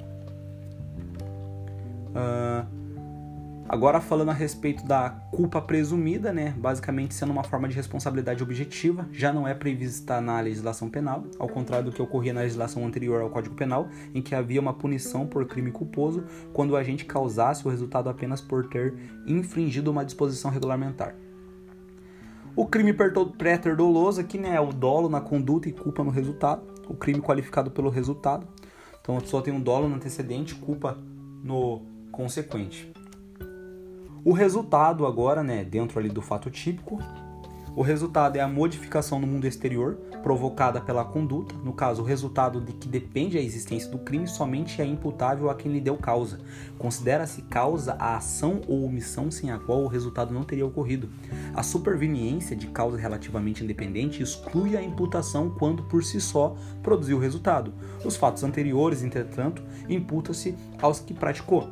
Uh, 2.11 2.84
Agora 3.67 3.99
falando 3.99 4.29
a 4.29 4.35
respeito 4.35 4.85
da 4.85 5.09
culpa 5.31 5.59
presumida, 5.61 6.31
né, 6.35 6.55
basicamente 6.57 7.15
sendo 7.15 7.33
uma 7.33 7.43
forma 7.43 7.67
de 7.67 7.75
responsabilidade 7.75 8.43
objetiva, 8.43 9.09
já 9.11 9.33
não 9.33 9.49
é 9.49 9.55
prevista 9.55 10.21
na 10.21 10.39
legislação 10.39 10.91
penal, 10.91 11.25
ao 11.39 11.49
contrário 11.49 11.87
do 11.87 11.93
que 11.93 12.03
ocorria 12.03 12.35
na 12.35 12.43
legislação 12.43 12.87
anterior 12.87 13.23
ao 13.23 13.31
Código 13.31 13.55
Penal, 13.55 13.89
em 14.15 14.21
que 14.21 14.35
havia 14.35 14.61
uma 14.61 14.75
punição 14.75 15.27
por 15.27 15.47
crime 15.47 15.71
culposo 15.71 16.25
quando 16.53 16.73
o 16.73 16.77
agente 16.77 17.07
causasse 17.07 17.67
o 17.67 17.71
resultado 17.71 18.11
apenas 18.11 18.43
por 18.43 18.69
ter 18.69 18.95
infringido 19.27 19.91
uma 19.91 20.05
disposição 20.05 20.51
regulamentar. 20.51 21.15
O 22.55 22.67
crime 22.67 22.93
pré-doloso 22.93 24.21
aqui 24.21 24.37
né, 24.37 24.57
é 24.57 24.61
o 24.61 24.73
dolo 24.75 25.09
na 25.09 25.23
conduta 25.23 25.71
e 25.71 25.73
culpa 25.73 26.05
no 26.05 26.11
resultado, 26.11 26.63
o 26.87 26.95
crime 26.95 27.21
qualificado 27.21 27.71
pelo 27.71 27.89
resultado. 27.89 28.47
Então 29.01 29.17
a 29.17 29.21
pessoa 29.23 29.43
tem 29.43 29.55
um 29.55 29.61
dolo 29.61 29.89
no 29.89 29.97
antecedente, 29.97 30.55
culpa 30.55 30.99
no 31.43 31.83
consequente. 32.13 32.93
O 34.25 34.33
resultado 34.33 35.07
agora, 35.07 35.43
né, 35.43 35.63
dentro 35.63 35.99
ali 35.99 36.09
do 36.09 36.23
fato 36.23 36.51
típico, 36.51 36.99
o 37.77 37.83
resultado 37.83 38.37
é 38.37 38.41
a 38.41 38.49
modificação 38.49 39.19
no 39.19 39.27
mundo 39.27 39.47
exterior 39.47 39.97
provocada 40.23 40.81
pela 40.81 41.05
conduta, 41.05 41.55
no 41.57 41.75
caso, 41.75 42.01
o 42.01 42.05
resultado 42.07 42.59
de 42.59 42.73
que 42.73 42.89
depende 42.89 43.37
a 43.37 43.43
existência 43.43 43.91
do 43.91 43.99
crime 43.99 44.27
somente 44.27 44.81
é 44.81 44.87
imputável 44.87 45.51
a 45.51 45.55
quem 45.55 45.71
lhe 45.71 45.81
deu 45.81 45.99
causa. 45.99 46.41
Considera-se 46.79 47.43
causa 47.43 47.97
a 47.99 48.17
ação 48.17 48.63
ou 48.67 48.85
omissão 48.85 49.31
sem 49.31 49.51
a 49.51 49.59
qual 49.59 49.83
o 49.83 49.89
resultado 49.89 50.33
não 50.33 50.43
teria 50.43 50.65
ocorrido. 50.65 51.11
A 51.53 51.63
superveniência 51.63 52.57
de 52.57 52.69
causa 52.69 52.97
relativamente 52.97 53.63
independente 53.63 54.23
exclui 54.23 54.75
a 54.75 54.83
imputação 54.83 55.51
quando 55.51 55.83
por 55.83 56.03
si 56.03 56.19
só 56.19 56.57
produziu 56.83 57.19
o 57.19 57.21
resultado. 57.21 57.75
Os 58.03 58.17
fatos 58.17 58.43
anteriores, 58.43 59.03
entretanto, 59.03 59.63
imputa-se 59.87 60.55
aos 60.81 60.99
que 60.99 61.13
praticou. 61.13 61.69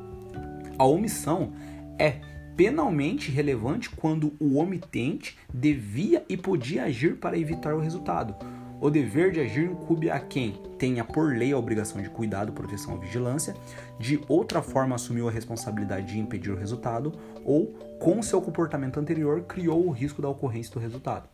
A 0.77 0.85
omissão 0.85 1.53
é 1.99 2.32
penalmente 2.57 3.31
relevante 3.31 3.91
quando 3.91 4.33
o 4.39 4.59
omitente 4.59 5.37
devia 5.53 6.25
e 6.29 6.37
podia 6.37 6.85
agir 6.85 7.17
para 7.17 7.39
evitar 7.39 7.75
o 7.75 7.81
resultado. 7.81 8.35
O 8.81 8.91
dever 8.91 9.31
de 9.31 9.39
agir 9.39 9.71
incube 9.71 10.11
a 10.11 10.19
quem 10.19 10.61
tenha 10.77 11.05
por 11.05 11.37
lei 11.37 11.53
a 11.53 11.57
obrigação 11.57 12.03
de 12.03 12.11
cuidado, 12.11 12.53
proteção 12.53 12.95
ou 12.95 13.01
vigilância, 13.01 13.55
de 13.97 14.21
outra 14.29 14.61
forma 14.61 14.97
assumiu 14.97 15.29
a 15.29 15.31
responsabilidade 15.31 16.13
de 16.13 16.19
impedir 16.19 16.51
o 16.51 16.57
resultado 16.57 17.13
ou, 17.45 17.67
com 18.01 18.21
seu 18.21 18.43
comportamento 18.43 18.99
anterior, 18.99 19.43
criou 19.43 19.87
o 19.87 19.93
risco 19.93 20.21
da 20.21 20.29
ocorrência 20.29 20.73
do 20.75 20.81
resultado. 20.81 21.29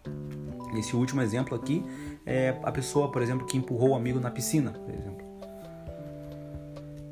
Nesse 0.75 0.95
último 0.95 1.23
exemplo 1.23 1.57
aqui, 1.57 1.83
é 2.27 2.55
a 2.63 2.71
pessoa, 2.71 3.11
por 3.11 3.23
exemplo, 3.23 3.47
que 3.47 3.57
empurrou 3.57 3.91
o 3.91 3.95
amigo 3.95 4.21
na 4.21 4.31
piscina, 4.31 4.73
por 4.73 4.95
exemplo. 4.95 5.28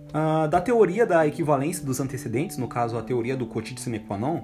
Uh, 0.09 0.49
da 0.49 0.61
teoria 0.61 1.05
da 1.05 1.27
equivalência 1.27 1.85
dos 1.85 2.01
antecedentes, 2.01 2.57
no 2.57 2.69
caso 2.69 2.97
a 2.97 3.03
teoria 3.03 3.37
do 3.37 3.47
quotidien 3.47 3.83
sine 3.83 3.99
qua 3.99 4.17
non, 4.17 4.41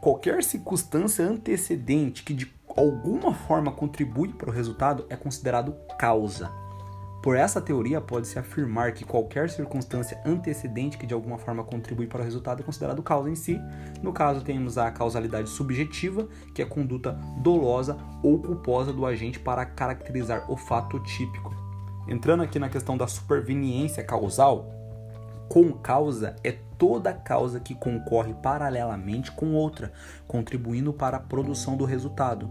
qualquer 0.00 0.42
circunstância 0.42 1.24
antecedente 1.24 2.24
que 2.24 2.34
de 2.34 2.52
alguma 2.76 3.34
forma 3.34 3.70
contribui 3.70 4.28
para 4.28 4.50
o 4.50 4.52
resultado 4.52 5.04
é 5.08 5.16
considerado 5.16 5.76
causa. 5.98 6.50
Por 7.22 7.36
essa 7.36 7.60
teoria, 7.60 8.00
pode-se 8.00 8.36
afirmar 8.36 8.92
que 8.94 9.04
qualquer 9.04 9.48
circunstância 9.48 10.20
antecedente 10.26 10.98
que 10.98 11.06
de 11.06 11.14
alguma 11.14 11.38
forma 11.38 11.62
contribui 11.62 12.08
para 12.08 12.20
o 12.20 12.24
resultado 12.24 12.60
é 12.60 12.64
considerado 12.64 13.00
causa 13.00 13.30
em 13.30 13.36
si. 13.36 13.60
No 14.02 14.12
caso, 14.12 14.42
temos 14.42 14.76
a 14.76 14.90
causalidade 14.90 15.48
subjetiva, 15.48 16.26
que 16.52 16.60
é 16.60 16.64
a 16.64 16.68
conduta 16.68 17.12
dolosa 17.38 17.96
ou 18.24 18.40
culposa 18.40 18.92
do 18.92 19.06
agente 19.06 19.38
para 19.38 19.64
caracterizar 19.64 20.50
o 20.50 20.56
fato 20.56 20.98
típico. 21.04 21.54
Entrando 22.08 22.42
aqui 22.42 22.58
na 22.58 22.68
questão 22.68 22.96
da 22.96 23.06
superveniência 23.06 24.02
causal, 24.02 24.81
com 25.52 25.70
causa 25.70 26.34
é 26.42 26.52
toda 26.78 27.12
causa 27.12 27.60
que 27.60 27.74
concorre 27.74 28.32
paralelamente 28.32 29.30
com 29.30 29.52
outra, 29.52 29.92
contribuindo 30.26 30.94
para 30.94 31.18
a 31.18 31.20
produção 31.20 31.76
do 31.76 31.84
resultado. 31.84 32.48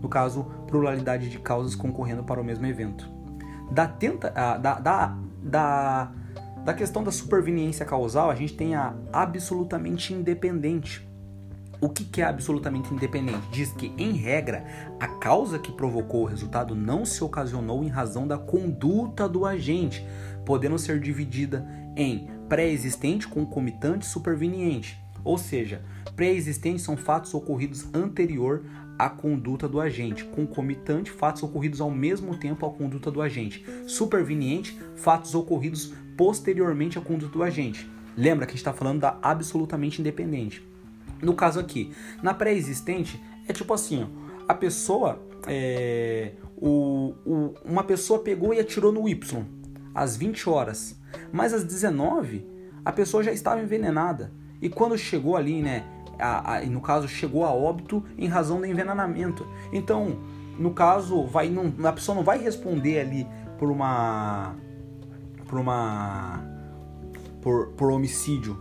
No 0.00 0.08
caso, 0.08 0.44
pluralidade 0.66 1.28
de 1.28 1.38
causas 1.38 1.74
concorrendo 1.74 2.24
para 2.24 2.40
o 2.40 2.44
mesmo 2.44 2.64
evento. 2.64 3.06
Da, 3.70 3.86
tenta, 3.86 4.30
da, 4.30 4.56
da, 4.56 5.18
da, 5.42 6.12
da 6.64 6.72
questão 6.72 7.04
da 7.04 7.12
superveniência 7.12 7.84
causal, 7.84 8.30
a 8.30 8.34
gente 8.34 8.54
tem 8.54 8.74
a 8.74 8.94
absolutamente 9.12 10.14
independente. 10.14 11.06
O 11.78 11.90
que, 11.90 12.04
que 12.04 12.22
é 12.22 12.24
absolutamente 12.24 12.90
independente? 12.90 13.46
Diz 13.52 13.70
que, 13.72 13.92
em 13.98 14.12
regra, 14.12 14.64
a 14.98 15.08
causa 15.08 15.58
que 15.58 15.72
provocou 15.72 16.22
o 16.22 16.26
resultado 16.26 16.74
não 16.74 17.04
se 17.04 17.22
ocasionou 17.22 17.84
em 17.84 17.88
razão 17.88 18.26
da 18.26 18.38
conduta 18.38 19.28
do 19.28 19.44
agente, 19.44 20.06
podendo 20.46 20.78
ser 20.78 21.00
dividida 21.00 21.66
em 21.96 22.28
pré-existente, 22.48 23.28
concomitante 23.28 24.06
superveniente. 24.06 24.98
Ou 25.22 25.36
seja, 25.38 25.82
pré-existentes 26.16 26.82
são 26.82 26.96
fatos 26.96 27.34
ocorridos 27.34 27.86
anterior 27.94 28.64
à 28.98 29.08
conduta 29.08 29.66
do 29.66 29.80
agente, 29.80 30.24
concomitante, 30.24 31.10
fatos 31.10 31.42
ocorridos 31.42 31.80
ao 31.80 31.90
mesmo 31.90 32.36
tempo 32.36 32.66
à 32.66 32.70
conduta 32.70 33.10
do 33.10 33.22
agente, 33.22 33.64
superveniente, 33.86 34.78
fatos 34.96 35.34
ocorridos 35.34 35.92
posteriormente 36.16 36.98
à 36.98 37.00
conduta 37.00 37.32
do 37.32 37.42
agente. 37.42 37.88
Lembra 38.16 38.44
que 38.44 38.50
a 38.50 38.54
gente 38.54 38.60
está 38.60 38.72
falando 38.72 39.00
da 39.00 39.18
absolutamente 39.22 40.00
independente. 40.00 40.62
No 41.22 41.34
caso 41.34 41.58
aqui, 41.58 41.92
na 42.22 42.34
pré-existente, 42.34 43.18
é 43.48 43.52
tipo 43.52 43.72
assim: 43.72 44.04
ó, 44.04 44.30
a 44.46 44.54
pessoa, 44.54 45.18
é, 45.46 46.32
o, 46.56 47.14
o, 47.24 47.54
uma 47.64 47.84
pessoa 47.84 48.18
pegou 48.18 48.52
e 48.52 48.60
atirou 48.60 48.92
no 48.92 49.08
Y 49.08 49.46
às 49.94 50.16
20 50.16 50.48
horas. 50.48 50.99
Mas 51.32 51.52
às 51.52 51.64
19, 51.64 52.46
a 52.84 52.92
pessoa 52.92 53.22
já 53.22 53.32
estava 53.32 53.60
envenenada. 53.60 54.32
E 54.60 54.68
quando 54.68 54.96
chegou 54.96 55.36
ali, 55.36 55.62
né, 55.62 55.84
a, 56.18 56.56
a, 56.56 56.60
no 56.66 56.80
caso 56.80 57.08
chegou 57.08 57.44
a 57.44 57.52
óbito 57.52 58.04
em 58.18 58.26
razão 58.26 58.58
do 58.58 58.66
envenenamento. 58.66 59.46
Então, 59.72 60.18
no 60.58 60.72
caso, 60.72 61.24
vai 61.26 61.48
não, 61.48 61.72
a 61.86 61.92
pessoa 61.92 62.14
não 62.14 62.22
vai 62.22 62.38
responder 62.38 63.00
ali 63.00 63.26
por 63.58 63.70
uma 63.70 64.54
por 65.46 65.58
uma 65.58 66.44
por, 67.40 67.68
por 67.68 67.90
homicídio, 67.90 68.58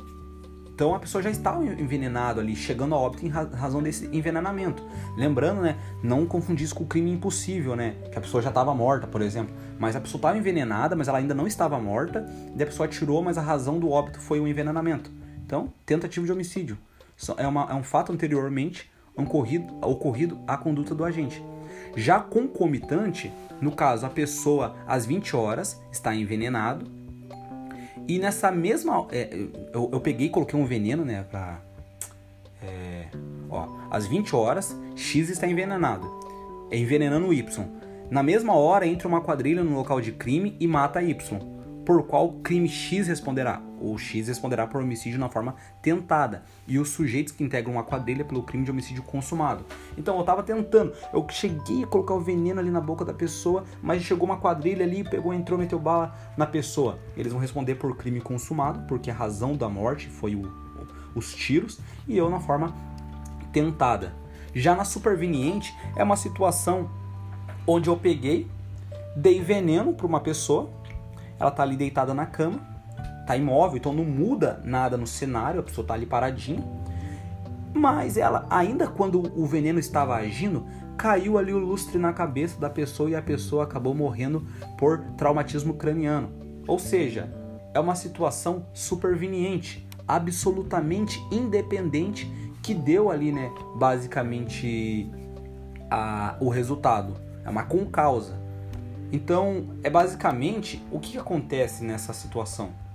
então 0.80 0.96
a 0.96 1.00
pessoa 1.00 1.22
já 1.22 1.30
estava 1.30 1.62
envenenada 1.62 2.40
ali, 2.40 2.56
chegando 2.56 2.96
a 2.96 2.98
óbito 2.98 3.26
em 3.26 3.28
razão 3.28 3.84
desse 3.84 4.06
envenenamento. 4.16 4.82
Lembrando, 5.18 5.60
né, 5.60 5.78
não 6.02 6.26
confundir 6.26 6.64
isso 6.64 6.74
com 6.74 6.86
o 6.86 6.88
crime 6.88 7.12
impossível, 7.12 7.76
né, 7.76 7.96
que 8.10 8.18
a 8.18 8.22
pessoa 8.22 8.42
já 8.42 8.48
estava 8.48 8.74
morta, 8.74 9.06
por 9.06 9.22
exemplo. 9.22 9.54
Mas 9.78 9.98
a 9.98 10.00
pessoa 10.00 10.20
estava 10.20 10.38
envenenada, 10.38 10.96
mas 10.96 11.10
ela 11.10 11.18
ainda 11.18 11.34
não 11.34 11.46
estava 11.46 11.78
morta, 11.78 12.26
e 12.56 12.64
a 12.64 12.66
pessoa 12.66 12.86
atirou, 12.86 13.22
mas 13.22 13.38
a 13.38 13.42
razão 13.42 13.78
do 13.78 13.92
óbito 13.92 14.22
foi 14.22 14.40
o 14.40 14.48
envenenamento. 14.48 15.12
Então, 15.46 15.74
tentativa 15.86 16.26
de 16.26 16.32
homicídio. 16.32 16.78
É, 17.36 17.46
uma, 17.46 17.70
é 17.70 17.74
um 17.74 17.84
fato 17.84 18.14
anteriormente 18.14 18.90
ocorrido, 19.18 19.76
ocorrido 19.82 20.40
à 20.48 20.56
conduta 20.56 20.96
do 20.96 21.04
agente. 21.04 21.44
Já 21.94 22.22
concomitante, 22.22 23.34
no 23.60 23.74
caso, 23.74 24.06
a 24.06 24.10
pessoa 24.10 24.78
às 24.88 25.06
20 25.06 25.36
horas 25.36 25.78
está 25.92 26.16
envenenado. 26.16 26.90
E 28.10 28.18
nessa 28.18 28.52
mesma. 28.52 29.08
É, 29.12 29.30
eu, 29.72 29.88
eu, 29.94 30.02
peguei 30.02 30.26
e 30.26 30.30
coloquei 30.32 30.60
um 30.60 30.66
veneno, 30.66 31.06
né? 31.06 31.24
Pra. 31.30 31.62
É, 32.64 33.06
ó, 33.48 33.68
às 33.92 34.08
20 34.08 34.36
horas, 34.36 34.76
X 34.96 35.30
está 35.30 35.48
envenenado. 35.48 36.10
É 36.72 36.78
envenenando 36.78 37.32
Y. 37.32 37.66
Na 38.10 38.24
mesma 38.24 38.56
hora, 38.56 38.88
entra 38.88 39.08
uma 39.08 39.22
quadrilha 39.22 39.64
no 39.64 39.76
local 39.76 40.02
de 40.02 40.12
crime 40.12 40.58
e 40.60 40.66
mata 40.66 41.04
Y 41.04 41.40
por 41.86 42.04
qual 42.08 42.34
crime 42.44 42.68
X 42.68 43.08
responderá. 43.08 43.62
O 43.80 43.98
X 43.98 44.28
responderá 44.28 44.68
por 44.68 44.82
homicídio 44.82 45.20
na 45.20 45.30
forma 45.30 45.56
tentada. 45.82 46.44
E 46.68 46.78
os 46.78 46.90
sujeitos 46.90 47.34
que 47.34 47.44
integram 47.44 47.74
uma 47.74 47.84
quadrilha 47.84 48.26
pelo 48.26 48.44
crime 48.44 48.66
de 48.66 48.72
homicídio 48.72 49.04
consumado. 49.04 49.66
Então 49.98 50.18
eu 50.18 50.24
tava 50.24 50.44
tentando, 50.44 50.94
eu 51.14 51.26
cheguei 51.30 51.84
a 51.84 51.88
colocar 51.88 52.14
o 52.14 52.20
veneno 52.20 52.60
ali 52.60 52.70
na 52.70 52.82
boca 52.82 53.06
da 53.06 53.14
pessoa, 53.14 53.64
mas 53.82 54.04
chegou 54.04 54.26
uma 54.26 54.38
quadrilha 54.38 54.86
ali, 54.86 55.04
pegou, 55.04 55.34
entrou, 55.34 55.58
meteu 55.58 55.80
bala 55.80 56.16
na 56.38 56.46
pessoa. 56.46 57.00
Eles 57.16 57.32
vão 57.32 57.42
responder 57.42 57.76
por 57.76 57.96
crime 57.96 58.22
consumado, 58.22 58.86
porque 58.88 59.10
a 59.10 59.14
razão 59.14 59.56
da 59.56 59.70
morte 59.70 60.08
foi 60.08 60.36
o, 60.36 60.52
os 61.16 61.34
tiros, 61.34 61.80
e 62.08 62.18
eu 62.18 62.30
na 62.30 62.40
forma 62.40 62.74
tentada. 63.52 64.14
Já 64.54 64.76
na 64.76 64.84
superveniente 64.84 65.76
é 65.96 66.04
uma 66.04 66.16
situação 66.16 66.90
onde 67.66 67.90
eu 67.90 67.98
peguei, 67.98 68.48
dei 69.16 69.42
veneno 69.42 69.94
para 69.94 70.08
uma 70.08 70.20
pessoa, 70.20 70.70
ela 71.40 71.52
tá 71.52 71.64
ali 71.64 71.78
deitada 71.78 72.14
na 72.14 72.26
cama, 72.26 72.60
tá 73.30 73.38
imóvel, 73.38 73.78
então 73.78 73.94
não 73.94 74.04
muda 74.04 74.60
nada 74.66 74.98
no 74.98 75.06
cenário, 75.06 75.60
a 75.60 75.64
pessoa 75.64 75.86
tá 75.86 75.94
ali 75.94 76.08
paradinha. 76.08 76.64
Mas 77.72 78.18
ela, 78.18 78.48
ainda 78.50 78.88
quando 78.88 79.22
o 79.40 79.46
veneno 79.46 79.78
estava 79.78 80.16
agindo, 80.16 80.66
caiu 80.98 81.38
ali 81.38 81.54
o 81.54 81.60
lustre 81.60 82.00
na 82.00 82.12
cabeça 82.12 82.60
da 82.60 82.72
pessoa 82.72 83.08
e 83.08 83.16
a 83.16 83.22
pessoa 83.22 83.66
acabou 83.66 83.94
morrendo 83.94 84.48
por 84.80 85.00
traumatismo 85.16 85.76
craniano. 85.76 86.32
Ou 86.68 86.80
seja, 86.80 87.32
é 87.72 87.80
uma 87.80 87.94
situação 87.94 88.66
superveniente, 88.74 89.88
absolutamente 90.08 91.24
independente 91.32 92.28
que 92.64 92.74
deu 92.74 93.12
ali, 93.12 93.32
né, 93.32 93.52
basicamente 93.76 95.08
a, 95.92 96.36
o 96.40 96.50
resultado. 96.50 97.14
É 97.46 97.50
uma 97.52 97.64
concausa. 97.64 98.40
Então, 99.12 99.68
é 99.84 99.90
basicamente 99.90 100.84
o 100.92 101.00
que 101.00 101.16
acontece 101.16 101.84
nessa 101.84 102.12
situação. 102.12 102.89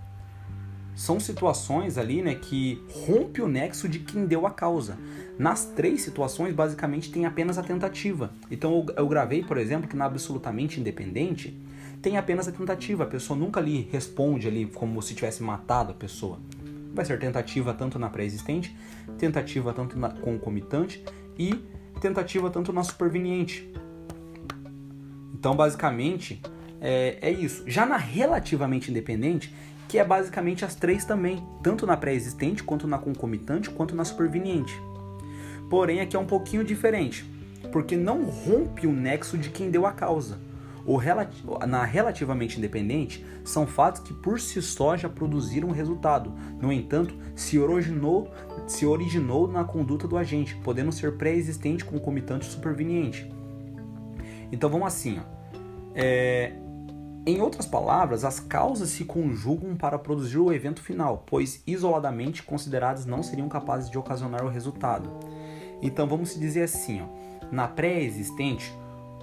São 0.95 1.19
situações 1.19 1.99
ali, 1.99 2.23
né, 2.23 2.35
que 2.35 2.81
rompe 3.07 3.43
o 3.43 3.49
nexo 3.49 3.89
de 3.89 3.99
quem 3.99 4.27
deu 4.27 4.47
a 4.47 4.51
causa. 4.51 4.97
Nas 5.39 5.65
três 5.65 6.03
situações, 6.03 6.55
basicamente, 6.55 7.11
tem 7.11 7.27
apenas 7.27 7.59
a 7.59 7.63
tentativa. 7.63 8.31
Então, 8.51 8.87
eu, 8.97 9.09
gravei, 9.09 9.43
por 9.43 9.59
exemplo, 9.59 9.89
que 9.89 9.97
na 9.97 10.05
absolutamente 10.05 10.79
independente 10.79 11.59
tem 12.01 12.17
apenas 12.17 12.47
a 12.47 12.53
tentativa. 12.53 13.03
A 13.03 13.07
pessoa 13.07 13.39
nunca 13.39 13.59
ali 13.59 13.89
responde 13.91 14.47
ali 14.47 14.67
como 14.67 15.03
se 15.03 15.15
tivesse 15.15 15.43
matado 15.43 15.91
a 15.91 15.95
pessoa. 15.95 16.39
Vai 16.95 17.05
ser 17.05 17.19
tentativa 17.19 17.75
tanto 17.75 17.99
na 17.99 18.09
pré-existente, 18.09 18.77
tentativa 19.19 19.73
tanto 19.73 19.99
na 19.99 20.11
concomitante 20.11 21.03
e 21.37 21.55
tentativa 22.01 22.49
tanto 22.51 22.73
na 22.73 22.85
superveniente. 22.85 23.69
Então, 25.33 25.57
basicamente, 25.57 26.41
é, 26.81 27.19
é 27.21 27.31
isso. 27.31 27.65
Já 27.67 27.85
na 27.85 27.97
relativamente 27.97 28.91
independente, 28.91 29.53
que 29.89 29.99
é 29.99 30.05
basicamente 30.05 30.65
as 30.65 30.75
três 30.75 31.05
também, 31.05 31.47
tanto 31.63 31.87
na 31.87 31.97
pré-existente, 31.97 32.63
quanto 32.63 32.87
na 32.87 32.99
concomitante, 32.99 33.71
quanto 33.71 33.95
na 33.95 34.05
superveniente. 34.05 34.75
Porém, 35.69 36.01
aqui 36.01 36.17
é 36.17 36.19
um 36.19 36.27
pouquinho 36.27 36.65
diferente, 36.65 37.25
porque 37.73 37.97
não 37.97 38.25
rompe 38.25 38.87
o 38.87 38.93
nexo 38.93 39.37
de 39.39 39.51
quem 39.51 39.71
deu 39.71 39.87
a 39.87 39.93
causa. 39.93 40.39
O 40.87 40.97
relati 40.97 41.43
na 41.67 41.85
relativamente 41.85 42.59
independente, 42.59 43.25
são 43.43 43.67
fatos 43.67 44.03
que 44.03 44.13
por 44.13 44.39
si 44.39 44.61
só 44.61 44.97
já 44.97 45.09
produziram 45.09 45.69
um 45.69 45.73
resultado. 45.73 46.33
No 46.61 46.71
entanto, 46.71 47.15
se 47.35 47.59
originou, 47.59 48.31
se 48.67 48.85
originou 48.85 49.49
na 49.49 49.65
conduta 49.65 50.07
do 50.07 50.17
agente, 50.17 50.55
podendo 50.57 50.93
ser 50.93 51.17
pré-existente, 51.17 51.85
concomitante 51.85 52.47
ou 52.47 52.53
superveniente. 52.53 53.31
Então 54.53 54.69
vamos 54.69 54.87
assim, 54.87 55.19
ó. 55.19 55.35
É, 55.95 56.53
em 57.27 57.41
outras 57.41 57.65
palavras, 57.65 58.23
as 58.23 58.39
causas 58.39 58.91
se 58.91 59.05
conjugam 59.05 59.75
para 59.77 59.99
produzir 59.99 60.39
o 60.39 60.53
evento 60.53 60.83
final, 60.83 61.25
pois 61.27 61.63
isoladamente 61.67 62.43
consideradas 62.43 63.07
não 63.07 63.23
seriam 63.23 63.49
capazes 63.49 63.89
de 63.89 63.97
ocasionar 63.97 64.45
o 64.45 64.51
resultado. 64.51 65.11
Então 65.81 66.07
vamos 66.07 66.39
dizer 66.39 66.65
assim, 66.65 67.01
ó, 67.01 67.07
na 67.51 67.67
pré-existente, 67.67 68.71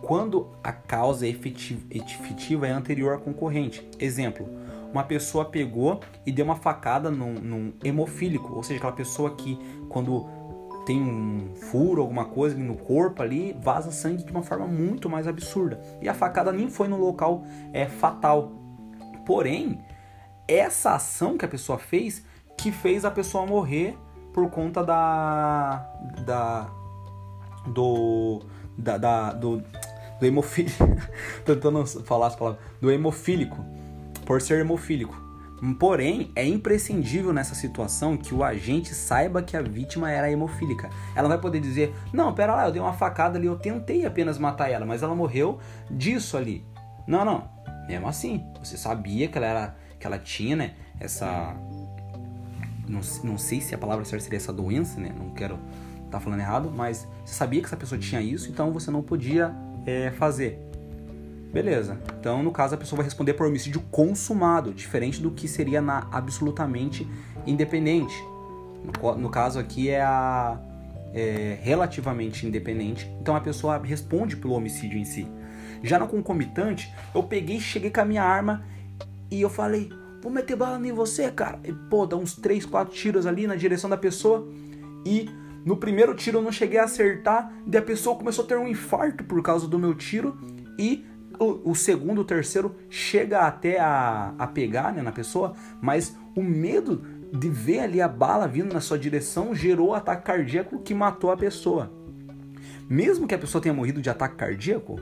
quando 0.02 0.48
a 0.64 0.72
causa 0.72 1.28
efetiva 1.28 2.68
é 2.68 2.72
anterior 2.72 3.14
à 3.14 3.18
concorrente. 3.20 3.88
Exemplo, 4.00 4.48
uma 4.92 5.04
pessoa 5.04 5.46
pegou 5.46 6.00
e 6.26 6.32
deu 6.32 6.44
uma 6.44 6.56
facada 6.56 7.12
num, 7.12 7.34
num 7.36 7.74
hemofílico, 7.84 8.54
ou 8.54 8.64
seja, 8.64 8.78
aquela 8.78 8.94
pessoa 8.94 9.36
que 9.36 9.58
quando 9.88 10.28
tem 10.86 11.02
um 11.02 11.56
furo, 11.56 12.02
alguma 12.02 12.26
coisa 12.26 12.56
no 12.58 12.76
corpo 12.76 13.22
ali, 13.22 13.56
vaza 13.62 13.92
sangue 13.92 14.24
de 14.24 14.32
uma 14.32 14.42
forma 14.42 14.68
muito 14.68 15.10
mais 15.10 15.28
absurda. 15.28 15.80
E 16.02 16.10
a 16.10 16.14
facada 16.14 16.52
nem 16.52 16.70
foi 16.70 16.88
no 16.88 16.98
local 16.98 17.44
é, 17.72 17.86
fatal. 17.86 18.52
Porém, 19.26 19.80
essa 20.48 20.96
ação 20.96 21.38
que 21.38 21.46
a 21.46 21.48
pessoa 21.48 21.78
fez 21.78 22.24
que 22.58 22.72
fez 22.72 23.04
a 23.06 23.12
pessoa 23.12 23.46
morrer 23.46 23.98
por 24.34 24.50
conta 24.50 24.84
da. 24.84 25.86
da. 26.26 26.70
do. 27.68 28.42
da, 28.78 28.98
da 28.98 29.34
do, 29.34 29.64
do 30.20 30.26
hemofílico. 30.26 30.84
tentando 31.46 31.86
falar 31.86 32.28
as 32.28 32.36
palavras. 32.36 32.62
Do 32.80 32.92
hemofílico. 32.92 33.64
Por 34.26 34.42
ser 34.42 34.60
hemofílico. 34.60 35.31
Porém, 35.80 36.32
é 36.36 36.44
imprescindível 36.44 37.32
nessa 37.32 37.54
situação 37.54 38.18
que 38.18 38.34
o 38.34 38.44
agente 38.44 38.96
saiba 38.96 39.44
que 39.44 39.56
a 39.56 39.62
vítima 39.62 40.10
era 40.10 40.32
hemofílica. 40.32 40.90
Ela 41.16 41.28
vai 41.28 41.38
poder 41.38 41.60
dizer: 41.60 41.94
Não, 42.12 42.34
pera 42.34 42.56
lá, 42.56 42.66
eu 42.66 42.72
dei 42.72 42.82
uma 42.82 42.94
facada 42.94 43.38
ali, 43.38 43.46
eu 43.46 43.56
tentei 43.56 44.04
apenas 44.04 44.40
matar 44.40 44.72
ela, 44.72 44.88
mas 44.88 45.04
ela 45.04 45.14
morreu 45.14 45.60
disso 45.90 46.36
ali. 46.36 46.66
Não, 47.06 47.24
não. 47.24 47.48
Mesmo 47.88 48.08
assim, 48.08 48.44
você 48.60 48.76
sabia 48.76 49.28
que 49.28 49.38
ela 49.38 49.48
era, 49.48 49.76
que 50.00 50.08
ela 50.08 50.18
tinha, 50.18 50.56
né? 50.56 50.74
Essa. 51.00 51.56
Não, 52.88 53.02
não 53.24 53.38
sei 53.38 53.62
se 53.62 53.76
a 53.76 53.78
palavra 53.78 54.04
certa 54.04 54.24
seria 54.24 54.38
essa 54.38 54.52
doença, 54.52 55.00
né? 55.00 55.14
Não 55.16 55.30
quero 55.30 55.60
estar 56.06 56.18
tá 56.18 56.20
falando 56.20 56.40
errado, 56.40 56.72
mas 56.76 57.08
você 57.24 57.36
sabia 57.36 57.60
que 57.60 57.68
essa 57.68 57.78
pessoa 57.78 58.00
tinha 58.00 58.20
isso, 58.20 58.50
então 58.50 58.72
você 58.72 58.90
não 58.90 59.04
podia 59.04 59.54
é, 59.86 60.10
fazer. 60.10 60.71
Beleza. 61.52 62.00
Então, 62.20 62.42
no 62.42 62.52
caso, 62.52 62.76
a 62.76 62.78
pessoa 62.78 62.98
vai 62.98 63.06
responder 63.06 63.34
por 63.34 63.46
homicídio 63.46 63.82
consumado, 63.92 64.74
diferente 64.74 65.22
do 65.22 65.32
que 65.32 65.48
seria 65.48 65.82
na 65.82 66.08
absolutamente 66.12 67.08
independente. 67.46 68.16
No, 69.02 69.16
no 69.16 69.30
caso 69.30 69.60
aqui 69.60 69.90
é 69.90 70.02
a 70.02 70.58
é, 71.14 71.58
relativamente 71.62 72.46
independente. 72.46 73.10
Então 73.22 73.36
a 73.36 73.42
pessoa 73.42 73.78
responde 73.78 74.36
pelo 74.36 74.54
homicídio 74.54 74.98
em 74.98 75.06
si. 75.06 75.28
Já 75.84 75.98
na 75.98 76.08
concomitante, 76.08 76.94
eu 77.14 77.24
peguei, 77.24 77.60
cheguei 77.60 77.90
com 77.90 78.02
a 78.02 78.06
minha 78.06 78.24
arma 78.24 78.64
e 79.30 79.42
eu 79.42 79.50
falei, 79.50 79.90
vou 80.22 80.32
meter 80.32 80.56
bala 80.56 80.86
em 80.86 80.92
você, 80.92 81.32
cara. 81.32 81.60
E, 81.64 81.74
pô, 81.74 82.06
dá 82.06 82.16
uns 82.16 82.36
3, 82.36 82.66
4 82.66 82.94
tiros 82.94 83.26
ali 83.26 83.48
na 83.48 83.56
direção 83.56 83.90
da 83.90 83.98
pessoa. 83.98 84.48
E 85.06 85.30
no 85.66 85.78
primeiro 85.78 86.14
tiro 86.16 86.38
eu 86.38 86.42
não 86.42 86.52
cheguei 86.52 86.80
a 86.80 86.84
acertar, 86.84 87.52
e 87.72 87.78
a 87.78 87.82
pessoa 87.82 88.16
começou 88.16 88.46
a 88.46 88.48
ter 88.48 88.58
um 88.58 88.68
infarto 88.68 89.24
por 89.24 89.42
causa 89.42 89.68
do 89.68 89.80
meu 89.80 89.96
tiro. 89.96 90.38
E 90.78 91.06
o, 91.42 91.72
o 91.72 91.76
segundo, 91.76 92.22
o 92.22 92.24
terceiro 92.24 92.76
chega 92.90 93.42
até 93.42 93.80
a, 93.80 94.34
a 94.38 94.46
pegar 94.46 94.94
né, 94.94 95.02
na 95.02 95.12
pessoa, 95.12 95.54
mas 95.82 96.16
o 96.36 96.44
medo 96.44 97.02
de 97.34 97.50
ver 97.50 97.80
ali 97.80 98.02
a 98.02 98.08
bala 98.08 98.48
vindo 98.48 98.72
na 98.72 98.80
sua 98.80 99.00
direção 99.00 99.56
gerou 99.56 99.90
o 99.90 99.94
ataque 99.94 100.24
cardíaco 100.24 100.80
que 100.80 100.94
matou 100.94 101.32
a 101.32 101.38
pessoa. 101.38 101.92
Mesmo 102.88 103.28
que 103.28 103.34
a 103.34 103.40
pessoa 103.40 103.62
tenha 103.62 103.74
morrido 103.74 104.02
de 104.02 104.10
ataque 104.10 104.36
cardíaco, 104.36 105.00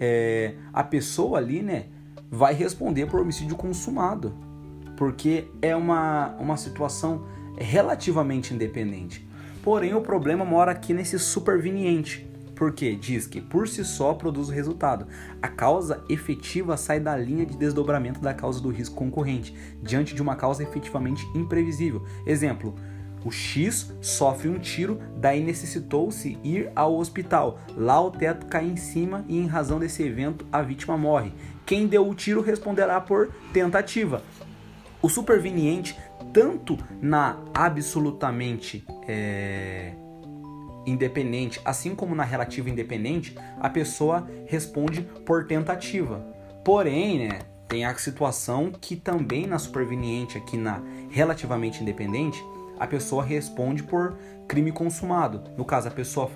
é, 0.00 0.54
a 0.72 0.82
pessoa 0.82 1.38
ali, 1.38 1.62
né, 1.62 1.86
vai 2.30 2.54
responder 2.54 3.06
por 3.06 3.20
homicídio 3.20 3.56
consumado, 3.56 4.34
porque 4.96 5.48
é 5.60 5.76
uma, 5.76 6.34
uma 6.38 6.56
situação 6.56 7.26
relativamente 7.58 8.54
independente. 8.54 9.28
Porém, 9.62 9.92
o 9.92 10.00
problema 10.00 10.44
mora 10.44 10.72
aqui 10.72 10.94
nesse 10.94 11.18
superveniente, 11.18 12.26
porque 12.54 12.94
diz 12.94 13.26
que 13.26 13.40
por 13.40 13.68
si 13.68 13.84
só 13.84 14.14
produz 14.14 14.48
o 14.48 14.52
resultado. 14.52 15.06
A 15.40 15.48
causa 15.48 16.02
efetiva 16.08 16.76
sai 16.76 17.00
da 17.00 17.16
linha 17.16 17.46
de 17.46 17.56
desdobramento 17.56 18.20
da 18.20 18.34
causa 18.34 18.60
do 18.60 18.70
risco 18.70 18.94
concorrente, 18.94 19.54
diante 19.82 20.14
de 20.14 20.22
uma 20.22 20.36
causa 20.36 20.62
efetivamente 20.62 21.24
imprevisível. 21.34 22.02
Exemplo, 22.26 22.74
o 23.24 23.30
X 23.30 23.94
sofre 24.00 24.48
um 24.48 24.58
tiro, 24.58 25.00
daí 25.16 25.42
necessitou-se 25.42 26.38
ir 26.42 26.70
ao 26.74 26.96
hospital. 26.96 27.60
Lá 27.76 28.00
o 28.00 28.10
teto 28.10 28.46
cai 28.46 28.64
em 28.64 28.76
cima 28.76 29.24
e, 29.28 29.38
em 29.38 29.46
razão 29.46 29.78
desse 29.78 30.02
evento, 30.02 30.44
a 30.50 30.60
vítima 30.60 30.96
morre. 30.96 31.32
Quem 31.64 31.86
deu 31.86 32.08
o 32.08 32.14
tiro 32.14 32.42
responderá 32.42 33.00
por 33.00 33.30
tentativa. 33.52 34.22
O 35.00 35.08
superveniente, 35.08 35.96
tanto 36.32 36.76
na 37.00 37.38
absolutamente 37.54 38.84
é, 39.06 39.94
independente, 40.86 41.60
assim 41.64 41.94
como 41.94 42.14
na 42.14 42.24
relativa 42.24 42.68
independente, 42.68 43.36
a 43.60 43.68
pessoa 43.68 44.28
responde 44.46 45.02
por 45.24 45.46
tentativa. 45.46 46.24
Porém, 46.64 47.28
né, 47.28 47.38
tem 47.68 47.84
a 47.84 47.94
situação 47.94 48.70
que 48.70 48.96
também 48.96 49.46
na 49.46 49.58
superveniente, 49.58 50.36
aqui 50.36 50.56
na 50.56 50.82
relativamente 51.10 51.82
independente, 51.82 52.42
a 52.78 52.86
pessoa 52.86 53.24
responde 53.24 53.82
por 53.82 54.16
crime 54.48 54.72
consumado. 54.72 55.42
No 55.56 55.64
caso, 55.64 55.88
a 55.88 55.90
pessoa 55.90 56.30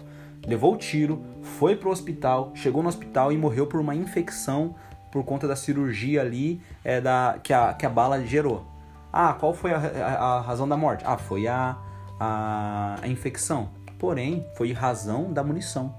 levou 0.46 0.74
o 0.74 0.76
tiro, 0.76 1.24
foi 1.42 1.76
para 1.76 1.88
o 1.88 1.92
hospital, 1.92 2.52
chegou 2.54 2.82
no 2.82 2.88
hospital 2.88 3.32
e 3.32 3.36
morreu 3.36 3.66
por 3.66 3.80
uma 3.80 3.94
infecção 3.94 4.74
por 5.10 5.24
conta 5.24 5.48
da 5.48 5.56
cirurgia 5.56 6.20
ali 6.20 6.60
é, 6.84 7.00
da, 7.00 7.38
que, 7.42 7.52
a, 7.52 7.74
que 7.74 7.86
a 7.86 7.90
bala 7.90 8.24
gerou. 8.24 8.64
Ah, 9.12 9.32
qual 9.32 9.54
foi 9.54 9.72
a, 9.72 9.78
a, 9.78 10.36
a 10.36 10.40
razão 10.40 10.68
da 10.68 10.76
morte? 10.76 11.02
Ah, 11.06 11.16
foi 11.16 11.46
a, 11.46 11.76
a, 12.20 12.96
a 13.02 13.08
infecção. 13.08 13.70
Porém, 13.98 14.46
foi 14.54 14.72
razão 14.72 15.32
da 15.32 15.42
munição. 15.42 15.94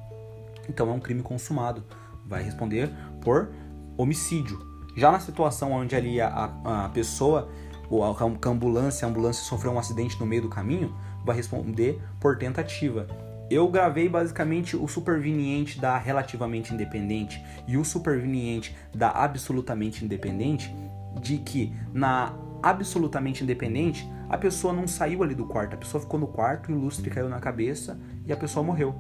Então 0.70 0.90
é 0.90 0.94
um 0.94 1.00
crime 1.00 1.22
consumado. 1.22 1.84
Vai 2.26 2.44
responder 2.44 2.92
por 3.22 3.50
homicídio. 3.98 4.60
Já 4.96 5.12
na 5.12 5.20
situação 5.20 5.72
onde 5.72 5.96
ali 5.96 6.20
a, 6.20 6.52
a 6.64 6.90
pessoa, 6.90 7.50
ou 7.90 8.04
a 8.04 8.16
ambulância, 8.50 9.08
a 9.08 9.10
ambulância 9.10 9.44
sofreu 9.44 9.72
um 9.72 9.80
acidente 9.80 10.20
no 10.20 10.26
meio 10.26 10.42
do 10.42 10.50
caminho, 10.50 10.94
vai 11.26 11.36
responder 11.36 12.02
por 12.20 12.38
tentativa. 12.38 13.08
Eu 13.50 13.68
gravei 13.70 14.10
basicamente 14.10 14.76
o 14.76 14.88
superveniente 14.88 15.80
da 15.80 15.98
relativamente 15.98 16.74
independente 16.74 17.42
e 17.66 17.78
o 17.78 17.86
superveniente 17.86 18.76
da 18.94 19.10
absolutamente 19.10 20.04
independente, 20.04 20.76
de 21.22 21.38
que 21.38 21.74
na 21.94 22.34
absolutamente 22.62 23.44
independente, 23.44 24.08
a 24.30 24.38
pessoa 24.38 24.74
não 24.74 24.88
saiu 24.88 25.24
ali 25.24 25.34
do 25.34 25.46
quarto, 25.46 25.74
a 25.74 25.78
pessoa 25.78 26.02
ficou 26.02 26.20
no 26.20 26.28
quarto, 26.28 26.72
o 26.72 26.76
lustre 26.76 27.10
caiu 27.10 27.30
na 27.30 27.40
cabeça 27.40 27.98
e 28.26 28.34
a 28.34 28.38
pessoa 28.38 28.64
morreu. 28.64 28.96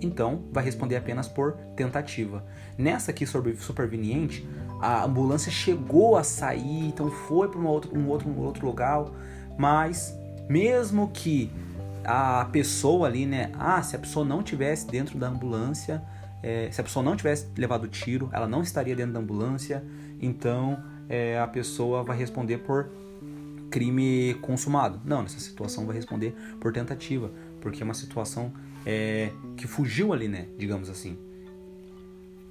Então, 0.00 0.44
vai 0.52 0.62
responder 0.64 0.96
apenas 0.96 1.26
por 1.26 1.52
tentativa. 1.74 2.44
Nessa 2.76 3.10
aqui 3.10 3.26
sobre 3.26 3.56
superveniente, 3.56 4.46
a 4.80 5.04
ambulância 5.04 5.50
chegou 5.50 6.16
a 6.16 6.22
sair, 6.22 6.86
então 6.86 7.10
foi 7.10 7.48
para 7.48 7.58
um 7.58 7.66
outro, 7.66 7.96
um 7.96 8.08
outro, 8.08 8.28
um 8.28 8.38
outro 8.40 8.66
lugar, 8.66 9.06
mas 9.56 10.14
mesmo 10.48 11.08
que 11.08 11.50
a 12.04 12.44
pessoa 12.52 13.08
ali, 13.08 13.26
né? 13.26 13.50
Ah, 13.58 13.82
se 13.82 13.96
a 13.96 13.98
pessoa 13.98 14.24
não 14.24 14.42
tivesse 14.42 14.86
dentro 14.86 15.18
da 15.18 15.28
ambulância, 15.28 16.02
é, 16.42 16.68
se 16.70 16.80
a 16.80 16.84
pessoa 16.84 17.02
não 17.02 17.16
tivesse 17.16 17.48
levado 17.56 17.88
tiro, 17.88 18.28
ela 18.32 18.46
não 18.46 18.62
estaria 18.62 18.94
dentro 18.94 19.12
da 19.14 19.18
ambulância, 19.18 19.82
então 20.20 20.78
é, 21.08 21.38
a 21.38 21.46
pessoa 21.46 22.04
vai 22.04 22.16
responder 22.16 22.58
por 22.58 22.88
crime 23.76 24.32
consumado. 24.40 25.02
Não, 25.04 25.20
nessa 25.20 25.38
situação 25.38 25.84
vai 25.84 25.94
responder 25.94 26.34
por 26.58 26.72
tentativa, 26.72 27.30
porque 27.60 27.82
é 27.82 27.84
uma 27.84 27.92
situação 27.92 28.54
é, 28.86 29.30
que 29.54 29.66
fugiu 29.66 30.14
ali, 30.14 30.28
né? 30.28 30.46
Digamos 30.56 30.88
assim. 30.88 31.18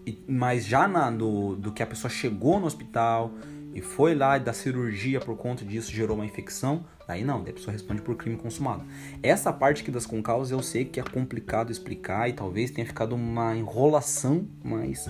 E, 0.05 0.23
mas 0.27 0.67
já 0.67 0.87
na, 0.87 1.09
do, 1.09 1.55
do 1.55 1.71
que 1.71 1.81
a 1.81 1.87
pessoa 1.87 2.11
chegou 2.11 2.59
no 2.59 2.67
hospital 2.67 3.33
e 3.73 3.81
foi 3.81 4.13
lá 4.13 4.37
da 4.37 4.53
cirurgia 4.53 5.19
por 5.19 5.35
conta 5.35 5.65
disso 5.65 5.91
gerou 5.91 6.15
uma 6.15 6.25
infecção, 6.27 6.85
Aí 7.07 7.23
não, 7.23 7.41
a 7.41 7.43
pessoa 7.43 7.71
responde 7.71 8.01
por 8.01 8.15
crime 8.15 8.35
consumado. 8.35 8.83
Essa 9.21 9.53
parte 9.53 9.83
aqui 9.83 9.91
das 9.91 10.07
concausas 10.07 10.51
eu 10.51 10.63
sei 10.63 10.85
que 10.85 10.99
é 10.99 11.03
complicado 11.03 11.71
explicar 11.71 12.27
e 12.27 12.33
talvez 12.33 12.71
tenha 12.71 12.87
ficado 12.87 13.13
uma 13.13 13.55
enrolação, 13.55 14.47
mas 14.63 15.07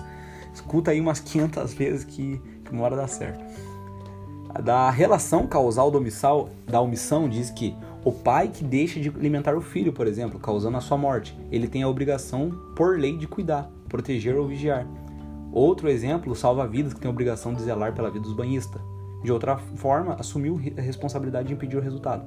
escuta 0.52 0.90
aí 0.90 1.00
umas 1.00 1.20
500 1.20 1.72
vezes 1.72 2.04
que, 2.04 2.38
que 2.62 2.70
uma 2.70 2.82
hora 2.82 2.96
dá 2.96 3.08
certo. 3.08 3.42
Da 4.62 4.90
relação 4.90 5.46
causal 5.46 5.90
da 5.90 5.98
omissão, 5.98 6.48
da 6.66 6.80
omissão 6.80 7.28
diz 7.28 7.50
que 7.50 7.76
o 8.04 8.12
pai 8.12 8.48
que 8.48 8.62
deixa 8.64 9.00
de 9.00 9.08
alimentar 9.08 9.56
o 9.56 9.60
filho, 9.60 9.92
por 9.92 10.06
exemplo, 10.06 10.38
causando 10.38 10.76
a 10.76 10.80
sua 10.80 10.96
morte, 10.96 11.36
ele 11.50 11.66
tem 11.66 11.82
a 11.82 11.88
obrigação 11.88 12.50
por 12.76 12.98
lei 12.98 13.16
de 13.16 13.26
cuidar, 13.26 13.70
proteger 13.88 14.36
ou 14.36 14.46
vigiar. 14.46 14.86
Outro 15.52 15.88
exemplo, 15.88 16.34
salva-vidas 16.34 16.94
que 16.94 17.00
tem 17.00 17.08
a 17.08 17.12
obrigação 17.12 17.52
de 17.52 17.62
zelar 17.62 17.94
pela 17.94 18.10
vida 18.10 18.22
dos 18.22 18.34
banhistas. 18.34 18.80
De 19.24 19.32
outra 19.32 19.56
forma, 19.56 20.14
assumiu 20.14 20.60
a 20.76 20.80
responsabilidade 20.80 21.48
de 21.48 21.54
impedir 21.54 21.76
o 21.76 21.80
resultado. 21.80 22.24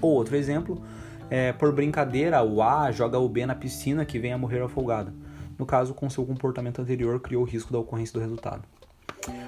Ou 0.00 0.12
outro 0.12 0.36
exemplo, 0.36 0.80
é, 1.28 1.52
por 1.52 1.72
brincadeira, 1.72 2.42
o 2.42 2.62
A 2.62 2.90
joga 2.90 3.18
o 3.18 3.28
B 3.28 3.44
na 3.44 3.54
piscina 3.54 4.04
que 4.04 4.18
vem 4.18 4.32
a 4.32 4.38
morrer 4.38 4.62
afogado. 4.62 5.12
No 5.58 5.66
caso, 5.66 5.92
com 5.92 6.08
seu 6.08 6.24
comportamento 6.24 6.80
anterior, 6.80 7.20
criou 7.20 7.42
o 7.42 7.46
risco 7.46 7.72
da 7.72 7.78
ocorrência 7.78 8.14
do 8.14 8.20
resultado. 8.20 8.62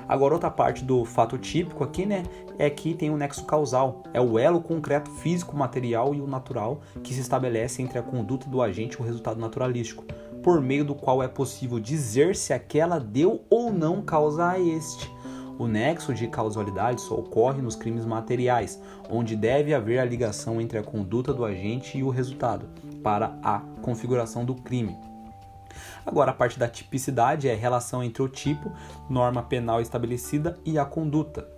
Agora, 0.08 0.34
outra 0.34 0.50
parte 0.50 0.84
do 0.84 1.04
fato 1.04 1.38
típico 1.38 1.82
aqui, 1.82 2.04
né, 2.06 2.22
é 2.58 2.68
que 2.70 2.94
tem 2.94 3.10
o 3.10 3.16
nexo 3.16 3.44
causal. 3.44 4.02
É 4.12 4.20
o 4.20 4.38
elo 4.38 4.60
concreto 4.60 5.10
físico, 5.10 5.56
material 5.56 6.14
e 6.14 6.20
o 6.20 6.26
natural 6.26 6.80
que 7.02 7.14
se 7.14 7.20
estabelece 7.20 7.82
entre 7.82 7.98
a 7.98 8.02
conduta 8.02 8.48
do 8.48 8.62
agente 8.62 8.94
e 8.94 9.00
o 9.00 9.04
resultado 9.04 9.40
naturalístico, 9.40 10.04
por 10.42 10.60
meio 10.60 10.84
do 10.84 10.94
qual 10.94 11.22
é 11.22 11.28
possível 11.28 11.80
dizer 11.80 12.36
se 12.36 12.52
aquela 12.52 12.98
deu 12.98 13.42
ou 13.48 13.72
não 13.72 14.02
causa 14.02 14.50
a 14.50 14.60
este. 14.60 15.12
O 15.56 15.68
nexo 15.68 16.12
de 16.12 16.26
causalidade 16.26 17.00
só 17.00 17.14
ocorre 17.14 17.62
nos 17.62 17.76
crimes 17.76 18.04
materiais, 18.04 18.80
onde 19.08 19.36
deve 19.36 19.72
haver 19.72 20.00
a 20.00 20.04
ligação 20.04 20.60
entre 20.60 20.78
a 20.78 20.82
conduta 20.82 21.32
do 21.32 21.44
agente 21.44 21.96
e 21.96 22.02
o 22.02 22.10
resultado, 22.10 22.66
para 23.02 23.38
a 23.42 23.60
configuração 23.80 24.44
do 24.44 24.54
crime. 24.54 24.96
Agora, 26.06 26.30
a 26.30 26.34
parte 26.34 26.58
da 26.58 26.68
tipicidade 26.68 27.48
é 27.48 27.54
a 27.54 27.56
relação 27.56 28.02
entre 28.02 28.22
o 28.22 28.28
tipo, 28.28 28.72
norma 29.08 29.42
penal 29.42 29.80
estabelecida, 29.80 30.58
e 30.64 30.78
a 30.78 30.84
conduta. 30.84 31.48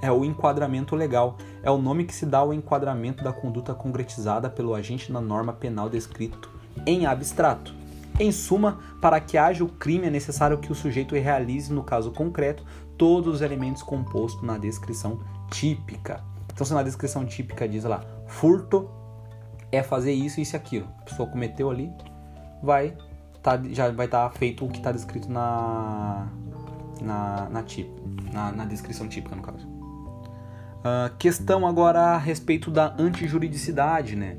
É 0.00 0.10
o 0.10 0.24
enquadramento 0.24 0.96
legal, 0.96 1.36
é 1.62 1.70
o 1.70 1.78
nome 1.78 2.04
que 2.04 2.14
se 2.14 2.26
dá 2.26 2.38
ao 2.38 2.52
enquadramento 2.52 3.22
da 3.22 3.32
conduta 3.32 3.72
concretizada 3.72 4.50
pelo 4.50 4.74
agente 4.74 5.12
na 5.12 5.20
norma 5.20 5.52
penal 5.52 5.88
descrito 5.88 6.50
em 6.84 7.06
abstrato. 7.06 7.74
Em 8.18 8.30
suma, 8.30 8.78
para 9.00 9.20
que 9.20 9.38
haja 9.38 9.64
o 9.64 9.68
crime 9.68 10.06
é 10.06 10.10
necessário 10.10 10.58
que 10.58 10.70
o 10.70 10.74
sujeito 10.74 11.14
realize, 11.14 11.72
no 11.72 11.82
caso 11.82 12.10
concreto, 12.10 12.64
todos 12.98 13.36
os 13.36 13.40
elementos 13.40 13.82
compostos 13.82 14.42
na 14.42 14.58
descrição 14.58 15.20
típica. 15.50 16.22
Então, 16.52 16.66
se 16.66 16.74
na 16.74 16.82
descrição 16.82 17.24
típica 17.24 17.68
diz 17.68 17.84
lá, 17.84 18.04
furto 18.26 18.90
é 19.70 19.82
fazer 19.82 20.12
isso, 20.12 20.40
isso 20.40 20.54
e 20.54 20.58
aquilo. 20.58 20.88
A 21.00 21.02
pessoa 21.04 21.28
cometeu 21.28 21.70
ali, 21.70 21.90
vai 22.62 22.94
tá, 23.42 23.60
já 23.70 23.90
vai 23.90 24.06
estar 24.06 24.28
tá 24.28 24.38
feito 24.38 24.64
o 24.64 24.68
que 24.68 24.78
está 24.78 24.92
descrito 24.92 25.30
na 25.30 26.28
na, 27.02 27.48
na, 27.50 27.62
tip, 27.62 27.88
na, 28.32 28.52
na 28.52 28.64
descrição 28.64 29.08
típica, 29.08 29.34
no 29.34 29.42
caso. 29.42 29.66
Uh, 29.66 31.14
questão 31.18 31.66
agora 31.66 32.00
a 32.00 32.18
respeito 32.18 32.70
da 32.70 32.94
antijuridicidade, 32.98 34.16
né? 34.16 34.36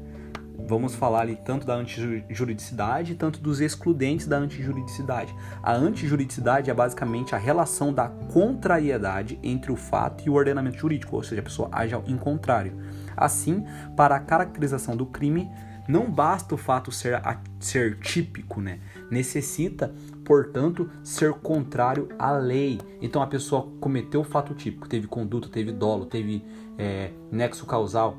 Vamos 0.65 0.95
falar 0.95 1.21
ali 1.21 1.35
tanto 1.35 1.67
da 1.67 1.73
antijuridicidade, 1.75 3.15
tanto 3.15 3.41
dos 3.41 3.59
excludentes 3.59 4.27
da 4.27 4.37
antijuridicidade. 4.37 5.35
A 5.61 5.73
antijuridicidade 5.73 6.69
é 6.69 6.73
basicamente 6.73 7.35
a 7.35 7.37
relação 7.37 7.93
da 7.93 8.07
contrariedade 8.07 9.37
entre 9.43 9.71
o 9.71 9.75
fato 9.75 10.25
e 10.25 10.29
o 10.29 10.33
ordenamento 10.33 10.77
jurídico, 10.77 11.17
ou 11.17 11.23
seja, 11.23 11.41
a 11.41 11.43
pessoa 11.43 11.69
age 11.71 11.95
em 12.07 12.17
contrário. 12.17 12.77
Assim, 13.15 13.65
para 13.95 14.15
a 14.15 14.19
caracterização 14.19 14.95
do 14.95 15.05
crime, 15.05 15.51
não 15.87 16.09
basta 16.09 16.55
o 16.55 16.57
fato 16.57 16.91
ser, 16.91 17.21
ser 17.59 17.99
típico, 17.99 18.61
né? 18.61 18.79
Necessita, 19.11 19.93
portanto, 20.23 20.89
ser 21.03 21.33
contrário 21.33 22.09
à 22.17 22.31
lei. 22.31 22.79
Então 23.01 23.21
a 23.21 23.27
pessoa 23.27 23.69
cometeu 23.79 24.21
o 24.21 24.23
fato 24.23 24.53
típico, 24.53 24.87
teve 24.87 25.07
conduta, 25.07 25.49
teve 25.49 25.71
dolo, 25.71 26.05
teve 26.05 26.43
é, 26.77 27.11
nexo 27.31 27.65
causal, 27.65 28.17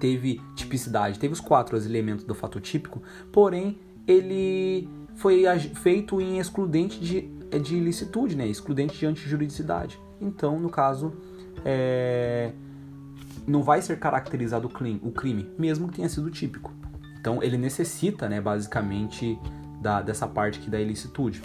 teve 0.00 0.40
tipicidade, 0.54 1.18
teve 1.18 1.32
os 1.32 1.40
quatro 1.40 1.76
elementos 1.76 2.24
do 2.24 2.34
fato 2.34 2.60
típico, 2.60 3.02
porém 3.32 3.78
ele 4.06 4.88
foi 5.16 5.44
feito 5.74 6.20
em 6.20 6.38
excludente 6.38 7.00
de, 7.00 7.22
de 7.60 7.76
ilicitude, 7.76 8.36
né? 8.36 8.46
excludente 8.46 8.98
de 8.98 9.06
antijuridicidade. 9.06 9.98
Então, 10.20 10.58
no 10.60 10.68
caso, 10.68 11.12
é, 11.64 12.52
não 13.46 13.62
vai 13.62 13.80
ser 13.80 13.98
caracterizado 13.98 14.68
o 15.02 15.10
crime, 15.10 15.50
mesmo 15.58 15.88
que 15.88 15.96
tenha 15.96 16.08
sido 16.08 16.30
típico. 16.30 16.72
Então, 17.26 17.42
ele 17.42 17.58
necessita, 17.58 18.28
né, 18.28 18.40
basicamente, 18.40 19.36
da, 19.82 20.00
dessa 20.00 20.28
parte 20.28 20.60
aqui 20.60 20.70
da 20.70 20.80
ilicitude. 20.80 21.42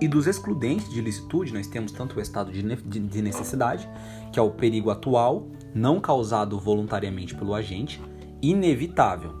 E 0.00 0.06
dos 0.06 0.28
excludentes 0.28 0.88
de 0.88 1.00
ilicitude, 1.00 1.52
nós 1.52 1.66
temos 1.66 1.90
tanto 1.90 2.16
o 2.16 2.20
estado 2.20 2.52
de, 2.52 2.62
de 2.62 3.20
necessidade, 3.20 3.90
que 4.32 4.38
é 4.38 4.42
o 4.42 4.52
perigo 4.52 4.88
atual, 4.88 5.48
não 5.74 6.00
causado 6.00 6.60
voluntariamente 6.60 7.34
pelo 7.34 7.56
agente, 7.56 8.00
inevitável, 8.40 9.32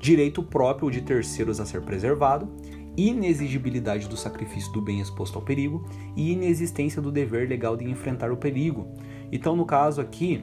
direito 0.00 0.42
próprio 0.42 0.90
de 0.90 1.02
terceiros 1.02 1.60
a 1.60 1.66
ser 1.66 1.82
preservado, 1.82 2.48
inexigibilidade 2.96 4.08
do 4.08 4.16
sacrifício 4.16 4.72
do 4.72 4.80
bem 4.80 4.98
exposto 4.98 5.38
ao 5.38 5.44
perigo 5.44 5.86
e 6.16 6.32
inexistência 6.32 7.02
do 7.02 7.12
dever 7.12 7.50
legal 7.50 7.76
de 7.76 7.84
enfrentar 7.84 8.32
o 8.32 8.38
perigo. 8.38 8.88
Então, 9.30 9.54
no 9.54 9.66
caso 9.66 10.00
aqui, 10.00 10.42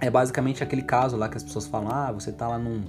é 0.00 0.08
basicamente 0.08 0.62
aquele 0.62 0.82
caso 0.82 1.16
lá 1.16 1.28
que 1.28 1.36
as 1.36 1.42
pessoas 1.42 1.66
falam: 1.66 1.88
ah, 1.90 2.12
você 2.12 2.30
está 2.30 2.46
lá 2.46 2.56
num, 2.58 2.84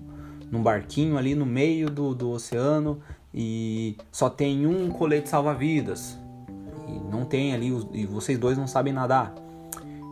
num 0.51 0.61
barquinho 0.61 1.17
ali 1.17 1.35
no 1.35 1.45
meio 1.45 1.89
do, 1.89 2.15
do 2.15 2.31
oceano 2.31 2.99
e 3.33 3.95
só 4.11 4.29
tem 4.29 4.65
um 4.65 4.89
colete 4.89 5.29
salva-vidas 5.29 6.17
e 6.87 6.99
não 7.11 7.25
tem 7.25 7.53
ali, 7.53 7.67
e 7.93 8.05
vocês 8.05 8.39
dois 8.39 8.57
não 8.57 8.67
sabem 8.67 8.93
nadar. 8.93 9.33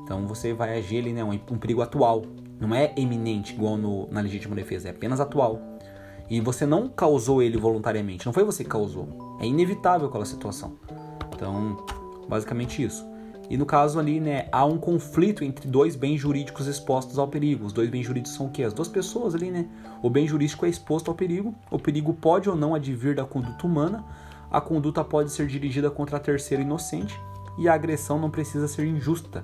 Então 0.03 0.27
você 0.27 0.53
vai 0.53 0.77
agir 0.77 0.99
ali, 0.99 1.13
né, 1.13 1.23
um, 1.23 1.31
um 1.31 1.57
perigo 1.57 1.81
atual. 1.81 2.23
Não 2.59 2.73
é 2.73 2.93
eminente 2.97 3.53
igual 3.53 3.77
no, 3.77 4.07
na 4.11 4.21
legítima 4.21 4.55
defesa, 4.55 4.89
é 4.89 4.91
apenas 4.91 5.19
atual. 5.19 5.59
E 6.29 6.39
você 6.41 6.65
não 6.65 6.87
causou 6.87 7.41
ele 7.41 7.57
voluntariamente, 7.57 8.25
não 8.25 8.33
foi 8.33 8.43
você 8.43 8.63
que 8.63 8.69
causou. 8.69 9.37
É 9.39 9.45
inevitável 9.45 10.07
aquela 10.07 10.25
situação. 10.25 10.77
Então, 11.33 11.77
basicamente 12.27 12.83
isso. 12.83 13.05
E 13.49 13.57
no 13.57 13.65
caso 13.65 13.99
ali, 13.99 14.19
né, 14.19 14.47
há 14.51 14.65
um 14.65 14.77
conflito 14.77 15.43
entre 15.43 15.67
dois 15.67 15.95
bens 15.95 16.19
jurídicos 16.19 16.67
expostos 16.67 17.19
ao 17.19 17.27
perigo. 17.27 17.65
Os 17.65 17.73
dois 17.73 17.89
bens 17.89 18.03
jurídicos 18.03 18.35
são 18.35 18.47
o 18.47 18.49
quê? 18.49 18.63
As 18.63 18.73
duas 18.73 18.87
pessoas 18.87 19.35
ali, 19.35 19.51
né? 19.51 19.67
O 20.01 20.09
bem 20.09 20.27
jurídico 20.27 20.65
é 20.65 20.69
exposto 20.69 21.09
ao 21.09 21.15
perigo. 21.15 21.53
O 21.69 21.77
perigo 21.77 22.13
pode 22.13 22.49
ou 22.49 22.55
não 22.55 22.73
advir 22.73 23.15
da 23.15 23.23
conduta 23.23 23.65
humana. 23.65 24.03
A 24.49 24.59
conduta 24.59 25.03
pode 25.03 25.31
ser 25.31 25.47
dirigida 25.47 25.91
contra 25.91 26.19
terceiro 26.19 26.63
inocente 26.63 27.19
e 27.57 27.67
a 27.67 27.73
agressão 27.73 28.19
não 28.19 28.29
precisa 28.29 28.67
ser 28.67 28.85
injusta. 28.85 29.43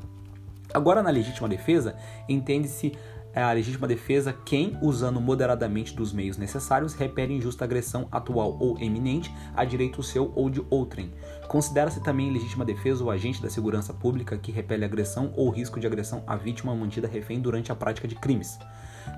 Agora, 0.74 1.04
na 1.04 1.10
legítima 1.10 1.49
defesa, 1.49 1.95
entende-se 2.30 2.93
a 3.39 3.51
legítima 3.53 3.88
defesa 3.88 4.34
quem, 4.45 4.77
usando 4.82 5.21
moderadamente 5.21 5.95
dos 5.95 6.11
meios 6.11 6.38
necessários, 6.38 6.93
repele 6.93 7.36
injusta 7.36 7.63
agressão 7.63 8.07
atual 8.11 8.57
ou 8.59 8.77
eminente 8.79 9.34
a 9.55 9.63
direito 9.63 10.03
seu 10.03 10.34
ou 10.36 10.49
de 10.49 10.61
outrem. 10.69 11.11
Considera-se 11.47 12.03
também 12.03 12.32
legítima 12.32 12.65
defesa 12.65 13.03
o 13.03 13.09
agente 13.09 13.41
da 13.41 13.49
segurança 13.49 13.93
pública 13.93 14.38
que 14.38 14.51
repele 14.51 14.84
agressão 14.84 15.32
ou 15.36 15.49
risco 15.49 15.79
de 15.79 15.88
agressão 15.88 16.23
à 16.27 16.36
vítima 16.36 16.75
mantida 16.75 17.07
refém 17.07 17.39
durante 17.39 17.71
a 17.71 17.75
prática 17.75 18.07
de 18.07 18.15
crimes. 18.15 18.59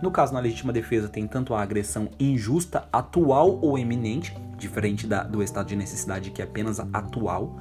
No 0.02 0.12
caso, 0.12 0.34
na 0.34 0.40
legítima 0.40 0.72
defesa, 0.72 1.10
tem 1.10 1.28
tanto 1.28 1.54
a 1.54 1.62
agressão 1.62 2.10
injusta, 2.20 2.88
atual 2.92 3.60
ou 3.62 3.78
eminente, 3.78 4.36
diferente 4.58 5.08
da, 5.08 5.24
do 5.24 5.42
estado 5.42 5.68
de 5.68 5.76
necessidade 5.76 6.32
que 6.32 6.42
é 6.42 6.46
apenas 6.46 6.80
atual, 6.80 7.60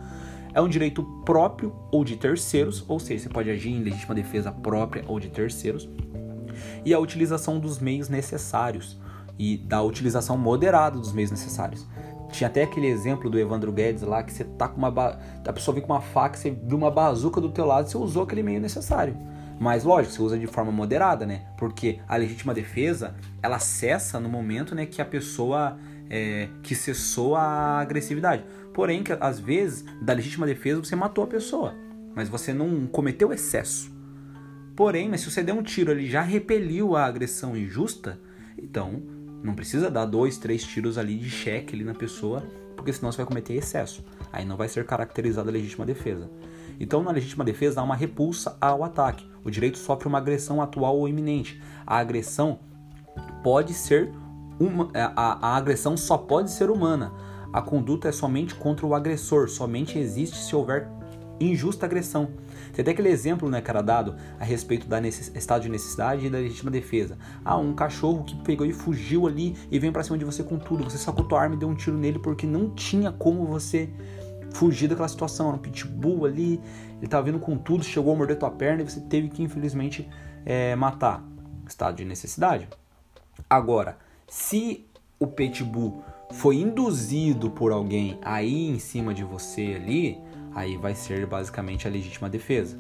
é 0.55 0.61
um 0.61 0.69
direito 0.69 1.03
próprio 1.25 1.75
ou 1.91 2.05
de 2.05 2.17
terceiros, 2.17 2.85
ou 2.87 3.01
seja, 3.01 3.25
você 3.25 3.29
pode 3.29 3.51
agir 3.51 3.71
em 3.71 3.83
legítima 3.83 4.15
defesa 4.15 4.53
própria 4.53 5.03
ou 5.07 5.19
de 5.19 5.29
terceiros, 5.29 5.89
e 6.85 6.93
a 6.93 6.99
utilização 6.99 7.59
dos 7.59 7.79
meios 7.79 8.09
necessários 8.09 8.99
e 9.39 9.57
da 9.57 9.83
utilização 9.83 10.37
moderada 10.37 10.99
dos 10.99 11.13
meios 11.13 11.31
necessários. 11.31 11.87
Tinha 12.31 12.49
até 12.49 12.63
aquele 12.63 12.87
exemplo 12.87 13.29
do 13.29 13.39
Evandro 13.39 13.71
Guedes 13.71 14.03
lá 14.03 14.23
que 14.23 14.33
você 14.33 14.45
tá 14.45 14.67
com 14.67 14.79
uma 14.79 14.91
ba... 14.91 15.19
a 15.47 15.53
pessoa 15.53 15.75
vem 15.75 15.83
com 15.85 15.93
uma 15.93 16.01
faca, 16.01 16.37
você 16.37 16.51
viu 16.51 16.79
uma 16.79 16.91
bazuca 16.91 17.41
do 17.41 17.51
teu 17.51 17.67
lado, 17.67 17.89
você 17.89 17.99
usou 17.99 18.23
aquele 18.23 18.43
meio 18.43 18.61
necessário. 18.61 19.15
Mas 19.61 19.85
lógico, 19.85 20.15
você 20.15 20.23
usa 20.23 20.39
de 20.39 20.47
forma 20.47 20.73
moderada, 20.73 21.27
né? 21.27 21.43
Porque 21.59 22.01
a 22.09 22.17
legítima 22.17 22.55
defesa, 22.55 23.15
ela 23.43 23.59
cessa 23.59 24.19
no 24.19 24.29
momento, 24.29 24.75
né, 24.75 24.87
que 24.87 25.01
a 25.01 25.05
pessoa 25.05 25.79
é, 26.11 26.49
que 26.63 26.75
cessou 26.75 27.37
a 27.37 27.79
agressividade. 27.81 28.45
Porém, 28.73 29.03
que 29.03 29.13
às 29.13 29.39
vezes, 29.39 29.85
da 30.01 30.15
legítima 30.15 30.47
defesa, 30.47 30.83
você 30.83 30.97
matou 30.97 31.23
a 31.25 31.27
pessoa, 31.27 31.75
mas 32.15 32.29
você 32.29 32.53
não 32.53 32.87
cometeu 32.87 33.33
excesso. 33.33 33.92
Porém, 34.75 35.09
mas 35.09 35.21
se 35.21 35.31
você 35.31 35.43
der 35.43 35.53
um 35.53 35.63
tiro 35.63 35.91
ali 35.91 36.09
já 36.11 36.23
repeliu 36.23 36.97
a 36.97 37.05
agressão 37.05 37.57
injusta, 37.57 38.19
então 38.57 39.03
não 39.43 39.55
precisa 39.55 39.91
dar 39.91 40.07
dois, 40.07 40.39
três 40.39 40.65
tiros 40.65 40.97
ali 40.97 41.17
de 41.17 41.29
cheque 41.29 41.75
ali 41.75 41.85
na 41.85 41.95
pessoa, 41.95 42.43
porque 42.77 42.93
senão 42.93 43.13
você 43.13 43.19
vai 43.19 43.27
cometer 43.27 43.55
excesso. 43.55 44.05
Aí 44.33 44.45
não 44.45 44.57
vai 44.57 44.69
ser 44.69 44.87
caracterizada 44.87 45.51
a 45.51 45.53
legítima 45.53 45.85
defesa. 45.85 46.31
Então, 46.81 47.03
na 47.03 47.11
legítima 47.11 47.45
defesa, 47.45 47.81
há 47.81 47.85
uma 47.85 47.95
repulsa 47.95 48.57
ao 48.61 48.83
ataque. 48.83 49.29
O 49.45 49.51
direito 49.51 49.79
sofre 49.79 50.09
uma 50.09 50.19
agressão 50.19 50.61
atual 50.61 50.97
ou 50.97 51.09
iminente. 51.09 51.63
A 51.87 51.99
agressão 51.99 52.61
pode 53.43 53.75
ser 53.75 54.11
uma, 54.59 54.91
a, 54.95 55.49
a 55.49 55.57
agressão 55.57 55.97
só 55.97 56.17
pode 56.17 56.51
ser 56.51 56.71
humana. 56.71 57.13
A 57.53 57.61
conduta 57.61 58.09
é 58.09 58.13
somente 58.13 58.55
contra 58.55 58.87
o 58.87 58.95
agressor, 58.95 59.49
somente 59.49 59.99
existe 59.99 60.39
se 60.39 60.57
houver 60.57 60.89
injusta 61.39 61.85
agressão. 61.85 62.31
Tem 62.73 62.83
até 62.83 62.93
aquele 62.93 63.11
exemplo 63.11 63.49
né, 63.49 63.63
era 63.65 63.83
dado 63.83 64.17
a 64.41 64.45
respeito 64.45 64.87
da 64.87 65.01
estado 65.01 65.63
de 65.63 65.69
necessidade 65.69 66.27
e 66.27 66.31
da 66.31 66.39
legítima 66.39 66.71
defesa. 66.71 67.19
Ah, 67.45 67.59
um 67.59 67.75
cachorro 67.75 68.25
que 68.25 68.35
pegou 68.37 68.67
e 68.67 68.73
fugiu 68.73 69.27
ali 69.27 69.55
e 69.71 69.79
vem 69.79 69.93
para 69.93 70.03
cima 70.03 70.17
de 70.17 70.25
você 70.25 70.43
com 70.43 70.59
tudo. 70.59 70.85
Você 70.85 70.99
sacou 70.99 71.25
tua 71.25 71.41
arma 71.41 71.55
e 71.55 71.59
deu 71.59 71.69
um 71.69 71.75
tiro 71.75 71.97
nele 71.99 72.19
porque 72.19 72.47
não 72.47 72.71
tinha 72.71 73.13
como 73.13 73.47
você 73.47 73.91
fugir 74.53 74.89
daquela 74.89 75.09
situação. 75.09 75.49
Era 75.49 75.57
um 75.57 75.61
pitbull 75.61 76.25
ali, 76.25 76.61
ele 76.97 77.05
estava 77.05 77.25
vindo 77.25 77.39
com 77.39 77.57
tudo, 77.57 77.85
chegou 77.85 78.15
a 78.15 78.17
morder 78.17 78.39
tua 78.39 78.51
perna 78.51 78.83
e 78.83 78.89
você 78.89 79.01
teve 79.01 79.29
que, 79.29 79.43
infelizmente, 79.43 80.09
é, 80.45 80.75
matar. 80.75 81.23
Estado 81.67 81.97
de 81.97 82.05
necessidade. 82.05 82.69
Agora, 83.49 83.97
se 84.29 84.87
o 85.19 85.27
pitbull 85.27 86.03
foi 86.33 86.57
induzido 86.57 87.51
por 87.51 87.71
alguém 87.71 88.19
aí 88.23 88.69
em 88.69 88.79
cima 88.79 89.15
de 89.15 89.23
você 89.23 89.79
ali, 89.81 90.19
aí 90.55 90.77
vai 90.77 90.95
ser 90.95 91.27
basicamente 91.27 91.87
a 91.87 91.91
legítima 91.91 92.29
defesa. 92.29 92.77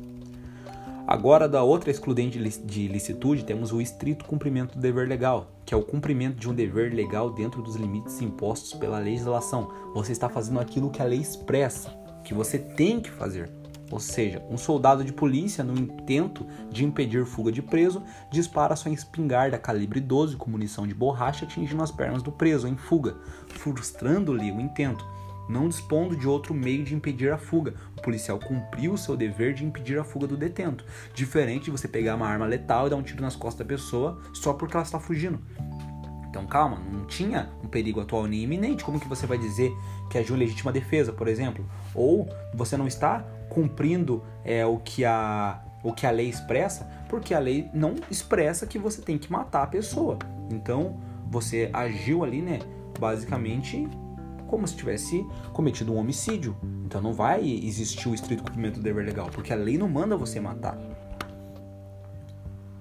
Agora, 1.06 1.48
da 1.48 1.62
outra 1.62 1.90
excludente 1.90 2.38
de 2.38 2.88
licitude, 2.88 3.44
temos 3.44 3.72
o 3.72 3.80
estrito 3.80 4.24
cumprimento 4.24 4.74
do 4.74 4.80
dever 4.80 5.08
legal, 5.08 5.50
que 5.66 5.74
é 5.74 5.76
o 5.76 5.82
cumprimento 5.82 6.36
de 6.36 6.48
um 6.48 6.54
dever 6.54 6.94
legal 6.94 7.28
dentro 7.30 7.60
dos 7.60 7.74
limites 7.74 8.20
impostos 8.22 8.72
pela 8.74 9.00
legislação. 9.00 9.72
Você 9.94 10.12
está 10.12 10.28
fazendo 10.28 10.60
aquilo 10.60 10.90
que 10.90 11.02
a 11.02 11.04
lei 11.04 11.18
expressa, 11.18 11.90
que 12.22 12.32
você 12.32 12.56
tem 12.56 13.00
que 13.00 13.10
fazer. 13.10 13.50
Ou 13.90 14.00
seja, 14.00 14.42
um 14.48 14.56
soldado 14.56 15.04
de 15.04 15.12
polícia, 15.12 15.62
no 15.62 15.78
intento 15.78 16.46
de 16.70 16.84
impedir 16.84 17.26
fuga 17.26 17.52
de 17.52 17.60
preso, 17.60 18.02
dispara 18.30 18.76
sua 18.76 18.92
espingarda 18.92 19.58
calibre 19.58 20.00
12 20.00 20.36
com 20.36 20.50
munição 20.50 20.86
de 20.86 20.94
borracha 20.94 21.44
atingindo 21.44 21.82
as 21.82 21.90
pernas 21.90 22.22
do 22.22 22.32
preso 22.32 22.66
em 22.66 22.76
fuga, 22.76 23.16
frustrando-lhe 23.48 24.50
o 24.50 24.60
intento 24.60 25.04
não 25.49 25.68
dispondo 25.68 26.16
de 26.16 26.26
outro 26.26 26.55
meio 26.55 26.84
de 26.84 26.95
impedir 26.95 27.32
a 27.32 27.38
fuga. 27.38 27.74
O 27.97 28.03
policial 28.03 28.38
cumpriu 28.38 28.93
o 28.93 28.99
seu 28.99 29.16
dever 29.16 29.55
de 29.55 29.64
impedir 29.64 29.99
a 29.99 30.05
fuga 30.05 30.26
do 30.26 30.36
detento, 30.36 30.84
diferente 31.14 31.64
de 31.64 31.70
você 31.70 31.88
pegar 31.88 32.14
uma 32.14 32.26
arma 32.26 32.47
letal 32.47 32.86
e 32.86 32.90
dar 32.90 32.97
um 32.97 33.03
tiro 33.03 33.22
nas 33.22 33.36
costas 33.36 33.66
da 33.66 33.74
pessoa 33.74 34.20
só 34.32 34.53
porque 34.53 34.76
ela 34.76 34.84
está 34.84 34.99
fugindo. 34.99 35.40
Então 36.28 36.47
calma, 36.47 36.78
não 36.90 37.05
tinha 37.05 37.51
um 37.62 37.68
perigo 37.68 38.01
atual 38.01 38.26
nem 38.26 38.43
iminente. 38.43 38.82
Como 38.82 38.99
que 38.99 39.07
você 39.07 39.26
vai 39.26 39.36
dizer 39.36 39.70
que 40.11 40.16
agiu 40.16 40.34
em 40.34 40.38
legítima 40.38 40.72
defesa, 40.72 41.12
por 41.12 41.28
exemplo? 41.28 41.68
Ou 41.95 42.26
você 42.55 42.74
não 42.76 42.86
está 42.86 43.20
cumprindo 43.51 44.24
é, 44.45 44.64
o 44.64 44.78
que 44.78 45.05
a 45.05 45.62
o 45.82 45.93
que 45.93 46.07
a 46.07 46.11
lei 46.11 46.28
expressa, 46.28 46.88
porque 47.09 47.34
a 47.34 47.38
lei 47.38 47.68
não 47.74 47.97
expressa 48.11 48.66
que 48.66 48.78
você 48.78 49.03
tem 49.03 49.18
que 49.18 49.30
matar 49.30 49.64
a 49.64 49.66
pessoa. 49.66 50.16
Então 50.49 51.01
você 51.28 51.68
agiu 51.72 52.22
ali, 52.22 52.40
né? 52.40 52.61
Basicamente 52.99 53.88
como 54.53 54.68
se 54.68 54.76
tivesse 54.76 55.26
cometido 55.55 55.94
um 55.94 55.96
homicídio. 55.96 56.55
Então 56.84 57.00
não 57.00 57.14
vai 57.14 57.40
existir 57.40 58.07
o 58.07 58.14
estrito 58.14 58.42
cumprimento 58.42 58.74
do 58.74 58.82
dever 58.82 59.03
legal, 59.03 59.30
porque 59.32 59.50
a 59.50 59.57
lei 59.57 59.78
não 59.78 59.88
manda 59.88 60.14
você 60.14 60.38
matar. 60.38 60.78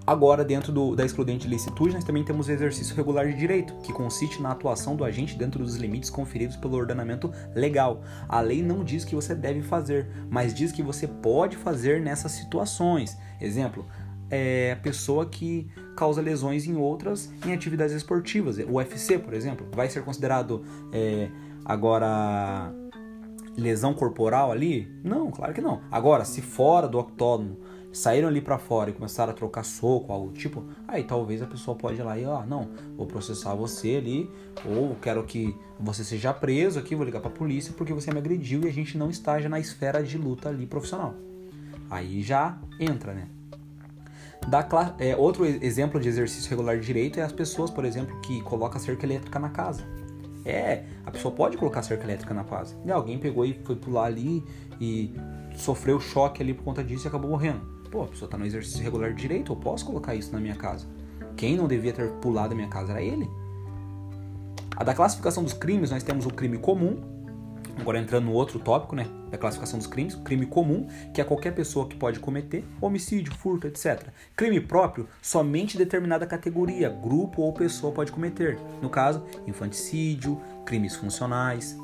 Agora, 0.06 0.44
dentro 0.44 0.74
do, 0.74 0.98
da 0.98 1.06
excludente 1.06 1.48
licitude, 1.48 1.94
nós 1.94 2.04
também 2.04 2.26
temos 2.26 2.50
o 2.50 2.52
exercício 2.52 2.94
regular 2.94 3.26
de 3.26 3.38
direito, 3.38 3.74
que 3.84 3.94
consiste 3.94 4.42
na 4.42 4.52
atuação 4.52 4.98
do 4.98 5.06
agente 5.06 5.38
dentro 5.38 5.64
dos 5.64 5.78
limites 5.78 6.10
conferidos 6.10 6.58
pelo 6.58 6.76
ordenamento 6.76 7.32
legal. 7.56 8.02
A 8.28 8.42
lei 8.42 8.62
não 8.62 8.84
diz 8.84 9.06
que 9.06 9.16
você 9.16 9.34
deve 9.34 9.62
fazer, 9.62 10.10
mas 10.30 10.54
diz 10.54 10.74
que 10.74 10.84
você 10.84 11.08
pode 11.08 11.56
fazer 11.56 12.02
nessas 12.02 12.34
situações. 12.34 13.18
Exemplo, 13.40 13.86
é 14.30 14.72
a 14.72 14.76
pessoa 14.78 15.26
que 15.26 15.70
causa 15.96 16.22
lesões 16.22 16.66
em 16.66 16.76
outras 16.78 17.32
em 17.46 17.54
atividades 17.54 17.94
esportivas. 17.94 18.58
O 18.58 18.76
UFC, 18.76 19.20
por 19.20 19.34
exemplo, 19.34 19.68
vai 19.74 19.90
ser 19.90 20.04
considerado 20.04 20.64
é, 20.92 21.30
Agora, 21.66 22.74
lesão 23.58 23.94
corporal 23.94 24.52
ali? 24.52 24.88
Não, 25.04 25.30
claro 25.32 25.54
que 25.54 25.62
não. 25.62 25.82
Agora, 25.92 26.26
se 26.26 26.42
fora 26.42 26.88
do 26.88 27.00
octógono, 27.00 27.58
saíram 27.92 28.28
ali 28.28 28.42
para 28.42 28.58
fora 28.58 28.90
e 28.90 28.94
começaram 28.94 29.32
a 29.32 29.36
trocar 29.36 29.64
soco, 29.64 30.12
algo 30.12 30.32
tipo, 30.32 30.64
aí 30.88 31.04
talvez 31.04 31.42
a 31.42 31.48
pessoa 31.48 31.76
pode 31.76 32.00
ir 32.00 32.04
lá 32.04 32.18
e, 32.18 32.26
ó, 32.26 32.46
não, 32.46 32.70
vou 32.96 33.06
processar 33.06 33.54
você 33.54 33.98
ali, 33.98 34.30
ou 34.66 34.96
quero 35.02 35.24
que 35.24 35.56
você 35.80 36.04
seja 36.04 36.34
preso 36.34 36.80
aqui, 36.80 36.96
vou 36.96 37.06
ligar 37.06 37.22
pra 37.22 37.30
polícia 37.30 37.74
porque 37.78 37.94
você 37.94 38.12
me 38.12 38.20
agrediu 38.20 38.64
e 38.64 38.68
a 38.68 38.74
gente 38.74 38.98
não 38.98 39.10
está 39.10 39.40
já 39.40 39.50
na 39.50 39.60
esfera 39.60 40.02
de 40.04 40.18
luta 40.18 40.50
ali 40.50 40.66
profissional. 40.66 41.14
Aí 41.90 42.22
já 42.22 42.58
entra, 42.80 43.14
né? 43.14 43.28
Da, 44.48 44.68
é, 44.98 45.16
outro 45.16 45.46
exemplo 45.46 46.00
de 46.00 46.10
exercício 46.10 46.50
regular 46.50 46.80
de 46.80 46.86
direito 46.86 47.20
é 47.20 47.24
as 47.24 47.32
pessoas, 47.32 47.70
por 47.70 47.86
exemplo, 47.86 48.20
que 48.22 48.42
colocam 48.42 48.80
cerca 48.80 49.06
elétrica 49.06 49.38
na 49.38 49.50
casa. 49.50 49.84
É, 50.44 50.84
a 51.06 51.12
pessoa 51.12 51.34
pode 51.34 51.58
colocar 51.58 51.84
cerca 51.84 52.04
elétrica 52.04 52.34
na 52.34 52.44
casa. 52.44 52.76
E 52.86 52.92
alguém 52.92 53.18
pegou 53.18 53.46
e 53.46 53.54
foi 53.64 53.76
pular 53.76 54.06
ali 54.06 54.44
e 54.80 55.14
sofreu 55.56 56.00
choque 56.00 56.42
ali 56.42 56.54
por 56.54 56.64
conta 56.64 56.84
disso 56.84 57.06
e 57.06 57.10
acabou 57.10 57.30
morrendo. 57.30 57.62
Pô, 57.92 58.04
a 58.04 58.08
pessoa 58.08 58.30
tá 58.30 58.38
no 58.38 58.46
exercício 58.46 58.82
regular 58.82 59.14
direito, 59.14 59.52
eu 59.52 59.56
posso 59.56 59.86
colocar 59.86 60.16
isso 60.16 60.32
na 60.32 60.40
minha 60.40 60.56
casa. 60.56 60.88
Quem 61.36 61.58
não 61.58 61.68
devia 61.68 61.94
ter 61.94 62.10
pulado 62.14 62.50
da 62.50 62.56
minha 62.56 62.70
casa 62.70 62.94
era 62.94 63.02
ele. 63.02 63.30
A 64.76 64.84
da 64.84 64.94
classificação 64.94 65.44
dos 65.44 65.54
crimes, 65.54 65.92
nós 65.92 66.02
temos 66.02 66.26
o 66.26 66.30
crime 66.30 66.58
comum, 66.58 67.11
Agora 67.80 68.00
entrando 68.00 68.26
no 68.26 68.34
outro 68.34 68.60
tópico, 68.60 68.96
né, 68.96 69.08
da 69.30 69.38
classificação 69.38 69.80
dos 69.80 69.88
crimes, 69.88 70.16
crime 70.16 70.46
comum, 70.46 70.88
que 71.14 71.22
é 71.22 71.24
qualquer 71.24 71.52
pessoa 71.52 71.88
que 71.88 71.96
pode 71.96 72.20
cometer, 72.20 72.64
homicídio, 72.80 73.34
furto, 73.34 73.68
etc. 73.68 74.08
Crime 74.36 74.60
próprio, 74.60 75.08
somente 75.22 75.78
determinada 75.78 76.28
categoria, 76.28 76.90
grupo 76.90 77.42
ou 77.42 77.54
pessoa 77.54 77.94
pode 77.94 78.12
cometer. 78.12 78.60
No 78.82 78.90
caso, 78.90 79.24
infanticídio, 79.48 80.40
crimes 80.66 80.96
funcionais. 80.96 81.78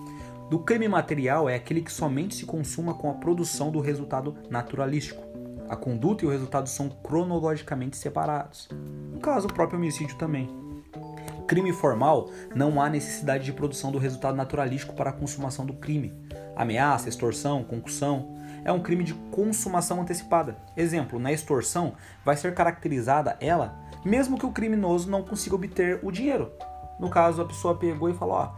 Do 0.49 0.59
crime 0.59 0.87
material 0.87 1.49
é 1.49 1.55
aquele 1.55 1.81
que 1.81 1.91
somente 1.91 2.35
se 2.35 2.45
consuma 2.45 2.93
com 2.93 3.09
a 3.09 3.15
produção 3.15 3.71
do 3.71 3.81
resultado 3.81 4.35
naturalístico. 4.49 5.21
A 5.67 5.75
conduta 5.75 6.23
e 6.23 6.27
o 6.27 6.31
resultado 6.31 6.69
são 6.69 6.87
cronologicamente 6.87 7.97
separados. 7.97 8.69
No 9.11 9.19
caso, 9.19 9.47
o 9.47 9.53
próprio 9.53 9.77
homicídio 9.77 10.17
também. 10.17 10.66
Crime 11.47 11.71
formal, 11.71 12.29
não 12.53 12.81
há 12.81 12.89
necessidade 12.89 13.45
de 13.45 13.53
produção 13.53 13.91
do 13.91 13.97
resultado 13.97 14.35
naturalístico 14.35 14.93
para 14.93 15.09
a 15.09 15.13
consumação 15.13 15.65
do 15.65 15.73
crime. 15.73 16.13
Ameaça, 16.55 17.07
extorsão, 17.07 17.63
concussão 17.63 18.35
é 18.65 18.71
um 18.71 18.81
crime 18.81 19.03
de 19.03 19.13
consumação 19.31 20.01
antecipada. 20.01 20.57
Exemplo, 20.75 21.19
na 21.19 21.31
extorsão 21.31 21.93
vai 22.25 22.35
ser 22.35 22.53
caracterizada 22.53 23.37
ela, 23.39 23.79
mesmo 24.03 24.37
que 24.37 24.45
o 24.45 24.51
criminoso 24.51 25.09
não 25.09 25.23
consiga 25.23 25.55
obter 25.55 25.99
o 26.03 26.11
dinheiro. 26.11 26.51
No 26.99 27.09
caso, 27.09 27.41
a 27.41 27.45
pessoa 27.45 27.75
pegou 27.75 28.09
e 28.09 28.13
falou: 28.13 28.35
ó, 28.35 28.55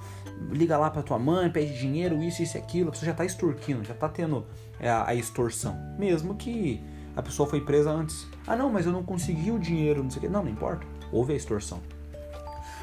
liga 0.50 0.78
lá 0.78 0.90
para 0.90 1.04
tua 1.04 1.20
mãe, 1.20 1.50
pede 1.52 1.78
dinheiro, 1.78 2.24
isso, 2.24 2.42
isso 2.42 2.58
e 2.58 2.60
aquilo. 2.60 2.90
A 2.90 2.92
pessoa 2.92 3.06
já 3.06 3.12
está 3.12 3.26
extorquindo, 3.26 3.84
já 3.84 3.94
está 3.94 4.10
tendo 4.10 4.48
é, 4.80 4.90
a, 4.90 5.14
extorsão. 5.14 5.78
Mesmo 5.98 6.36
que 6.36 6.84
a 7.16 7.22
pessoa 7.22 7.48
foi 7.48 7.62
presa 7.62 7.92
antes. 7.92 8.28
Ah, 8.48 8.56
não, 8.56 8.70
mas 8.70 8.86
eu 8.86 8.92
não 8.92 9.04
consegui 9.04 9.52
o 9.52 9.60
dinheiro, 9.60 10.02
não 10.02 10.10
sei 10.10 10.20
o 10.20 10.22
quê. 10.22 10.30
Não, 10.30 10.44
não 10.44 10.52
importa. 10.52 10.88
Houve 11.12 11.34
a 11.34 11.36
extorsão. 11.36 11.82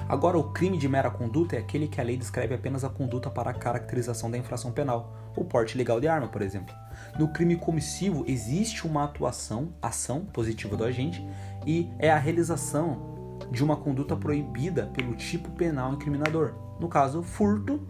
Agora, 0.09 0.39
o 0.39 0.53
crime 0.53 0.79
de 0.79 0.89
mera 0.89 1.11
conduta 1.11 1.57
é 1.57 1.59
aquele 1.59 1.89
que 1.89 2.01
a 2.01 2.05
lei 2.05 2.17
descreve 2.17 2.55
apenas 2.55 2.85
a 2.85 2.89
conduta 2.89 3.29
para 3.29 3.51
a 3.51 3.55
caracterização 3.55 4.31
da 4.31 4.39
infração 4.39 4.71
penal, 4.71 5.13
o 5.37 5.45
porte 5.45 5.77
legal 5.77 6.01
de 6.01 6.07
arma, 6.07 6.29
por 6.29 6.43
exemplo. 6.43 6.73
No 7.19 7.29
crime 7.33 7.57
comissivo, 7.57 8.25
existe 8.29 8.87
uma 8.87 9.03
atuação, 9.03 9.75
ação 9.83 10.25
positiva 10.25 10.77
do 10.77 10.85
agente, 10.85 11.27
e 11.67 11.91
é 11.99 12.09
a 12.09 12.19
realização 12.19 13.39
de 13.51 13.65
uma 13.65 13.77
conduta 13.77 14.17
proibida 14.17 14.87
pelo 14.95 15.17
tipo 15.17 15.51
penal 15.51 15.95
incriminador. 15.95 16.55
No 16.79 16.89
caso, 16.89 17.21
furto 17.21 17.81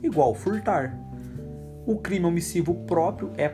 igual 0.00 0.32
furtar. 0.32 0.96
O 1.86 1.98
crime 1.98 2.24
omissivo 2.24 2.74
próprio 2.86 3.32
é 3.36 3.48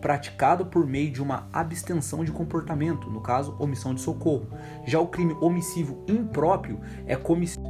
praticado 0.00 0.66
por 0.66 0.86
meio 0.86 1.10
de 1.10 1.22
uma 1.22 1.48
abstenção 1.52 2.24
de 2.24 2.32
comportamento, 2.32 3.10
no 3.10 3.20
caso, 3.20 3.56
omissão 3.58 3.94
de 3.94 4.00
socorro. 4.00 4.48
Já 4.86 5.00
o 5.00 5.08
crime 5.08 5.34
omissivo 5.40 6.02
impróprio 6.08 6.80
é 7.06 7.14
comissão 7.14 7.62